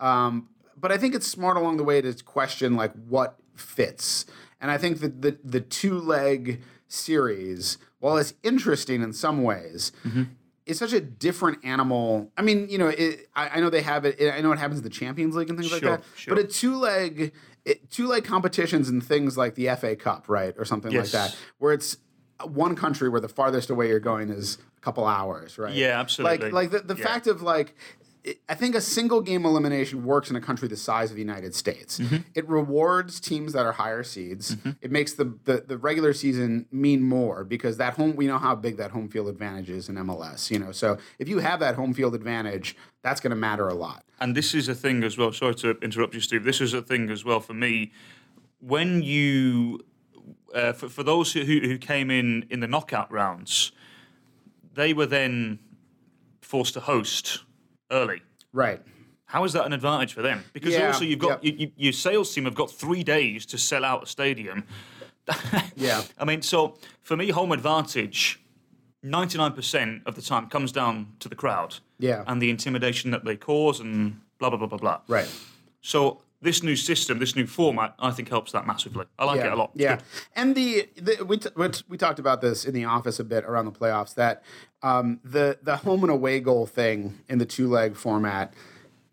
Um, 0.00 0.48
but 0.76 0.90
I 0.90 0.96
think 0.96 1.14
it's 1.14 1.26
smart 1.28 1.56
along 1.56 1.76
the 1.76 1.84
way 1.84 2.00
to 2.00 2.12
question 2.24 2.74
like 2.74 2.92
what 3.08 3.38
fits. 3.54 4.26
And 4.60 4.70
I 4.70 4.78
think 4.78 5.00
that 5.00 5.22
the 5.22 5.38
the 5.44 5.60
two 5.60 5.98
leg 5.98 6.62
series, 6.88 7.78
while 8.00 8.16
it's 8.16 8.34
interesting 8.42 9.02
in 9.02 9.12
some 9.12 9.42
ways, 9.42 9.92
it's 10.66 10.78
such 10.78 10.92
a 10.92 11.00
different 11.00 11.64
animal. 11.64 12.32
I 12.36 12.42
mean, 12.42 12.68
you 12.68 12.78
know, 12.78 12.88
it, 12.88 13.28
I, 13.36 13.48
I 13.50 13.60
know 13.60 13.70
they 13.70 13.82
have 13.82 14.04
it. 14.04 14.16
I 14.32 14.40
know 14.40 14.52
it 14.52 14.58
happens 14.58 14.78
in 14.78 14.84
the 14.84 14.90
Champions 14.90 15.36
League 15.36 15.50
and 15.50 15.58
things 15.58 15.70
Sure, 15.70 15.80
like 15.90 16.00
that. 16.00 16.06
sure. 16.16 16.34
But 16.34 16.44
a 16.44 16.48
two 16.48 16.76
leg, 16.76 17.32
two 17.90 18.06
leg 18.06 18.24
competitions 18.24 18.88
and 18.88 19.02
things 19.04 19.36
like 19.36 19.54
the 19.54 19.68
FA 19.76 19.96
Cup, 19.96 20.28
right, 20.28 20.54
or 20.58 20.64
something 20.64 20.92
Yes. 20.92 21.12
like 21.14 21.30
that, 21.30 21.36
where 21.58 21.72
it's 21.72 21.96
uh, 22.40 22.46
one 22.46 22.74
country 22.76 23.08
where 23.08 23.20
the 23.20 23.28
farthest 23.28 23.70
away 23.70 23.88
you're 23.88 24.00
going 24.00 24.28
is 24.30 24.58
a 24.76 24.80
couple 24.80 25.06
hours, 25.06 25.56
right? 25.58 25.74
Yeah, 25.74 25.98
absolutely. 26.00 26.50
Like, 26.50 26.52
like 26.52 26.70
the, 26.86 26.94
the 26.94 27.00
Yeah. 27.00 27.04
fact 27.06 27.26
of 27.26 27.42
like. 27.42 27.74
I 28.48 28.54
think 28.54 28.74
a 28.74 28.80
single 28.80 29.20
game 29.20 29.44
elimination 29.44 30.04
works 30.04 30.30
in 30.30 30.36
a 30.36 30.40
country 30.40 30.66
the 30.66 30.78
size 30.78 31.10
of 31.10 31.16
the 31.16 31.22
United 31.22 31.54
States. 31.54 31.98
Mm-hmm. 31.98 32.16
It 32.34 32.48
rewards 32.48 33.20
teams 33.20 33.52
that 33.52 33.66
are 33.66 33.72
higher 33.72 34.02
seeds. 34.02 34.56
It 34.80 34.90
makes 34.90 35.12
the, 35.12 35.36
the 35.44 35.64
the 35.66 35.76
regular 35.76 36.14
season 36.14 36.66
mean 36.72 37.02
more 37.02 37.44
because 37.44 37.76
that 37.76 37.94
home 37.94 38.16
we 38.16 38.26
know 38.26 38.38
how 38.38 38.54
big 38.54 38.78
that 38.78 38.92
home 38.92 39.08
field 39.08 39.28
advantage 39.28 39.68
is 39.68 39.88
in 39.88 39.96
MLS. 39.96 40.50
You 40.50 40.58
know, 40.58 40.72
so 40.72 40.96
if 41.18 41.28
you 41.28 41.40
have 41.40 41.60
that 41.60 41.74
home 41.74 41.92
field 41.92 42.14
advantage, 42.14 42.76
that's 43.02 43.20
going 43.20 43.30
to 43.30 43.36
matter 43.36 43.68
a 43.68 43.74
lot. 43.74 44.04
And 44.20 44.34
this 44.34 44.54
is 44.54 44.68
a 44.68 44.74
thing 44.74 45.04
as 45.04 45.18
well. 45.18 45.32
Sorry 45.32 45.54
to 45.56 45.72
interrupt 45.82 46.14
you, 46.14 46.20
Steve. 46.20 46.44
This 46.44 46.60
is 46.60 46.72
a 46.72 46.80
thing 46.80 47.10
as 47.10 47.24
well 47.24 47.40
for 47.40 47.54
me. 47.54 47.92
When 48.60 49.02
you, 49.02 49.80
uh, 50.54 50.72
for, 50.72 50.88
for 50.88 51.02
those 51.02 51.32
who, 51.32 51.42
who 51.42 51.76
came 51.76 52.10
in 52.10 52.46
in 52.48 52.60
the 52.60 52.68
knockout 52.68 53.12
rounds, 53.12 53.72
they 54.72 54.94
were 54.94 55.06
then 55.06 55.58
forced 56.40 56.74
to 56.74 56.80
host 56.80 57.44
early. 57.90 58.22
Right. 58.52 58.80
How 59.26 59.44
is 59.44 59.52
that 59.54 59.64
an 59.66 59.72
advantage 59.72 60.12
for 60.12 60.22
them? 60.22 60.44
Because 60.52 60.74
Yeah, 60.74 60.88
also 60.88 61.04
you've 61.04 61.18
got 61.18 61.42
yep. 61.42 61.54
you, 61.54 61.66
you, 61.66 61.72
your 61.76 61.92
sales 61.92 62.32
team 62.32 62.44
have 62.44 62.54
got 62.54 62.70
three 62.70 63.02
days 63.02 63.46
to 63.46 63.58
sell 63.58 63.84
out 63.84 64.02
a 64.02 64.06
stadium. 64.06 64.64
Yeah. 65.74 66.02
I 66.18 66.24
mean, 66.26 66.42
so 66.42 66.76
for 67.00 67.16
me, 67.16 67.30
home 67.30 67.50
advantage, 67.50 68.40
ninety 69.02 69.38
nine 69.38 69.52
percent 69.52 70.02
of 70.04 70.14
the 70.16 70.22
time 70.22 70.48
comes 70.48 70.70
down 70.70 71.14
to 71.20 71.28
the 71.30 71.34
crowd. 71.34 71.76
Yeah. 71.98 72.24
And 72.26 72.42
the 72.42 72.50
intimidation 72.50 73.10
that 73.12 73.24
they 73.24 73.36
cause, 73.36 73.80
and 73.80 74.20
blah 74.38 74.50
blah 74.50 74.58
blah 74.58 74.68
blah 74.68 74.78
blah. 74.78 75.00
Right. 75.08 75.28
So 75.80 76.20
this 76.44 76.62
new 76.62 76.76
system, 76.76 77.18
this 77.18 77.34
new 77.34 77.46
format, 77.46 77.94
I 77.98 78.10
think 78.12 78.28
helps 78.28 78.52
that 78.52 78.66
massively. 78.66 79.06
I 79.18 79.24
like 79.24 79.38
yeah. 79.40 79.46
it 79.48 79.52
a 79.52 79.56
lot. 79.56 79.70
It's 79.74 79.82
Yeah, 79.82 79.96
good. 79.96 80.04
and 80.36 80.54
the, 80.54 80.88
the 80.96 81.24
we, 81.24 81.38
t- 81.38 81.48
we 81.56 81.68
t- 81.68 81.84
we 81.88 81.96
talked 81.98 82.18
about 82.20 82.40
this 82.40 82.64
in 82.64 82.72
the 82.74 82.84
office 82.84 83.18
a 83.18 83.24
bit 83.24 83.44
around 83.44 83.64
the 83.64 83.72
playoffs 83.72 84.14
that 84.14 84.42
um, 84.82 85.18
the 85.24 85.58
the 85.62 85.76
home 85.78 86.02
and 86.04 86.12
away 86.12 86.38
goal 86.40 86.66
thing 86.66 87.18
in 87.28 87.38
the 87.38 87.46
two 87.46 87.68
leg 87.68 87.96
format 87.96 88.54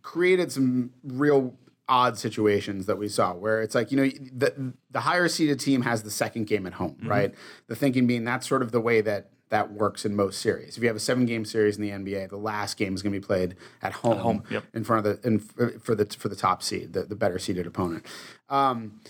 created 0.04 0.52
some 0.52 0.92
real 1.04 1.56
odd 1.90 2.18
situations 2.18 2.86
that 2.86 2.98
we 2.98 3.10
saw 3.10 3.34
where 3.34 3.62
it's 3.62 3.76
like 3.76 3.92
you 3.92 3.98
know 3.98 4.10
the 4.32 4.74
the 4.92 5.00
higher 5.02 5.28
seeded 5.28 5.60
team 5.60 5.82
has 5.82 6.04
the 6.04 6.12
second 6.12 6.46
game 6.48 6.66
at 6.68 6.74
home, 6.74 6.92
Mm-hmm. 7.00 7.10
right? 7.10 7.36
The 7.68 7.76
thinking 7.76 8.06
being 8.08 8.24
that's 8.24 8.48
sort 8.48 8.62
of 8.62 8.72
the 8.72 8.80
way 8.82 9.02
that 9.02 9.31
that 9.52 9.74
works 9.74 10.06
in 10.06 10.16
most 10.16 10.42
series. 10.42 10.78
If 10.78 10.82
you 10.82 10.88
have 10.88 10.96
a 10.96 11.00
seven 11.00 11.26
game 11.26 11.46
series 11.46 11.78
in 11.78 11.84
the 11.84 11.92
NBA, 11.92 12.30
the 12.30 12.38
last 12.38 12.78
game 12.78 12.96
is 12.96 13.04
going 13.04 13.14
to 13.14 13.20
be 13.20 13.26
played 13.26 13.56
at 13.82 13.92
home, 13.92 14.18
home, 14.18 14.44
yep. 14.50 14.64
in 14.74 14.84
front 14.84 15.06
of 15.06 15.22
the 15.22 15.28
in, 15.28 15.40
for 15.80 15.94
the 15.94 16.06
for 16.06 16.30
the 16.30 16.36
top 16.36 16.64
seed, 16.64 16.94
the, 16.94 17.04
the 17.04 17.16
better 17.16 17.38
seeded 17.38 17.68
opponent. 17.68 18.06
Um, 18.50 19.02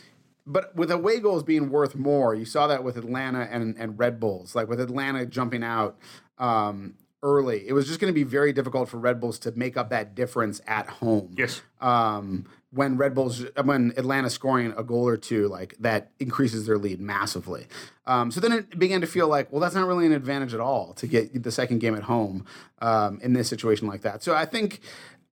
but 0.46 0.76
with 0.76 0.90
away 0.92 1.20
goals 1.20 1.44
being 1.44 1.70
worth 1.70 1.96
more, 1.96 2.34
you 2.34 2.46
saw 2.46 2.68
that 2.68 2.84
with 2.84 2.98
Atlanta 2.98 3.48
and, 3.52 3.78
and 3.78 3.98
Red 3.98 4.20
Bulls. 4.20 4.56
Like 4.56 4.68
with 4.68 4.82
Atlanta 4.82 5.26
jumping 5.26 5.64
out 5.64 5.98
um, 6.40 6.96
early, 7.22 7.68
it 7.68 7.74
was 7.74 7.88
just 7.88 8.00
going 8.00 8.12
to 8.12 8.16
be 8.16 8.24
very 8.24 8.52
difficult 8.52 8.90
for 8.90 8.98
Red 8.98 9.22
Bulls 9.22 9.38
to 9.40 9.52
make 9.52 9.78
up 9.78 9.92
that 9.92 10.16
difference 10.16 10.60
at 10.66 10.88
home. 10.90 11.34
Yes. 11.38 11.62
Um, 11.80 12.48
when 12.74 12.98
Red 12.98 13.14
Bulls, 13.14 13.46
when 13.64 13.94
Atlanta 13.98 14.30
scoring 14.30 14.74
a 14.78 14.84
goal 14.84 15.08
or 15.08 15.18
two, 15.18 15.48
like 15.48 15.76
that 15.80 16.12
increases 16.20 16.66
their 16.66 16.78
lead 16.78 17.00
massively. 17.02 17.68
Um, 18.06 18.32
so 18.32 18.40
then 18.40 18.52
it 18.54 18.80
began 18.80 19.02
to 19.02 19.08
feel 19.08 19.28
like, 19.28 19.52
well, 19.52 19.60
that's 19.60 19.76
not 19.76 19.88
really 19.88 20.06
an 20.06 20.14
advantage 20.14 20.54
at 20.54 20.60
all 20.60 20.94
to 20.94 21.08
get 21.08 21.44
the 21.44 21.52
second 21.52 21.80
game 21.80 21.96
at 21.96 22.04
home 22.04 22.46
um, 22.82 23.20
in 23.22 23.34
this 23.34 23.48
situation 23.48 23.88
like 23.88 24.02
that. 24.02 24.24
So 24.24 24.36
I 24.36 24.46
think. 24.46 24.82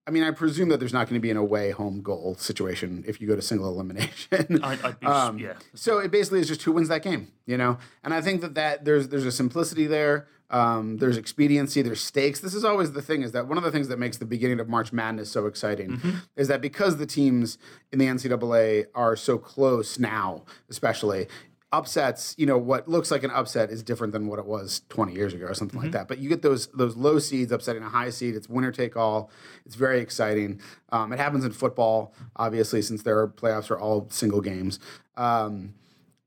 I 0.10 0.12
mean, 0.12 0.24
I 0.24 0.32
presume 0.32 0.70
that 0.70 0.80
there's 0.80 0.92
not 0.92 1.08
going 1.08 1.20
to 1.22 1.22
be 1.22 1.30
an 1.30 1.38
away 1.38 1.70
home 1.70 2.02
goal 2.02 2.34
situation 2.40 3.04
if 3.08 3.22
you 3.22 3.28
go 3.28 3.36
to 3.36 3.44
single 3.44 3.70
elimination. 3.70 4.60
I- 4.64 4.92
be- 5.00 5.06
Um, 5.06 5.38
yeah. 5.38 5.54
So 5.76 6.00
it 6.00 6.10
basically 6.10 6.40
is 6.40 6.48
just 6.48 6.64
who 6.64 6.72
wins 6.72 6.88
that 6.90 7.04
game, 7.04 7.32
you 7.46 7.58
know. 7.58 7.78
And 8.04 8.12
I 8.12 8.20
think 8.22 8.42
that 8.42 8.56
that 8.56 8.86
there's 8.86 9.10
there's 9.10 9.26
a 9.26 9.32
simplicity 9.32 9.86
there. 9.86 10.28
Um, 10.52 10.98
there's 10.98 11.16
expediency. 11.16 11.84
There's 11.84 12.02
stakes. 12.02 12.40
This 12.40 12.56
is 12.56 12.66
always 12.66 12.94
the 12.94 13.04
thing. 13.04 13.22
Is 13.22 13.34
that 13.34 13.48
one 13.48 13.60
of 13.60 13.64
the 13.64 13.72
things 13.72 13.88
that 13.90 14.00
makes 14.00 14.18
the 14.18 14.26
beginning 14.26 14.60
of 14.60 14.68
March 14.68 14.92
Madness 14.92 15.30
so 15.30 15.46
exciting? 15.46 15.92
Mm-hmm. 15.92 16.10
Is 16.38 16.48
that 16.48 16.60
because 16.60 16.98
the 16.98 17.06
teams 17.06 17.60
in 17.92 18.00
the 18.00 18.08
NCAA 18.08 18.86
are 18.96 19.16
so 19.16 19.38
close 19.38 20.00
now, 20.00 20.46
especially 20.68 21.28
upsets. 21.72 22.36
You 22.38 22.46
know 22.46 22.58
what 22.58 22.88
looks 22.88 23.12
like 23.12 23.24
an 23.24 23.32
upset 23.32 23.70
is 23.70 23.84
different 23.84 24.14
than 24.14 24.28
what 24.28 24.40
it 24.40 24.46
was 24.46 24.82
20 24.90 25.14
years 25.14 25.34
ago 25.34 25.46
or 25.46 25.54
something 25.54 25.78
Mm-hmm. 25.80 25.86
like 25.88 25.94
that. 25.94 26.08
But 26.08 26.18
you 26.20 26.30
get 26.30 26.42
those 26.42 26.68
those 26.68 26.96
low 26.96 27.20
seeds 27.20 27.52
upsetting 27.52 27.84
a 27.84 27.90
high 27.90 28.10
seed. 28.10 28.36
It's 28.36 28.50
winner 28.50 28.72
take 28.72 28.98
all. 28.98 29.30
It's 29.66 29.76
very 29.76 30.00
exciting. 30.00 30.60
Um, 30.92 31.14
it 31.14 31.20
happens 31.20 31.46
in 31.46 31.52
football, 31.52 32.14
obviously, 32.36 32.82
since 32.82 33.04
their 33.04 33.28
playoffs 33.28 33.70
are 33.72 33.80
all 33.80 34.08
single 34.10 34.42
games. 34.42 34.80
Um, 35.18 35.74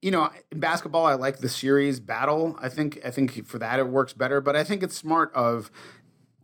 you 0.00 0.10
know, 0.10 0.30
in 0.50 0.58
basketball, 0.60 1.06
I 1.06 1.14
like 1.14 1.38
the 1.38 1.48
series 1.48 2.00
battle. 2.00 2.56
I 2.60 2.68
think 2.68 2.98
I 3.04 3.10
think 3.10 3.46
for 3.46 3.58
that 3.58 3.78
it 3.78 3.88
works 3.88 4.12
better. 4.12 4.40
But 4.40 4.56
I 4.56 4.64
think 4.64 4.82
it's 4.82 4.96
smart 4.96 5.32
of 5.34 5.70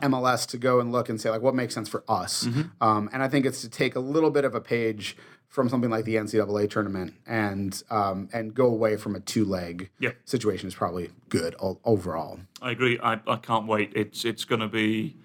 MLS 0.02 0.46
to 0.46 0.58
go 0.58 0.78
and 0.78 0.92
look 0.92 1.08
and 1.08 1.20
say 1.20 1.28
like 1.28 1.42
what 1.42 1.56
makes 1.56 1.74
sense 1.74 1.88
for 1.88 2.04
us. 2.08 2.44
Mm-hmm. 2.44 2.62
Um, 2.80 3.10
and 3.12 3.20
I 3.22 3.28
think 3.28 3.44
it's 3.46 3.60
to 3.62 3.68
take 3.68 3.96
a 3.96 4.00
little 4.00 4.30
bit 4.30 4.44
of 4.44 4.54
a 4.54 4.60
page 4.60 5.16
from 5.48 5.68
something 5.68 5.90
like 5.90 6.04
the 6.04 6.16
NCAA 6.16 6.68
tournament 6.70 7.14
and 7.26 7.82
um, 7.90 8.28
and 8.32 8.54
go 8.54 8.66
away 8.66 8.96
from 8.96 9.14
a 9.16 9.20
two 9.20 9.44
leg 9.44 9.90
Yeah. 9.98 10.10
situation 10.24 10.68
is 10.68 10.74
probably 10.74 11.10
good 11.28 11.56
overall. 11.58 12.38
I 12.62 12.70
agree. 12.72 12.98
I, 13.02 13.20
I 13.26 13.36
can't 13.36 13.66
wait. 13.66 13.92
It's 13.96 14.24
it's 14.24 14.44
going 14.44 14.60
to 14.60 14.68
be 14.68 15.16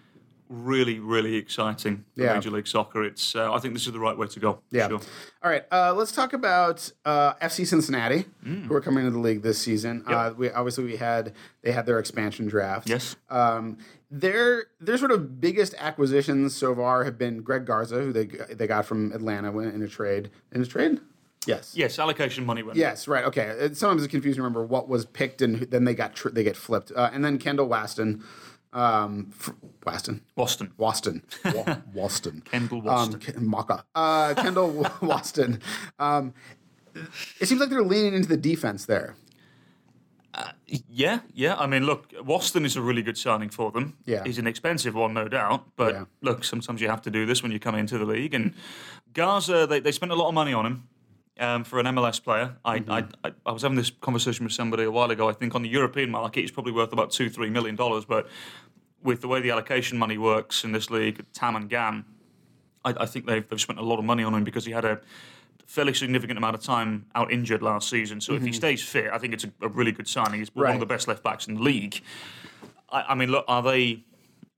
really, 0.50 1.00
really 1.00 1.36
exciting 1.36 2.06
for 2.16 2.24
Yeah. 2.24 2.34
Major 2.36 2.52
League 2.52 2.68
Soccer. 2.68 3.04
It's 3.04 3.36
uh, 3.36 3.52
I 3.54 3.60
think 3.60 3.74
this 3.74 3.88
is 3.88 3.94
the 3.94 4.00
right 4.00 4.18
way 4.18 4.28
to 4.28 4.40
go. 4.40 4.60
Yeah. 4.72 4.88
Sure. 4.88 5.00
All 5.44 5.50
right. 5.52 5.64
Uh, 5.72 5.94
let's 5.96 6.12
talk 6.12 6.34
about 6.34 6.92
uh, 7.06 7.34
FC 7.36 7.66
Cincinnati, 7.66 8.26
Mm. 8.46 8.66
who 8.68 8.74
are 8.76 8.82
coming 8.82 9.06
into 9.06 9.12
the 9.18 9.24
league 9.24 9.42
this 9.42 9.58
season. 9.60 10.04
Uh, 10.06 10.34
we 10.38 10.52
obviously 10.52 10.84
we 10.84 10.96
had 10.98 11.34
they 11.64 11.72
had 11.72 11.86
their 11.86 12.00
expansion 12.00 12.48
draft. 12.48 12.88
Yes. 12.90 13.16
Um, 13.30 13.78
their 14.16 14.66
their 14.80 14.98
sort 14.98 15.12
of 15.12 15.42
biggest 15.42 15.74
acquisitions 15.80 16.56
so 16.56 16.76
far 16.76 17.04
have 17.04 17.18
been 17.18 17.42
Greg 17.42 17.66
Garza, 17.66 17.96
who 18.02 18.14
they 18.14 18.26
they 18.26 18.68
got 18.68 18.86
from 18.86 19.12
Atlanta 19.12 19.58
in 19.60 19.82
a 19.82 19.88
trade. 19.88 20.30
In 20.52 20.62
a 20.62 20.66
trade. 20.66 21.00
Yes. 21.48 21.74
Yes, 21.76 21.98
allocation 22.00 22.46
money 22.46 22.62
went. 22.64 22.78
Yes, 22.78 23.08
right. 23.08 23.26
Okay. 23.26 23.48
It, 23.48 23.76
sometimes 23.76 24.04
it's 24.04 24.12
confusing. 24.12 24.38
to 24.38 24.44
Remember 24.44 24.64
what 24.64 24.88
was 24.88 25.06
picked 25.06 25.42
and 25.42 25.58
who- 25.58 25.66
then 25.66 25.84
they 25.84 25.94
got 25.96 26.16
tr- 26.16 26.30
they 26.30 26.44
get 26.44 26.56
flipped. 26.56 26.92
Uh, 26.96 27.10
and 27.12 27.26
then 27.26 27.38
Kendall 27.40 27.68
Waston, 27.68 28.22
um, 28.72 29.32
f- 29.38 29.50
Waston, 29.86 30.22
Boston. 30.36 30.72
Waston, 30.80 31.22
Wa- 31.94 32.04
Waston, 32.06 32.46
Kendall 32.46 32.88
um, 32.90 33.10
Waston. 33.14 33.20
K- 33.20 33.34
Maka, 33.40 33.84
uh, 33.96 34.34
Kendall 34.36 34.72
Waston. 35.02 35.60
Um, 36.00 36.34
it 37.42 37.48
seems 37.48 37.60
like 37.60 37.70
they're 37.70 37.82
leaning 37.82 38.14
into 38.14 38.30
the 38.30 38.38
defense 38.38 38.86
there. 38.86 39.16
Yeah, 40.90 41.20
yeah. 41.34 41.56
I 41.56 41.68
mean, 41.68 41.86
look, 41.86 42.10
Waston 42.12 42.66
is 42.66 42.76
a 42.76 42.82
really 42.82 43.02
good 43.04 43.18
signing 43.18 43.50
for 43.50 43.72
them. 43.72 43.98
Yeah. 44.06 44.24
He's 44.26 44.38
an 44.40 44.48
expensive 44.48 44.96
one, 44.96 45.14
no 45.14 45.28
doubt. 45.28 45.66
But 45.76 45.94
Yeah. 45.94 46.06
look, 46.22 46.44
sometimes 46.44 46.82
you 46.82 46.90
have 46.90 47.02
to 47.04 47.12
do 47.12 47.26
this 47.26 47.44
when 47.44 47.52
you 47.52 47.60
come 47.60 47.76
into 47.76 47.98
the 47.98 48.06
league. 48.06 48.34
And 48.34 48.54
Garza, 49.14 49.68
they, 49.68 49.80
they 49.80 49.92
spent 49.92 50.12
a 50.12 50.16
lot 50.16 50.28
of 50.30 50.34
money 50.34 50.54
on 50.54 50.66
him 50.66 50.88
um, 51.40 51.64
for 51.64 51.80
an 51.80 51.86
MLS 51.88 52.24
player. 52.24 52.56
I, 52.66 52.80
Mm-hmm. 52.80 52.92
I, 52.92 53.06
I, 53.24 53.32
I 53.46 53.52
was 53.52 53.62
having 53.62 53.78
this 53.78 53.92
conversation 53.92 54.44
with 54.46 54.54
somebody 54.54 54.84
a 54.84 54.92
while 54.92 55.12
ago. 55.12 55.30
I 55.30 55.34
think 55.34 55.54
on 55.56 55.62
the 55.62 55.70
European 55.70 56.10
market, 56.10 56.42
he's 56.42 56.52
probably 56.52 56.72
worth 56.74 56.94
about 56.94 57.12
two, 57.12 57.30
three 57.30 57.50
million 57.50 57.76
dollars. 57.76 58.06
But 58.06 58.28
with 59.04 59.22
the 59.22 59.28
way 59.28 59.42
the 59.42 59.52
allocation 59.52 59.98
money 59.98 60.18
works 60.18 60.64
in 60.64 60.72
this 60.72 60.90
league, 60.90 61.26
TAM 61.34 61.56
and 61.56 61.70
GAM, 61.70 62.06
I, 62.86 62.94
I 63.02 63.06
think 63.06 63.26
they've, 63.28 63.48
they've 63.48 63.62
spent 63.62 63.80
a 63.80 63.84
lot 63.84 64.00
of 64.00 64.06
money 64.06 64.24
on 64.24 64.34
him 64.34 64.44
because 64.44 64.66
he 64.66 64.72
had 64.72 64.86
a 64.86 65.00
fairly 65.68 65.94
significant 65.94 66.38
amount 66.38 66.56
of 66.56 66.62
time 66.62 67.06
out 67.16 67.32
injured 67.32 67.62
last 67.62 67.90
season. 67.90 68.22
So 68.22 68.34
if 68.34 68.44
he 68.44 68.52
stays 68.52 68.84
fit, 68.84 69.10
I 69.12 69.18
think 69.18 69.34
it's 69.34 69.44
a, 69.44 69.52
a 69.62 69.68
really 69.68 69.92
good 69.92 70.08
signing. 70.08 70.40
He's 70.40 70.54
one 70.54 70.66
Mm-hmm. 70.66 70.74
Of 70.76 70.80
the 70.82 70.86
best 70.86 71.08
left 71.08 71.24
backs 71.24 71.48
in 71.48 71.56
the 71.56 71.62
league. 71.62 72.02
I, 72.90 73.02
I 73.10 73.16
mean, 73.16 73.30
look, 73.32 73.46
are 73.48 73.62
they 73.64 74.04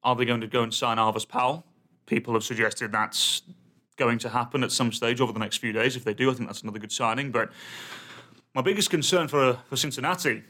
are 0.03 0.15
they 0.15 0.25
going 0.25 0.41
to 0.41 0.47
go 0.47 0.61
and 0.63 0.73
sign 0.73 0.97
Alvas 0.97 1.27
Powell? 1.27 1.65
People 2.05 2.33
have 2.33 2.43
suggested 2.43 2.91
that's 2.91 3.41
going 3.97 4.19
to 4.19 4.29
happen 4.29 4.63
at 4.63 4.71
some 4.71 4.91
stage 4.91 5.21
over 5.21 5.31
the 5.31 5.39
next 5.39 5.57
few 5.57 5.71
days. 5.71 5.95
If 5.95 6.03
they 6.03 6.13
do, 6.13 6.29
I 6.29 6.33
think 6.33 6.47
that's 6.49 6.61
another 6.61 6.79
good 6.79 6.91
signing. 6.91 7.31
But 7.31 7.49
my 8.53 8.61
biggest 8.61 8.89
concern 8.89 9.27
for 9.27 9.57
for 9.69 9.77
Cincinnati 9.77 10.43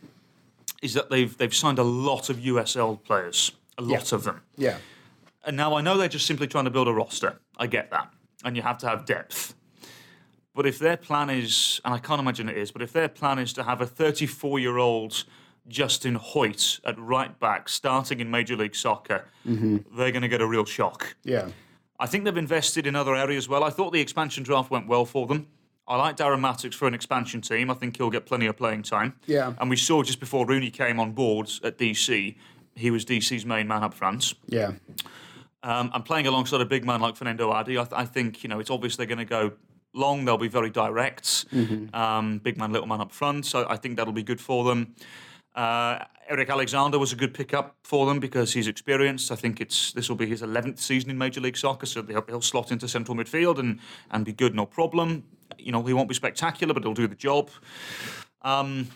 is 0.82 0.94
that 0.94 1.10
they've 1.10 1.36
they've 1.38 1.54
signed 1.54 1.80
a 1.80 1.84
lot 1.84 2.30
of 2.30 2.38
USL 2.38 3.02
players, 3.04 3.52
a 3.78 3.82
lot 3.82 4.12
of 4.12 4.24
them. 4.24 4.42
Yeah. 4.58 4.78
And 5.46 5.56
now 5.56 5.76
I 5.76 5.82
know 5.82 5.96
they're 5.98 6.08
just 6.10 6.26
simply 6.26 6.48
trying 6.48 6.66
to 6.66 6.72
build 6.72 6.88
a 6.88 6.94
roster. 6.94 7.40
I 7.58 7.68
get 7.68 7.92
that. 7.92 8.12
And 8.44 8.56
you 8.56 8.64
have 8.64 8.78
to 8.80 8.88
have 8.88 9.06
depth. 9.06 9.54
But 10.56 10.66
if 10.66 10.80
their 10.80 10.96
plan 10.96 11.30
is, 11.30 11.82
and 11.84 11.94
I 11.94 12.00
can't 12.00 12.20
imagine 12.20 12.48
it 12.48 12.58
is, 12.58 12.72
but 12.72 12.82
if 12.82 12.94
their 12.94 13.10
plan 13.10 13.40
is 13.40 13.52
to 13.54 13.64
have 13.64 13.82
a 13.82 13.86
34 13.86 14.58
year 14.58 14.78
old 14.78 15.26
Justin 15.68 16.18
Hoyte 16.18 16.80
at 16.86 16.98
right 16.98 17.38
back 17.40 17.68
starting 17.68 18.22
in 18.22 18.32
Major 18.32 18.56
League 18.56 18.76
Soccer, 18.76 19.26
they're 19.44 20.12
going 20.12 20.22
to 20.22 20.30
get 20.30 20.42
a 20.42 20.48
real 20.48 20.66
shock. 20.66 21.16
Yeah. 21.24 21.50
I 22.00 22.08
think 22.08 22.24
they've 22.24 22.38
invested 22.38 22.88
in 22.88 22.96
other 22.96 23.16
areas 23.16 23.50
well. 23.50 23.64
I 23.64 23.70
thought 23.70 23.92
the 23.92 24.00
expansion 24.00 24.44
draft 24.44 24.72
went 24.72 24.88
well 24.88 25.06
for 25.06 25.28
them. 25.28 25.48
I 25.88 25.98
like 25.98 26.18
Darren 26.18 26.40
Mattocks 26.40 26.76
for 26.76 26.88
an 26.88 26.94
expansion 26.94 27.42
team. 27.42 27.70
I 27.70 27.74
think 27.74 27.98
he'll 27.98 28.10
get 28.10 28.26
plenty 28.26 28.48
of 28.48 28.58
playing 28.58 28.84
time. 28.84 29.14
Yeah. 29.28 29.54
And 29.60 29.70
we 29.70 29.76
saw 29.76 30.04
just 30.04 30.20
before 30.20 30.46
Rooney 30.46 30.72
came 30.72 31.00
on 31.00 31.12
board 31.12 31.50
at 31.64 31.78
DC, 31.78 32.36
he 32.76 32.92
was 32.92 33.06
DC's 33.06 33.46
main 33.46 33.68
man 33.68 33.84
up 33.84 33.94
front. 33.94 34.34
Yeah. 34.48 34.74
Um, 35.64 35.92
and 35.94 36.04
playing 36.04 36.28
alongside 36.28 36.62
a 36.62 36.66
big 36.66 36.86
man 36.86 37.02
like 37.02 37.16
Fernando 37.16 37.50
Adi, 37.52 37.78
I, 37.78 37.84
th- 37.84 37.94
I 37.94 38.06
think 38.06 38.44
you 38.44 38.50
know 38.50 38.60
it's 38.60 38.70
obvious 38.70 38.96
they're 38.96 39.06
going 39.06 39.20
to 39.20 39.26
go 39.26 39.54
long. 39.96 40.26
They'll 40.26 40.38
be 40.38 40.48
very 40.48 40.70
direct. 40.70 41.46
Um, 41.94 42.40
big 42.40 42.58
man, 42.58 42.72
little 42.72 42.88
man 42.88 43.02
up 43.02 43.12
front. 43.12 43.46
So 43.46 43.66
I 43.70 43.78
think 43.78 43.98
that'll 43.98 44.14
be 44.14 44.24
good 44.24 44.42
for 44.42 44.64
them. 44.64 44.96
Uh, 45.56 46.04
Eric 46.28 46.50
Alexander 46.50 47.00
was 47.00 47.14
a 47.14 47.16
good 47.16 47.34
pickup 47.34 47.76
for 47.84 48.06
them 48.06 48.20
because 48.20 48.52
he's 48.54 48.68
experienced. 48.68 49.32
I 49.32 49.36
think 49.36 49.62
it's 49.62 49.94
this 49.94 50.10
will 50.10 50.16
be 50.16 50.26
his 50.26 50.42
11th 50.42 50.80
season 50.80 51.10
in 51.10 51.18
Major 51.18 51.40
League 51.40 51.56
Soccer, 51.56 51.86
so 51.86 52.04
he'll, 52.04 52.24
he'll 52.28 52.42
slot 52.42 52.72
into 52.72 52.88
central 52.88 53.16
midfield 53.16 53.60
and 53.60 53.80
and 54.12 54.26
be 54.26 54.34
good, 54.34 54.56
no 54.56 54.66
problem. 54.66 55.24
You 55.58 55.72
know, 55.72 55.84
he 55.84 55.94
won't 55.94 56.10
be 56.10 56.16
spectacular, 56.16 56.74
but 56.74 56.84
he'll 56.84 56.94
do 56.94 57.08
the 57.08 57.16
job. 57.16 57.50
Um, 58.42 58.90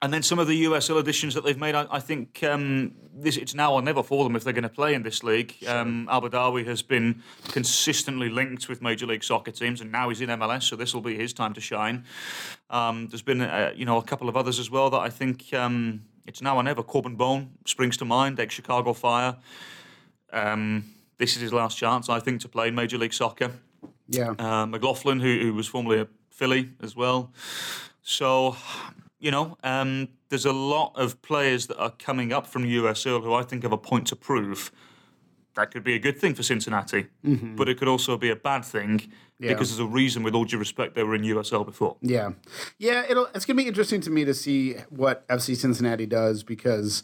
and 0.00 0.12
then 0.12 0.22
some 0.22 0.38
of 0.38 0.46
the 0.46 0.64
USL 0.64 0.98
additions 1.00 1.34
that 1.34 1.44
they've 1.44 1.58
made, 1.58 1.74
I, 1.74 1.86
I 1.90 1.98
think 2.00 2.42
um, 2.44 2.92
this 3.12 3.36
it's 3.36 3.54
now 3.54 3.72
or 3.74 3.82
never 3.82 4.02
for 4.02 4.22
them 4.24 4.36
if 4.36 4.44
they're 4.44 4.52
going 4.52 4.62
to 4.62 4.68
play 4.68 4.94
in 4.94 5.02
this 5.02 5.22
league. 5.24 5.54
Um, 5.66 6.06
Albadawi 6.10 6.64
has 6.66 6.82
been 6.82 7.22
consistently 7.48 8.28
linked 8.28 8.68
with 8.68 8.80
Major 8.80 9.06
League 9.06 9.24
Soccer 9.24 9.50
teams, 9.50 9.80
and 9.80 9.90
now 9.90 10.08
he's 10.08 10.20
in 10.20 10.28
MLS, 10.30 10.62
so 10.64 10.76
this 10.76 10.94
will 10.94 11.00
be 11.00 11.16
his 11.16 11.32
time 11.32 11.52
to 11.54 11.60
shine. 11.60 12.04
Um, 12.70 13.08
there's 13.08 13.22
been 13.22 13.40
uh, 13.40 13.72
you 13.74 13.84
know 13.84 13.96
a 13.98 14.02
couple 14.02 14.28
of 14.28 14.36
others 14.36 14.58
as 14.58 14.70
well 14.70 14.88
that 14.90 15.00
I 15.00 15.10
think 15.10 15.52
um, 15.52 16.02
it's 16.26 16.40
now 16.42 16.56
or 16.56 16.62
never. 16.62 16.82
Corben 16.82 17.16
Bone 17.16 17.50
springs 17.66 17.96
to 17.96 18.04
mind, 18.04 18.38
ex 18.38 18.54
Chicago 18.54 18.92
Fire. 18.92 19.36
Um, 20.32 20.84
this 21.16 21.34
is 21.34 21.42
his 21.42 21.52
last 21.52 21.76
chance, 21.76 22.08
I 22.08 22.20
think, 22.20 22.40
to 22.42 22.48
play 22.48 22.68
in 22.68 22.74
Major 22.74 22.98
League 22.98 23.14
Soccer 23.14 23.50
Yeah. 24.06 24.34
uh, 24.38 24.66
McLaughlin, 24.66 25.18
who, 25.18 25.38
who 25.40 25.54
was 25.54 25.66
formerly 25.66 26.00
a 26.02 26.06
Philly 26.30 26.70
as 26.80 26.94
well. 26.94 27.32
So, 28.02 28.56
you 29.18 29.30
know, 29.30 29.56
um, 29.64 30.08
there's 30.28 30.46
a 30.46 30.52
lot 30.52 30.92
of 30.94 31.20
players 31.22 31.66
that 31.68 31.78
are 31.78 31.90
coming 31.98 32.32
up 32.32 32.46
from 32.46 32.64
USL 32.64 33.22
who 33.22 33.32
I 33.34 33.42
think 33.42 33.62
have 33.64 33.72
a 33.72 33.78
point 33.78 34.06
to 34.08 34.16
prove. 34.16 34.70
That 35.56 35.72
could 35.72 35.82
be 35.82 35.94
a 35.94 35.98
good 35.98 36.18
thing 36.18 36.34
for 36.34 36.44
Cincinnati, 36.44 37.08
but 37.24 37.68
it 37.68 37.78
could 37.78 37.88
also 37.88 38.16
be 38.16 38.30
a 38.30 38.36
bad 38.36 38.64
thing 38.64 39.00
Yeah. 39.40 39.48
because 39.54 39.70
there's 39.70 39.80
a 39.80 39.86
reason, 39.92 40.22
with 40.22 40.34
all 40.36 40.44
due 40.44 40.56
respect, 40.58 40.94
they 40.94 41.02
were 41.02 41.16
in 41.16 41.22
USL 41.24 41.64
before. 41.64 41.96
Yeah, 42.00 42.30
yeah. 42.78 43.04
It'll. 43.08 43.26
It's 43.34 43.44
gonna 43.44 43.56
be 43.56 43.66
interesting 43.66 44.00
to 44.02 44.10
me 44.10 44.24
to 44.24 44.34
see 44.34 44.74
what 44.90 45.26
FC 45.26 45.56
Cincinnati 45.56 46.06
does 46.06 46.44
because, 46.44 47.02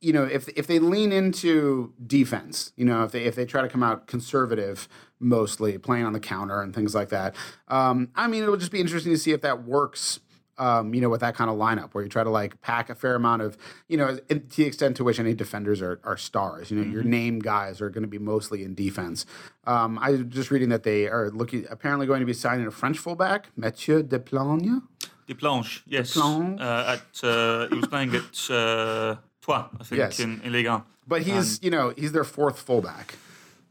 you 0.00 0.12
know, 0.12 0.24
if 0.24 0.48
if 0.56 0.66
they 0.66 0.80
lean 0.80 1.12
into 1.12 1.92
defense, 2.04 2.72
you 2.76 2.84
know, 2.84 3.04
if 3.04 3.12
they 3.12 3.22
if 3.24 3.36
they 3.36 3.44
try 3.44 3.62
to 3.62 3.68
come 3.68 3.84
out 3.84 4.08
conservative, 4.08 4.88
mostly 5.20 5.78
playing 5.78 6.06
on 6.06 6.12
the 6.12 6.20
counter 6.20 6.60
and 6.60 6.74
things 6.74 6.96
like 6.96 7.10
that. 7.10 7.36
Um, 7.68 8.08
I 8.16 8.26
mean, 8.26 8.42
it'll 8.42 8.56
just 8.56 8.72
be 8.72 8.80
interesting 8.80 9.12
to 9.12 9.18
see 9.18 9.30
if 9.30 9.42
that 9.42 9.62
works. 9.64 10.18
Um, 10.60 10.92
you 10.94 11.00
know, 11.00 11.08
with 11.08 11.22
that 11.22 11.34
kind 11.34 11.48
of 11.48 11.56
lineup 11.56 11.94
where 11.94 12.04
you 12.04 12.10
try 12.10 12.22
to 12.22 12.28
like 12.28 12.60
pack 12.60 12.90
a 12.90 12.94
fair 12.94 13.14
amount 13.14 13.40
of, 13.40 13.56
you 13.88 13.96
know, 13.96 14.16
to 14.28 14.34
the 14.56 14.64
extent 14.64 14.94
to 14.98 15.04
which 15.04 15.18
any 15.18 15.32
defenders 15.32 15.80
are, 15.80 15.98
are 16.04 16.18
stars. 16.18 16.70
You 16.70 16.76
know, 16.78 16.90
your 16.92 17.02
name 17.02 17.38
guys 17.38 17.80
are 17.80 17.88
going 17.88 18.02
to 18.02 18.08
be 18.08 18.18
mostly 18.18 18.62
in 18.62 18.74
defense. 18.74 19.24
Um, 19.64 19.98
I 19.98 20.10
was 20.10 20.20
just 20.28 20.50
reading 20.50 20.68
that 20.68 20.82
they 20.82 21.06
are 21.08 21.30
looking 21.30 21.64
apparently 21.70 22.06
going 22.06 22.20
to 22.20 22.26
be 22.26 22.34
signing 22.34 22.66
a 22.66 22.70
French 22.70 22.98
fullback, 22.98 23.46
Mathieu 23.56 24.02
Deplagne. 24.02 24.82
Deplanche, 25.26 25.82
yes. 25.86 26.12
Deplanche. 26.12 26.60
Uh, 26.60 26.98
at, 26.98 27.24
uh, 27.24 27.68
he 27.68 27.76
was 27.76 27.86
playing 27.88 28.14
at 28.14 28.50
uh, 28.50 29.16
Troyes, 29.40 29.64
I 29.80 29.84
think, 29.84 29.98
Yes. 29.98 30.20
in, 30.20 30.42
in 30.42 30.52
Ligue 30.52 30.66
1. 30.66 30.82
But 31.08 31.22
he's, 31.22 31.58
you 31.62 31.70
know, 31.70 31.94
he's 31.96 32.12
their 32.12 32.24
fourth 32.24 32.58
fullback 32.60 33.14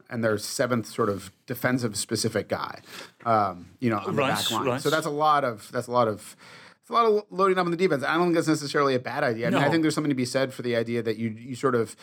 and 0.08 0.24
their 0.24 0.38
seventh 0.38 0.86
sort 0.86 1.08
of 1.08 1.30
defensive 1.46 1.96
specific 1.96 2.48
guy. 2.48 2.80
Um, 3.24 3.68
you 3.78 3.90
know, 3.90 3.98
on 3.98 4.16
the 4.16 4.22
Right, 4.22 4.34
back 4.34 4.50
line. 4.50 4.66
right. 4.66 4.80
So 4.80 4.90
that's 4.90 5.06
a 5.06 5.10
lot 5.10 5.44
of 5.44 5.70
that's 5.70 5.86
a 5.86 5.92
lot 5.92 6.08
of 6.08 6.34
a 6.90 6.94
lot 6.94 7.06
of 7.06 7.24
loading 7.30 7.58
up 7.58 7.64
on 7.64 7.70
the 7.70 7.76
defense. 7.76 8.02
I 8.04 8.14
don't 8.14 8.24
think 8.26 8.34
that's 8.34 8.48
necessarily 8.48 8.94
a 8.94 8.98
bad 8.98 9.24
idea. 9.24 9.46
I 9.46 9.50
mean, 9.50 9.62
I 9.62 9.70
think 9.70 9.82
there's 9.82 9.94
something 9.94 10.10
to 10.10 10.14
be 10.14 10.24
said 10.24 10.52
for 10.52 10.62
the 10.62 10.76
idea 10.76 11.02
that 11.02 11.16
you 11.16 11.30
you 11.30 11.54
sort 11.54 11.74
of 11.74 11.96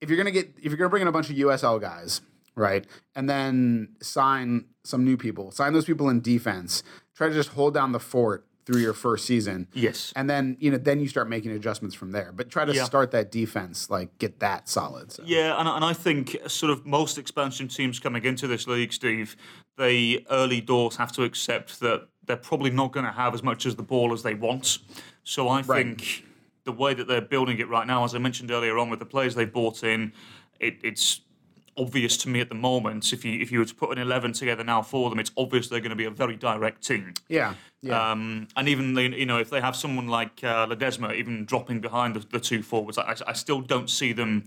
if 0.00 0.08
you're 0.10 0.16
gonna 0.18 0.30
get 0.30 0.52
if 0.58 0.64
you're 0.66 0.76
gonna 0.76 0.90
bring 0.90 1.02
in 1.02 1.08
a 1.08 1.12
bunch 1.12 1.30
of 1.30 1.36
USL 1.36 1.80
guys, 1.80 2.20
right, 2.54 2.86
and 3.14 3.28
then 3.28 3.90
sign 4.00 4.66
some 4.84 5.04
new 5.04 5.16
people, 5.16 5.50
sign 5.50 5.72
those 5.72 5.84
people 5.84 6.08
in 6.08 6.20
defense, 6.20 6.82
try 7.14 7.28
to 7.28 7.34
just 7.34 7.50
hold 7.50 7.74
down 7.74 7.92
the 7.92 8.00
fort 8.00 8.46
through 8.66 8.80
your 8.80 8.92
first 8.92 9.24
season. 9.26 9.68
Yes. 9.74 10.12
And 10.16 10.28
then, 10.28 10.56
you 10.58 10.72
know, 10.72 10.76
then 10.76 10.98
you 11.00 11.06
start 11.06 11.28
making 11.28 11.52
adjustments 11.52 11.94
from 11.94 12.10
there. 12.10 12.32
But 12.34 12.50
try 12.50 12.64
to 12.64 12.74
Yeah. 12.74 12.82
start 12.82 13.12
that 13.12 13.30
defense, 13.30 13.88
like 13.88 14.18
get 14.18 14.40
that 14.40 14.68
solid. 14.68 15.12
So. 15.12 15.22
Yeah, 15.24 15.56
and, 15.58 15.68
and 15.68 15.84
I 15.84 15.92
think 15.92 16.36
sort 16.48 16.72
of 16.72 16.84
most 16.84 17.16
expansion 17.16 17.68
teams 17.68 18.00
coming 18.00 18.24
into 18.24 18.48
this 18.48 18.66
league, 18.66 18.92
Steve, 18.92 19.36
they 19.78 20.26
early 20.30 20.60
doors 20.60 20.96
have 20.96 21.12
to 21.12 21.22
accept 21.22 21.78
that 21.78 22.08
they're 22.26 22.36
probably 22.36 22.70
not 22.70 22.92
going 22.92 23.06
to 23.06 23.12
have 23.12 23.34
as 23.34 23.42
much 23.42 23.66
as 23.66 23.76
the 23.76 23.82
ball 23.82 24.12
as 24.12 24.22
they 24.22 24.34
want. 24.34 24.78
So 25.24 25.48
I 25.48 25.62
think 25.62 26.24
the 26.64 26.72
way 26.72 26.94
that 26.94 27.06
they're 27.08 27.20
building 27.20 27.58
it 27.58 27.68
right 27.68 27.86
now, 27.86 28.04
as 28.04 28.14
I 28.14 28.18
mentioned 28.18 28.50
earlier 28.50 28.78
on 28.78 28.90
with 28.90 28.98
the 28.98 29.06
players 29.06 29.34
they've 29.34 29.52
bought 29.52 29.84
in, 29.84 30.12
it, 30.60 30.78
it's 30.82 31.20
obvious 31.78 32.16
to 32.16 32.28
me 32.28 32.40
at 32.40 32.48
the 32.48 32.54
moment. 32.54 33.12
If 33.12 33.24
you 33.24 33.40
if 33.40 33.52
you 33.52 33.58
were 33.58 33.64
to 33.64 33.74
put 33.74 33.90
an 33.92 33.98
eleven 33.98 34.32
together 34.32 34.64
now 34.64 34.82
for 34.82 35.10
them, 35.10 35.18
it's 35.18 35.30
obvious 35.36 35.68
they're 35.68 35.80
going 35.80 35.90
to 35.90 35.96
be 35.96 36.06
a 36.06 36.10
very 36.10 36.36
direct 36.36 36.82
team. 36.86 37.14
Yeah. 37.28 37.54
Yeah. 37.82 38.10
Um, 38.12 38.48
and 38.56 38.68
even 38.68 38.94
the- 38.94 39.02
you 39.16 39.26
know 39.26 39.38
if 39.38 39.50
they 39.50 39.60
have 39.60 39.76
someone 39.76 40.08
like 40.08 40.42
uh, 40.42 40.66
Ledesma 40.66 41.14
even 41.14 41.44
dropping 41.44 41.80
behind 41.80 42.16
the, 42.16 42.20
the 42.30 42.40
two 42.40 42.62
forwards, 42.62 42.98
I, 42.98 43.14
I 43.26 43.32
still 43.34 43.60
don't 43.60 43.90
see 43.90 44.12
them 44.12 44.44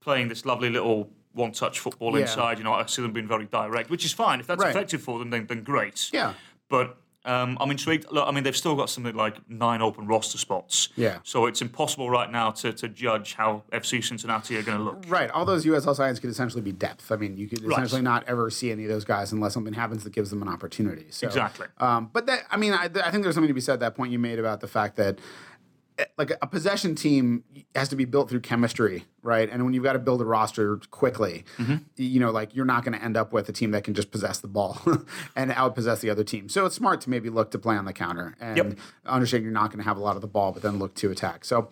playing 0.00 0.28
this 0.28 0.44
lovely 0.44 0.70
little 0.70 1.10
one-touch 1.34 1.78
football 1.78 2.14
Yeah. 2.16 2.22
inside. 2.22 2.58
You 2.58 2.64
know, 2.64 2.72
I 2.72 2.84
see 2.86 3.02
them 3.02 3.12
being 3.12 3.28
very 3.28 3.46
direct, 3.46 3.88
which 3.88 4.04
is 4.04 4.12
fine. 4.12 4.40
If 4.40 4.46
that's 4.46 4.60
Right. 4.62 4.70
effective 4.70 5.00
for 5.02 5.18
them, 5.18 5.30
then, 5.30 5.46
then 5.46 5.62
great. 5.62 6.10
Yeah. 6.12 6.34
But 6.68 6.96
Um, 7.24 7.56
I'm 7.60 7.70
intrigued. 7.70 8.10
Look, 8.10 8.26
I 8.26 8.32
mean, 8.32 8.42
they've 8.42 8.56
still 8.56 8.74
got 8.74 8.90
something 8.90 9.14
like 9.14 9.48
nine 9.48 9.80
open 9.80 10.06
roster 10.08 10.38
spots. 10.38 10.88
Yeah. 10.96 11.18
So 11.22 11.46
it's 11.46 11.62
impossible 11.62 12.10
right 12.10 12.30
now 12.30 12.50
to, 12.50 12.72
to 12.72 12.88
judge 12.88 13.34
how 13.34 13.62
FC 13.72 14.02
Cincinnati 14.02 14.56
are 14.56 14.62
going 14.62 14.78
to 14.78 14.82
look. 14.84 15.04
Right. 15.06 15.30
All 15.30 15.44
those 15.44 15.64
USL 15.64 15.96
signings 15.96 16.20
could 16.20 16.30
essentially 16.30 16.62
be 16.62 16.72
depth. 16.72 17.12
I 17.12 17.16
mean, 17.16 17.36
you 17.36 17.48
could 17.48 17.62
Right. 17.62 17.78
essentially 17.78 18.02
not 18.02 18.24
ever 18.26 18.50
see 18.50 18.72
any 18.72 18.84
of 18.84 18.88
those 18.90 19.04
guys 19.04 19.30
unless 19.30 19.54
something 19.54 19.72
happens 19.74 20.02
that 20.04 20.12
gives 20.12 20.30
them 20.30 20.42
an 20.42 20.48
opportunity. 20.48 21.06
So, 21.10 21.28
Exactly. 21.28 21.66
Um, 21.78 22.10
but 22.12 22.26
that, 22.26 22.42
I 22.50 22.56
mean, 22.56 22.72
I, 22.72 22.86
I 22.86 23.10
think 23.12 23.22
there's 23.22 23.34
something 23.36 23.48
to 23.48 23.54
be 23.54 23.60
said. 23.60 23.78
That 23.80 23.94
point 23.94 24.10
you 24.10 24.18
made 24.18 24.38
about 24.40 24.60
the 24.60 24.68
fact 24.68 24.96
that 24.96 25.18
like 26.16 26.32
a 26.42 26.46
possession 26.46 26.94
team 26.94 27.44
has 27.74 27.88
to 27.90 27.96
be 27.96 28.04
built 28.04 28.30
through 28.30 28.40
chemistry, 28.40 29.04
right? 29.22 29.48
And 29.50 29.64
when 29.64 29.74
you've 29.74 29.84
got 29.84 29.92
to 29.92 29.98
build 29.98 30.20
a 30.20 30.24
roster 30.24 30.78
quickly, 30.90 31.44
Mm-hmm. 31.58 31.76
you 31.96 32.18
know, 32.20 32.30
like 32.30 32.54
you're 32.54 32.64
not 32.64 32.84
going 32.84 32.98
to 32.98 33.04
end 33.04 33.16
up 33.16 33.32
with 33.32 33.48
a 33.48 33.52
team 33.52 33.70
that 33.72 33.84
can 33.84 33.94
just 33.94 34.10
possess 34.10 34.40
the 34.40 34.48
ball 34.48 34.80
and 35.36 35.50
outpossess 35.50 36.00
the 36.00 36.10
other 36.10 36.24
team. 36.24 36.48
So 36.48 36.64
it's 36.66 36.74
smart 36.74 37.00
to 37.02 37.10
maybe 37.10 37.28
look 37.30 37.50
to 37.52 37.58
play 37.58 37.76
on 37.76 37.84
the 37.84 37.92
counter 37.92 38.34
and 38.40 38.56
Yep. 38.56 38.78
understand 39.06 39.42
you're 39.44 39.52
not 39.52 39.68
going 39.70 39.78
to 39.78 39.84
have 39.84 39.96
a 39.96 40.00
lot 40.00 40.16
of 40.16 40.22
the 40.22 40.28
ball, 40.28 40.52
but 40.52 40.62
then 40.62 40.78
look 40.78 40.94
to 40.96 41.10
attack. 41.10 41.44
So. 41.44 41.68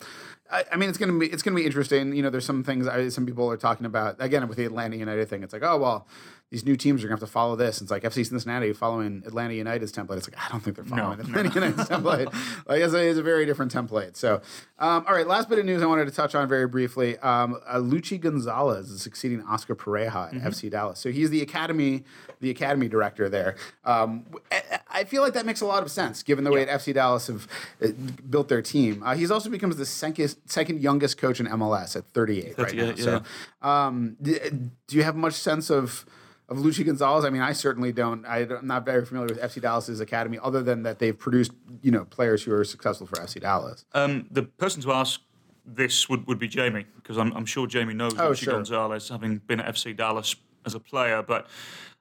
I 0.51 0.65
I 0.73 0.77
mean, 0.77 0.89
it's 0.89 0.99
gonna 0.99 1.19
be 1.19 1.27
it's 1.27 1.43
gonna 1.43 1.57
be 1.57 1.67
interesting. 1.67 2.15
You 2.15 2.23
know, 2.23 2.31
there's 2.31 2.45
some 2.45 2.65
things 2.65 2.87
I, 2.87 3.09
some 3.09 3.27
people 3.27 3.51
are 3.51 3.57
talking 3.57 3.87
about 3.87 4.17
again 4.19 4.47
with 4.49 4.59
the 4.59 4.65
Atlanta 4.65 4.97
United 4.97 5.29
thing. 5.29 5.43
It's 5.43 5.53
like, 5.53 5.63
oh 5.63 5.79
well, 5.79 6.07
these 6.51 6.65
new 6.65 6.77
teams 6.77 7.03
are 7.03 7.07
gonna 7.07 7.21
have 7.21 7.29
to 7.29 7.33
follow 7.33 7.55
this. 7.57 7.81
It's 7.81 7.91
like 7.91 8.03
FC 8.03 8.27
Cincinnati 8.27 8.73
following 8.73 9.23
Atlanta 9.25 9.55
United's 9.55 9.93
template. 9.93 10.17
It's 10.17 10.29
like 10.29 10.39
I 10.45 10.49
don't 10.51 10.61
think 10.61 10.77
they're 10.77 10.85
following 10.85 11.21
Atlanta 11.21 11.51
United's 11.55 11.89
template. 11.89 12.35
Like 12.67 12.83
it's 12.83 12.95
a, 12.95 13.09
it's 13.09 13.19
a 13.19 13.23
very 13.23 13.47
different 13.47 13.73
template. 13.73 14.17
So, 14.17 14.41
um, 14.79 15.05
all 15.09 15.15
right, 15.15 15.27
last 15.27 15.49
bit 15.49 15.59
of 15.59 15.65
news 15.65 15.83
I 15.83 15.87
wanted 15.87 16.05
to 16.07 16.11
touch 16.11 16.35
on 16.35 16.49
very 16.49 16.67
briefly. 16.69 17.19
Um, 17.19 17.59
uh, 17.67 17.77
Luchi 17.77 18.21
Gonzalez 18.21 18.91
is 18.91 19.03
succeeding 19.03 19.43
Oscar 19.43 19.75
Pareja 19.75 20.35
at 20.35 20.43
FC 20.53 20.71
Dallas. 20.71 20.99
So 20.99 21.11
he's 21.11 21.31
the 21.31 21.43
academy 21.43 22.05
the 22.41 22.51
academy 22.51 22.89
director 22.89 23.29
there. 23.29 23.57
Um, 23.85 24.25
I, 24.51 24.81
I 24.91 25.05
feel 25.05 25.23
like 25.23 25.35
that 25.35 25.47
makes 25.47 25.61
a 25.61 25.67
lot 25.67 25.83
of 25.83 25.91
sense 25.91 26.23
given 26.23 26.45
the 26.45 26.51
way 26.51 26.67
at 26.67 26.81
FC 26.81 26.95
Dallas 26.95 27.27
have 27.27 27.47
uh, 27.83 27.89
built 28.29 28.49
their 28.49 28.63
team. 28.63 29.03
Uh, 29.05 29.15
he's 29.15 29.31
also 29.31 29.51
becomes 29.51 29.77
the 29.77 29.87
second 29.87 30.35
second 30.47 30.81
youngest 30.81 31.19
coach 31.19 31.41
in 31.41 31.47
MLS 31.47 31.97
at 31.97 32.05
38, 32.07 32.59
right 32.59 32.75
now. 32.75 32.87
38, 32.93 32.99
So, 32.99 33.23
um, 33.63 34.17
d- 34.21 34.39
do 34.87 34.97
you 34.97 35.03
have 35.03 35.17
much 35.17 35.35
sense 35.35 35.71
of 35.71 36.05
of 36.49 36.59
Luchi 36.59 36.85
Gonzalez? 36.85 37.25
I 37.25 37.31
mean, 37.31 37.43
I 37.43 37.53
certainly 37.53 37.93
don't. 37.93 38.25
I 38.27 38.39
I'm 38.41 38.67
not 38.67 38.85
very 38.85 39.05
familiar 39.07 39.29
with 39.35 39.41
FC 39.41 39.61
Dallas's 39.61 40.01
academy, 40.01 40.39
other 40.43 40.63
than 40.63 40.83
that 40.83 40.99
they've 40.99 41.17
produced 41.19 41.53
you 41.83 41.91
know 41.93 42.05
players 42.05 42.43
who 42.43 42.53
are 42.53 42.65
successful 42.65 43.07
for 43.07 43.17
FC 43.17 43.41
Dallas. 43.41 43.85
Um, 43.93 44.27
the 44.31 44.43
person 44.43 44.83
to 44.83 44.93
ask 44.93 45.21
this 45.65 46.09
would, 46.09 46.27
would 46.27 46.39
be 46.39 46.49
Jamie, 46.49 46.87
because 46.97 47.17
I'm, 47.19 47.33
I'm 47.37 47.47
sure 47.47 47.67
Jamie 47.69 47.95
knows 47.95 48.15
Oh, 48.19 48.31
Luchi 48.33 48.45
sure. 48.45 48.55
Gonzalez, 48.55 49.09
having 49.09 49.39
been 49.39 49.61
at 49.61 49.75
FC 49.75 49.97
Dallas 49.97 50.35
as 50.67 50.75
a 50.75 50.81
player. 50.81 51.23
But 51.23 51.47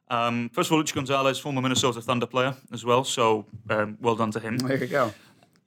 um, 0.10 0.50
first 0.54 0.70
of 0.72 0.74
all, 0.74 0.84
Luchi 0.84 0.96
Gonzalez, 0.96 1.38
former 1.38 1.62
Minnesota 1.62 2.02
Thunder 2.02 2.26
player 2.26 2.56
as 2.74 2.84
well, 2.84 3.04
so 3.04 3.46
um, 3.70 3.98
well 4.02 4.16
done 4.16 4.32
to 4.32 4.40
him. 4.40 4.58
There 4.58 4.78
you 4.78 4.88
go. 4.88 5.14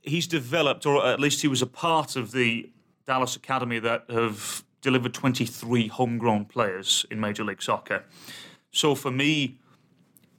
He's 0.02 0.26
developed, 0.26 0.86
or 0.86 1.04
at 1.06 1.20
least 1.20 1.42
he 1.42 1.48
was 1.48 1.62
a 1.62 1.66
part 1.66 2.16
of 2.16 2.32
the 2.32 2.70
Dallas 3.06 3.36
Academy 3.36 3.78
that 3.78 4.04
have 4.10 4.64
delivered 4.80 5.14
23 5.14 5.88
homegrown 5.88 6.44
players 6.46 7.06
in 7.10 7.20
Major 7.20 7.44
League 7.44 7.62
Soccer. 7.62 8.04
So 8.72 8.94
for 8.94 9.10
me, 9.10 9.58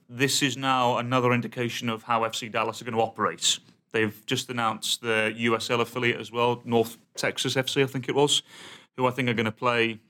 this 0.08 0.42
is 0.42 0.56
now 0.56 0.98
another 0.98 1.32
indication 1.32 1.88
of 1.88 2.02
how 2.02 2.20
FC 2.20 2.50
Dallas 2.52 2.80
are 2.80 2.84
going 2.84 2.94
to 2.94 3.00
operate. 3.00 3.58
They've 3.92 4.24
just 4.26 4.50
announced 4.50 5.00
the 5.00 5.34
USL 5.38 5.80
affiliate 5.80 6.20
as 6.20 6.30
well, 6.30 6.60
North 6.64 6.98
Texas 7.16 7.54
FC, 7.54 7.82
I 7.82 7.86
think 7.86 8.08
it 8.08 8.14
was, 8.14 8.42
who 8.96 9.06
I 9.06 9.10
think 9.10 9.28
are 9.28 9.34
going 9.34 9.46
to 9.46 9.52
play 9.52 10.00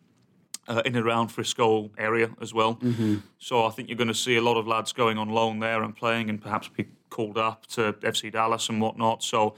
uh, 0.67 0.83
in 0.85 0.97
and 0.97 1.07
around 1.07 1.29
Frisco 1.29 1.91
area 1.99 2.31
as 2.41 2.55
well. 2.55 2.79
So 3.39 3.65
I 3.67 3.71
think 3.71 3.89
you're 3.89 3.99
going 3.99 4.09
to 4.09 4.15
see 4.15 4.37
a 4.37 4.41
lot 4.43 4.57
of 4.57 4.67
lads 4.67 4.93
going 4.93 5.19
on 5.19 5.29
loan 5.29 5.59
there 5.61 5.83
and 5.83 5.95
playing, 5.95 6.31
and 6.31 6.41
perhaps 6.41 6.69
be 6.69 6.87
called 7.15 7.39
up 7.39 7.67
to 7.69 7.93
FC 8.13 8.31
Dallas 8.33 8.69
and 8.69 8.81
whatnot. 8.81 9.23
So. 9.23 9.55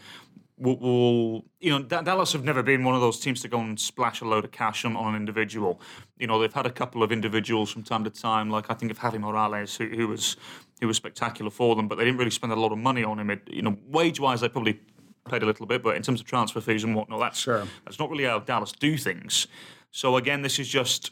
We'll, 0.58 0.78
we'll, 0.78 1.44
you 1.60 1.68
know, 1.70 1.82
Da- 1.82 2.00
Dallas 2.00 2.32
have 2.32 2.42
never 2.42 2.62
been 2.62 2.82
one 2.82 2.94
of 2.94 3.02
those 3.02 3.20
teams 3.20 3.42
to 3.42 3.48
go 3.48 3.60
and 3.60 3.78
splash 3.78 4.22
a 4.22 4.24
load 4.24 4.42
of 4.46 4.52
cash 4.52 4.86
on, 4.86 4.96
on 4.96 5.14
an 5.14 5.20
individual. 5.20 5.78
You 6.18 6.26
know, 6.28 6.40
they've 6.40 6.50
had 6.50 6.64
a 6.64 6.70
couple 6.70 7.02
of 7.02 7.12
individuals 7.12 7.70
from 7.70 7.82
time 7.82 8.04
to 8.04 8.10
time, 8.10 8.48
like 8.48 8.70
I 8.70 8.74
think 8.74 8.90
of 8.90 8.98
Javi 8.98 9.20
Morales, 9.20 9.76
who, 9.76 9.86
who 9.88 10.08
was 10.08 10.38
who 10.80 10.86
was 10.86 10.96
spectacular 10.96 11.50
for 11.50 11.76
them, 11.76 11.88
but 11.88 11.98
they 11.98 12.06
didn't 12.06 12.16
really 12.16 12.30
spend 12.30 12.54
a 12.54 12.56
lot 12.56 12.72
of 12.72 12.78
money 12.78 13.04
on 13.04 13.18
him. 13.20 13.28
It, 13.28 13.42
you 13.50 13.60
know, 13.60 13.76
wage 13.86 14.18
wise, 14.18 14.40
they 14.40 14.48
probably 14.48 14.80
paid 15.28 15.42
a 15.42 15.46
little 15.46 15.66
bit, 15.66 15.82
but 15.82 15.94
in 15.94 16.00
terms 16.02 16.20
of 16.22 16.26
transfer 16.26 16.62
fees 16.62 16.84
and 16.84 16.94
whatnot, 16.96 17.20
that's 17.20 17.38
Sure. 17.40 17.66
that's 17.84 17.98
not 17.98 18.08
really 18.08 18.24
how 18.24 18.38
Dallas 18.38 18.72
do 18.72 18.96
things. 18.96 19.46
So 19.90 20.16
again, 20.16 20.40
this 20.40 20.58
is 20.58 20.68
just 20.68 21.10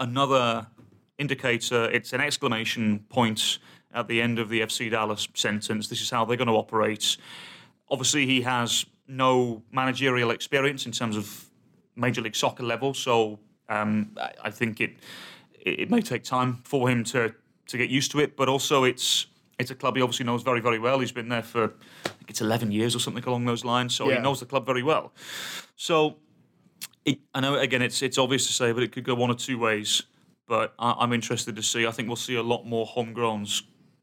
another 0.00 0.66
indicator. 1.16 1.84
It's 1.90 2.12
an 2.12 2.20
exclamation 2.20 3.04
point 3.08 3.60
at 3.94 4.08
the 4.08 4.20
end 4.20 4.38
of 4.38 4.48
the 4.48 4.60
FC 4.60 4.90
Dallas 4.90 5.28
sentence. 5.34 5.88
This 5.88 6.00
is 6.00 6.10
how 6.10 6.24
they're 6.24 6.36
going 6.36 6.48
to 6.48 6.54
operate. 6.54 7.16
Obviously, 7.90 8.26
he 8.26 8.40
has 8.42 8.86
no 9.06 9.62
managerial 9.70 10.30
experience 10.30 10.86
in 10.86 10.92
terms 10.92 11.16
of 11.16 11.46
Major 11.96 12.22
League 12.22 12.36
Soccer 12.36 12.62
level, 12.62 12.94
so 12.94 13.38
um, 13.68 14.16
I, 14.42 14.50
think 14.50 14.80
it, 14.80 14.94
it 15.60 15.90
may 15.90 16.00
take 16.00 16.24
time 16.24 16.60
for 16.64 16.88
him 16.88 17.04
to 17.04 17.34
to 17.68 17.78
get 17.78 17.90
used 17.90 18.10
to 18.12 18.18
it. 18.20 18.36
But 18.36 18.48
also, 18.48 18.84
it's 18.84 19.26
it's 19.58 19.70
a 19.70 19.74
club 19.74 19.96
he 19.96 20.02
obviously 20.02 20.24
knows 20.24 20.42
very 20.42 20.60
very 20.60 20.78
well. 20.78 20.98
He's 21.00 21.12
been 21.12 21.28
there 21.28 21.42
for 21.42 21.64
I 22.04 22.08
think 22.08 22.30
it's 22.30 22.40
11 22.40 22.72
years 22.72 22.96
or 22.96 22.98
something 22.98 23.24
along 23.24 23.44
those 23.44 23.64
lines, 23.64 23.94
so 23.94 24.08
Yeah. 24.08 24.16
he 24.16 24.22
knows 24.22 24.40
the 24.40 24.46
club 24.46 24.64
very 24.64 24.82
well. 24.82 25.12
So 25.76 26.16
it, 27.04 27.18
I 27.34 27.40
know 27.40 27.56
again 27.56 27.82
it's 27.82 28.00
it's 28.02 28.18
obvious 28.18 28.46
to 28.46 28.52
say, 28.52 28.72
but 28.72 28.82
it 28.82 28.92
could 28.92 29.04
go 29.04 29.14
one 29.14 29.30
or 29.30 29.36
two 29.36 29.58
ways. 29.58 30.02
But 30.48 30.74
I, 30.78 30.94
I'm 30.98 31.12
interested 31.12 31.56
to 31.56 31.62
see. 31.62 31.86
I 31.86 31.90
think 31.90 32.08
we'll 32.08 32.16
see 32.16 32.36
a 32.36 32.42
lot 32.42 32.64
more 32.66 32.86
homegrowns 32.86 33.62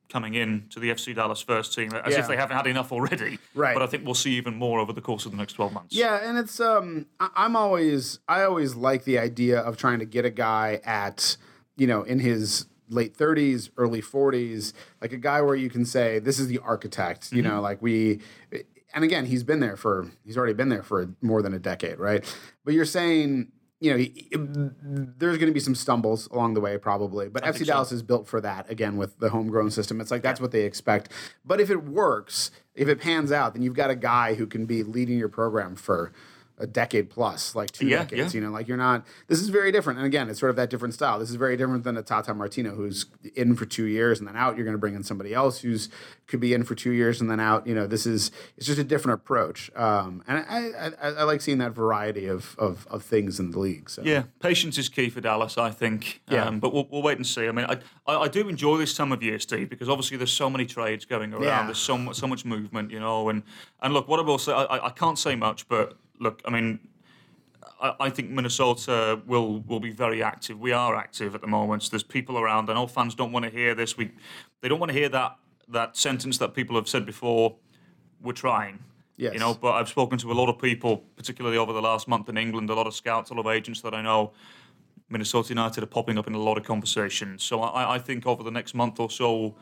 coming 0.10 0.34
in 0.34 0.66
to 0.72 0.80
the 0.80 0.90
FC 0.90 1.14
Dallas 1.16 1.42
first 1.42 1.74
team, 1.74 1.94
as 1.94 2.14
Yeah. 2.14 2.20
if 2.22 2.28
they 2.28 2.36
haven't 2.36 2.58
had 2.58 2.68
enough 2.68 2.92
already. 2.92 3.38
Right. 3.56 3.74
But 3.74 3.84
I 3.84 3.88
think 3.88 4.06
we'll 4.06 4.16
see 4.16 4.32
even 4.36 4.56
more 4.56 4.80
over 4.80 4.92
the 4.92 5.02
course 5.02 5.26
of 5.26 5.32
the 5.32 5.38
next 5.38 5.54
12 5.54 5.74
months. 5.74 5.96
Yeah, 5.96 6.20
and 6.28 6.38
it's 6.38 6.60
um 6.60 7.06
I'm 7.20 7.56
always 7.56 8.20
I 8.28 8.42
always 8.44 8.76
like 8.76 9.04
the 9.04 9.20
idea 9.20 9.60
of 9.60 9.78
trying 9.78 10.00
to 10.00 10.06
get 10.06 10.26
a 10.26 10.30
guy 10.32 10.82
at 10.84 11.38
you 11.78 11.88
know 11.88 12.04
in 12.04 12.20
his 12.20 12.66
late 12.92 13.16
30s, 13.16 13.70
early 13.78 14.02
40s, 14.02 14.74
like 15.00 15.14
a 15.14 15.18
guy 15.18 15.42
where 15.44 15.54
you 15.56 15.70
can 15.70 15.86
say 15.86 16.18
this 16.18 16.40
is 16.40 16.48
the 16.48 16.58
architect, 16.58 17.32
you 17.32 17.42
know, 17.44 17.62
like 17.62 17.80
we 17.82 18.20
and 18.96 19.04
again, 19.04 19.26
he's 19.28 19.44
been 19.44 19.60
there 19.60 19.78
for 19.78 20.08
he's 20.26 20.36
already 20.38 20.54
been 20.54 20.70
there 20.70 20.82
for 20.82 21.10
more 21.22 21.44
than 21.44 21.54
a 21.54 21.60
decade, 21.60 22.00
right? 22.00 22.26
But 22.66 22.74
you're 22.74 22.86
saying 22.86 23.52
you 23.80 23.98
know, 23.98 24.72
there's 25.18 25.38
going 25.38 25.48
to 25.48 25.54
be 25.54 25.60
some 25.60 25.76
stumbles 25.76 26.28
along 26.28 26.54
the 26.54 26.60
way, 26.60 26.78
probably. 26.78 27.30
But 27.30 27.44
FC 27.44 27.60
so. 27.60 27.66
Dallas 27.66 27.92
is 27.92 28.04
built 28.04 28.28
for 28.28 28.42
that. 28.42 28.70
Again, 28.70 28.98
with 28.98 29.20
the 29.20 29.30
homegrown 29.30 29.72
system, 29.72 30.02
it's 30.02 30.12
like 30.12 30.22
that's 30.22 30.42
what 30.42 30.52
they 30.52 30.64
expect. 30.64 31.12
But 31.46 31.62
if 31.62 31.70
it 31.70 31.84
works, 31.86 32.52
if 32.76 32.90
it 32.90 33.00
pans 33.00 33.32
out, 33.32 33.54
then 33.54 33.64
you've 33.64 33.76
got 33.76 33.90
a 33.90 33.96
guy 33.96 34.34
who 34.34 34.48
can 34.48 34.66
be 34.66 34.84
leading 34.84 35.18
your 35.18 35.30
program 35.30 35.76
for 35.76 36.12
a 36.60 36.68
decade 36.68 37.10
plus, 37.10 37.56
like 37.56 37.72
two 37.72 37.88
Yeah, 37.88 38.00
decades. 38.00 38.34
yeah. 38.34 38.40
You 38.42 38.46
know, 38.46 38.52
like 38.52 38.68
you're 38.68 38.78
not. 38.78 39.06
This 39.28 39.40
is 39.40 39.50
very 39.50 39.72
different. 39.72 39.98
And 40.00 40.06
again, 40.06 40.30
it's 40.30 40.40
sort 40.40 40.50
of 40.50 40.56
that 40.58 40.70
different 40.70 40.94
style. 40.94 41.18
This 41.20 41.30
is 41.30 41.36
very 41.36 41.56
different 41.58 41.84
than 41.84 41.96
a 41.98 42.02
Tata 42.04 42.34
Martino 42.34 42.72
who's 42.76 43.06
in 43.36 43.56
for 43.56 43.66
two 43.66 43.86
years 43.86 44.20
and 44.20 44.28
then 44.28 44.36
out. 44.36 44.56
You're 44.58 44.66
going 44.66 44.76
to 44.76 44.80
bring 44.80 44.94
in 44.96 45.04
somebody 45.04 45.34
else 45.34 45.60
who's 45.62 45.90
could 46.28 46.40
be 46.40 46.54
in 46.54 46.64
for 46.64 46.76
two 46.76 46.92
years 46.92 47.22
and 47.22 47.32
then 47.32 47.40
out. 47.40 47.66
You 47.66 47.74
know, 47.74 47.88
this 47.88 48.06
is 48.06 48.32
it's 48.58 48.66
just 48.68 48.78
a 48.80 48.84
different 48.84 49.20
approach. 49.22 49.72
Um, 49.76 50.24
and 50.28 50.46
I, 50.48 50.92
I, 51.02 51.08
I 51.22 51.24
like 51.24 51.42
seeing 51.42 51.58
that 51.60 51.72
variety 51.72 52.28
of, 52.28 52.56
of 52.60 52.86
of 52.90 53.04
things 53.04 53.40
in 53.40 53.52
the 53.52 53.60
league. 53.60 53.90
So 53.90 54.02
Yeah, 54.04 54.24
patience 54.40 54.78
is 54.78 54.90
key 54.90 55.10
for 55.10 55.22
Dallas, 55.22 55.58
I 55.58 55.72
think. 55.72 56.22
Yeah. 56.30 56.46
Um, 56.46 56.60
but 56.60 56.74
we'll, 56.74 56.88
we'll 56.92 57.02
wait 57.02 57.18
and 57.18 57.26
see. 57.26 57.48
I 57.48 57.52
mean, 57.52 57.66
I, 57.66 57.78
I, 58.06 58.24
I 58.24 58.28
do 58.28 58.48
enjoy 58.50 58.78
this 58.78 58.94
time 58.94 59.12
of 59.12 59.24
year, 59.24 59.40
Steve, 59.40 59.70
because 59.70 59.90
obviously 59.90 60.18
there's 60.18 60.34
so 60.34 60.50
many 60.50 60.66
trades 60.66 61.06
going 61.06 61.34
around. 61.34 61.44
Yeah. 61.44 61.66
There's 61.66 61.78
so 61.80 61.98
much, 61.98 62.18
so 62.18 62.28
much 62.28 62.44
movement, 62.46 62.92
you 62.92 63.00
know. 63.00 63.30
And 63.30 63.44
and 63.82 63.94
look, 63.94 64.08
what 64.08 64.20
I 64.20 64.24
will 64.24 64.38
say, 64.38 64.52
I, 64.52 64.64
I- 64.66 64.86
I 64.88 64.90
can't 64.92 65.18
say 65.20 65.36
much, 65.36 65.68
but 65.68 65.98
look, 66.20 66.42
I 66.46 66.52
mean, 66.52 66.80
I, 67.82 67.96
I 68.00 68.10
think 68.10 68.30
Minnesota 68.30 69.22
will 69.26 69.62
will 69.62 69.80
be 69.80 69.92
very 69.92 70.22
active. 70.22 70.60
We 70.60 70.72
are 70.72 70.96
active 70.96 71.36
at 71.36 71.42
the 71.42 71.48
moment. 71.48 71.90
There's 71.90 72.04
people 72.04 72.38
around. 72.38 72.70
I 72.70 72.74
know 72.74 72.88
fans 72.88 73.16
don't 73.16 73.32
want 73.32 73.46
to 73.46 73.52
hear 73.52 73.74
this. 73.76 73.98
We 73.98 74.12
they 74.62 74.68
don't 74.68 74.80
want 74.80 74.92
to 74.92 74.98
hear 74.98 75.10
that 75.10 75.38
that 75.70 75.98
sentence 75.98 76.38
that 76.40 76.54
people 76.54 76.76
have 76.76 76.88
said 76.88 77.06
before. 77.06 77.56
We're 78.22 78.34
trying. 78.34 78.80
Yes. 79.18 79.34
You 79.34 79.40
know, 79.40 79.54
but 79.54 79.74
I've 79.74 79.90
spoken 79.90 80.18
to 80.20 80.32
a 80.32 80.34
lot 80.34 80.48
of 80.48 80.60
people, 80.62 81.04
particularly 81.18 81.58
over 81.58 81.74
the 81.74 81.82
last 81.82 82.08
month 82.08 82.30
in 82.30 82.38
England, 82.38 82.70
a 82.70 82.74
lot 82.74 82.88
of 82.88 82.94
scouts, 82.94 83.32
a 83.32 83.34
lot 83.34 83.46
of 83.46 83.52
agents 83.52 83.82
that 83.82 83.94
I 83.94 84.02
know. 84.02 84.32
Minnesota 85.10 85.50
United 85.50 85.84
are 85.84 85.88
popping 85.88 86.18
up 86.18 86.28
in 86.28 86.36
a 86.36 86.40
lot 86.40 86.58
of 86.58 86.64
conversations. 86.64 87.44
So 87.44 87.62
I, 87.62 87.96
I 87.96 88.00
think 88.00 88.26
over 88.26 88.44
the 88.44 88.52
next 88.52 88.76
month 88.76 89.00
or 89.00 89.10
so, 89.10 89.56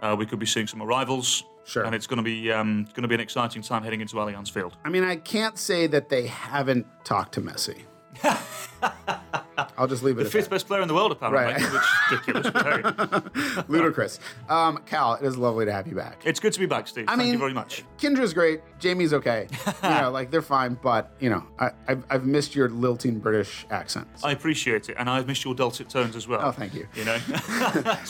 uh, 0.00 0.16
we 0.18 0.26
could 0.26 0.38
be 0.38 0.46
seeing 0.46 0.66
some 0.66 0.82
arrivals. 0.82 1.44
Sure. 1.64 1.84
And 1.84 1.94
it's 1.94 2.06
going 2.06 2.18
to 2.18 2.22
be 2.22 2.52
um, 2.52 2.84
going 2.94 3.02
to 3.02 3.08
be 3.08 3.14
an 3.14 3.20
exciting 3.20 3.62
time 3.62 3.82
heading 3.82 4.00
into 4.00 4.16
Allianz 4.16 4.50
Field. 4.50 4.76
I 4.84 4.90
mean, 4.90 5.04
I 5.04 5.16
can't 5.16 5.58
say 5.58 5.86
that 5.88 6.08
they 6.10 6.26
haven't 6.26 6.86
talked 7.04 7.34
to 7.34 7.40
Messi. 7.40 7.82
I'll 9.76 9.86
just 9.88 10.02
leave 10.02 10.18
it 10.18 10.24
The 10.24 10.30
fifth 10.30 10.44
that. 10.44 10.50
best 10.50 10.66
player 10.66 10.82
in 10.82 10.88
the 10.88 10.94
world, 10.94 11.12
apparently, 11.12 11.52
Right. 11.54 11.72
which 11.72 12.42
is 12.42 12.46
ridiculous. 12.52 13.64
Ludicrous. 13.68 14.20
Um, 14.48 14.78
Cal, 14.86 15.14
it 15.14 15.24
is 15.24 15.36
lovely 15.36 15.64
to 15.66 15.72
have 15.72 15.86
you 15.86 15.94
back. 15.96 16.22
It's 16.24 16.40
good 16.40 16.52
to 16.52 16.60
be 16.60 16.66
back, 16.66 16.86
Steve. 16.88 17.06
Thank 17.06 17.18
mean- 17.18 17.32
you 17.32 17.38
very 17.38 17.52
much. 17.52 17.84
Kendra's 17.98 18.32
great. 18.34 18.60
Jamie's 18.78 19.12
okay. 19.14 19.48
you 19.82 19.88
know, 19.88 20.10
like 20.10 20.30
they're 20.30 20.42
fine, 20.42 20.78
but 20.82 21.10
you 21.20 21.30
know, 21.30 21.42
I, 21.58 21.70
I've, 21.88 22.04
I've 22.10 22.24
missed 22.26 22.54
your 22.54 22.68
lilting 22.68 23.18
British 23.18 23.66
accents. 23.70 24.22
I 24.22 24.32
appreciate 24.32 24.88
it, 24.90 24.96
and 24.98 25.08
I've 25.08 25.26
missed 25.26 25.44
your 25.44 25.54
dulcet 25.54 25.88
tones 25.88 26.16
as 26.16 26.28
well. 26.28 26.40
Oh, 26.42 26.52
thank 26.52 26.74
you. 26.74 26.86
You 26.94 27.04
know. 27.04 27.18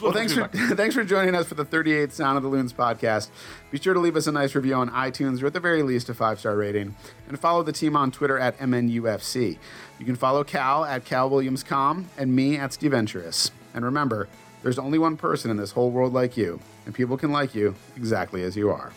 Well, 0.02 0.12
thanks 0.12 0.32
for 0.34 0.48
thanks 0.48 0.94
for 0.94 1.04
joining 1.04 1.34
us 1.34 1.46
for 1.46 1.54
the 1.54 1.64
38th 1.64 2.12
Sound 2.12 2.36
of 2.36 2.42
the 2.42 2.48
Loons 2.48 2.72
podcast. 2.72 3.30
Be 3.70 3.78
sure 3.80 3.94
to 3.94 4.00
leave 4.00 4.16
us 4.16 4.26
a 4.26 4.32
nice 4.32 4.54
review 4.54 4.74
on 4.74 4.90
iTunes 4.90 5.42
or 5.42 5.46
at 5.46 5.52
the 5.52 5.60
very 5.60 5.82
least 5.82 6.08
a 6.08 6.14
five 6.14 6.38
star 6.40 6.56
rating, 6.56 6.94
and 7.28 7.38
follow 7.38 7.62
the 7.62 7.72
team 7.72 7.96
on 7.96 8.10
Twitter 8.10 8.38
at 8.38 8.58
MNUFC. 8.58 9.58
You 9.98 10.06
can 10.06 10.16
follow 10.16 10.42
Cal 10.44 10.84
at 10.84 11.04
CalWilliamsCom 11.04 12.04
and 12.18 12.34
me 12.34 12.56
at 12.56 12.72
Steve. 12.72 12.92
And 12.94 13.84
remember, 13.84 14.28
there's 14.62 14.78
only 14.78 14.98
one 14.98 15.16
person 15.16 15.50
in 15.50 15.56
this 15.56 15.72
whole 15.72 15.90
world 15.90 16.12
like 16.12 16.36
you, 16.36 16.60
and 16.86 16.94
people 16.94 17.16
can 17.16 17.30
like 17.32 17.54
you 17.54 17.74
exactly 17.96 18.42
as 18.42 18.56
you 18.56 18.70
are. 18.70 18.92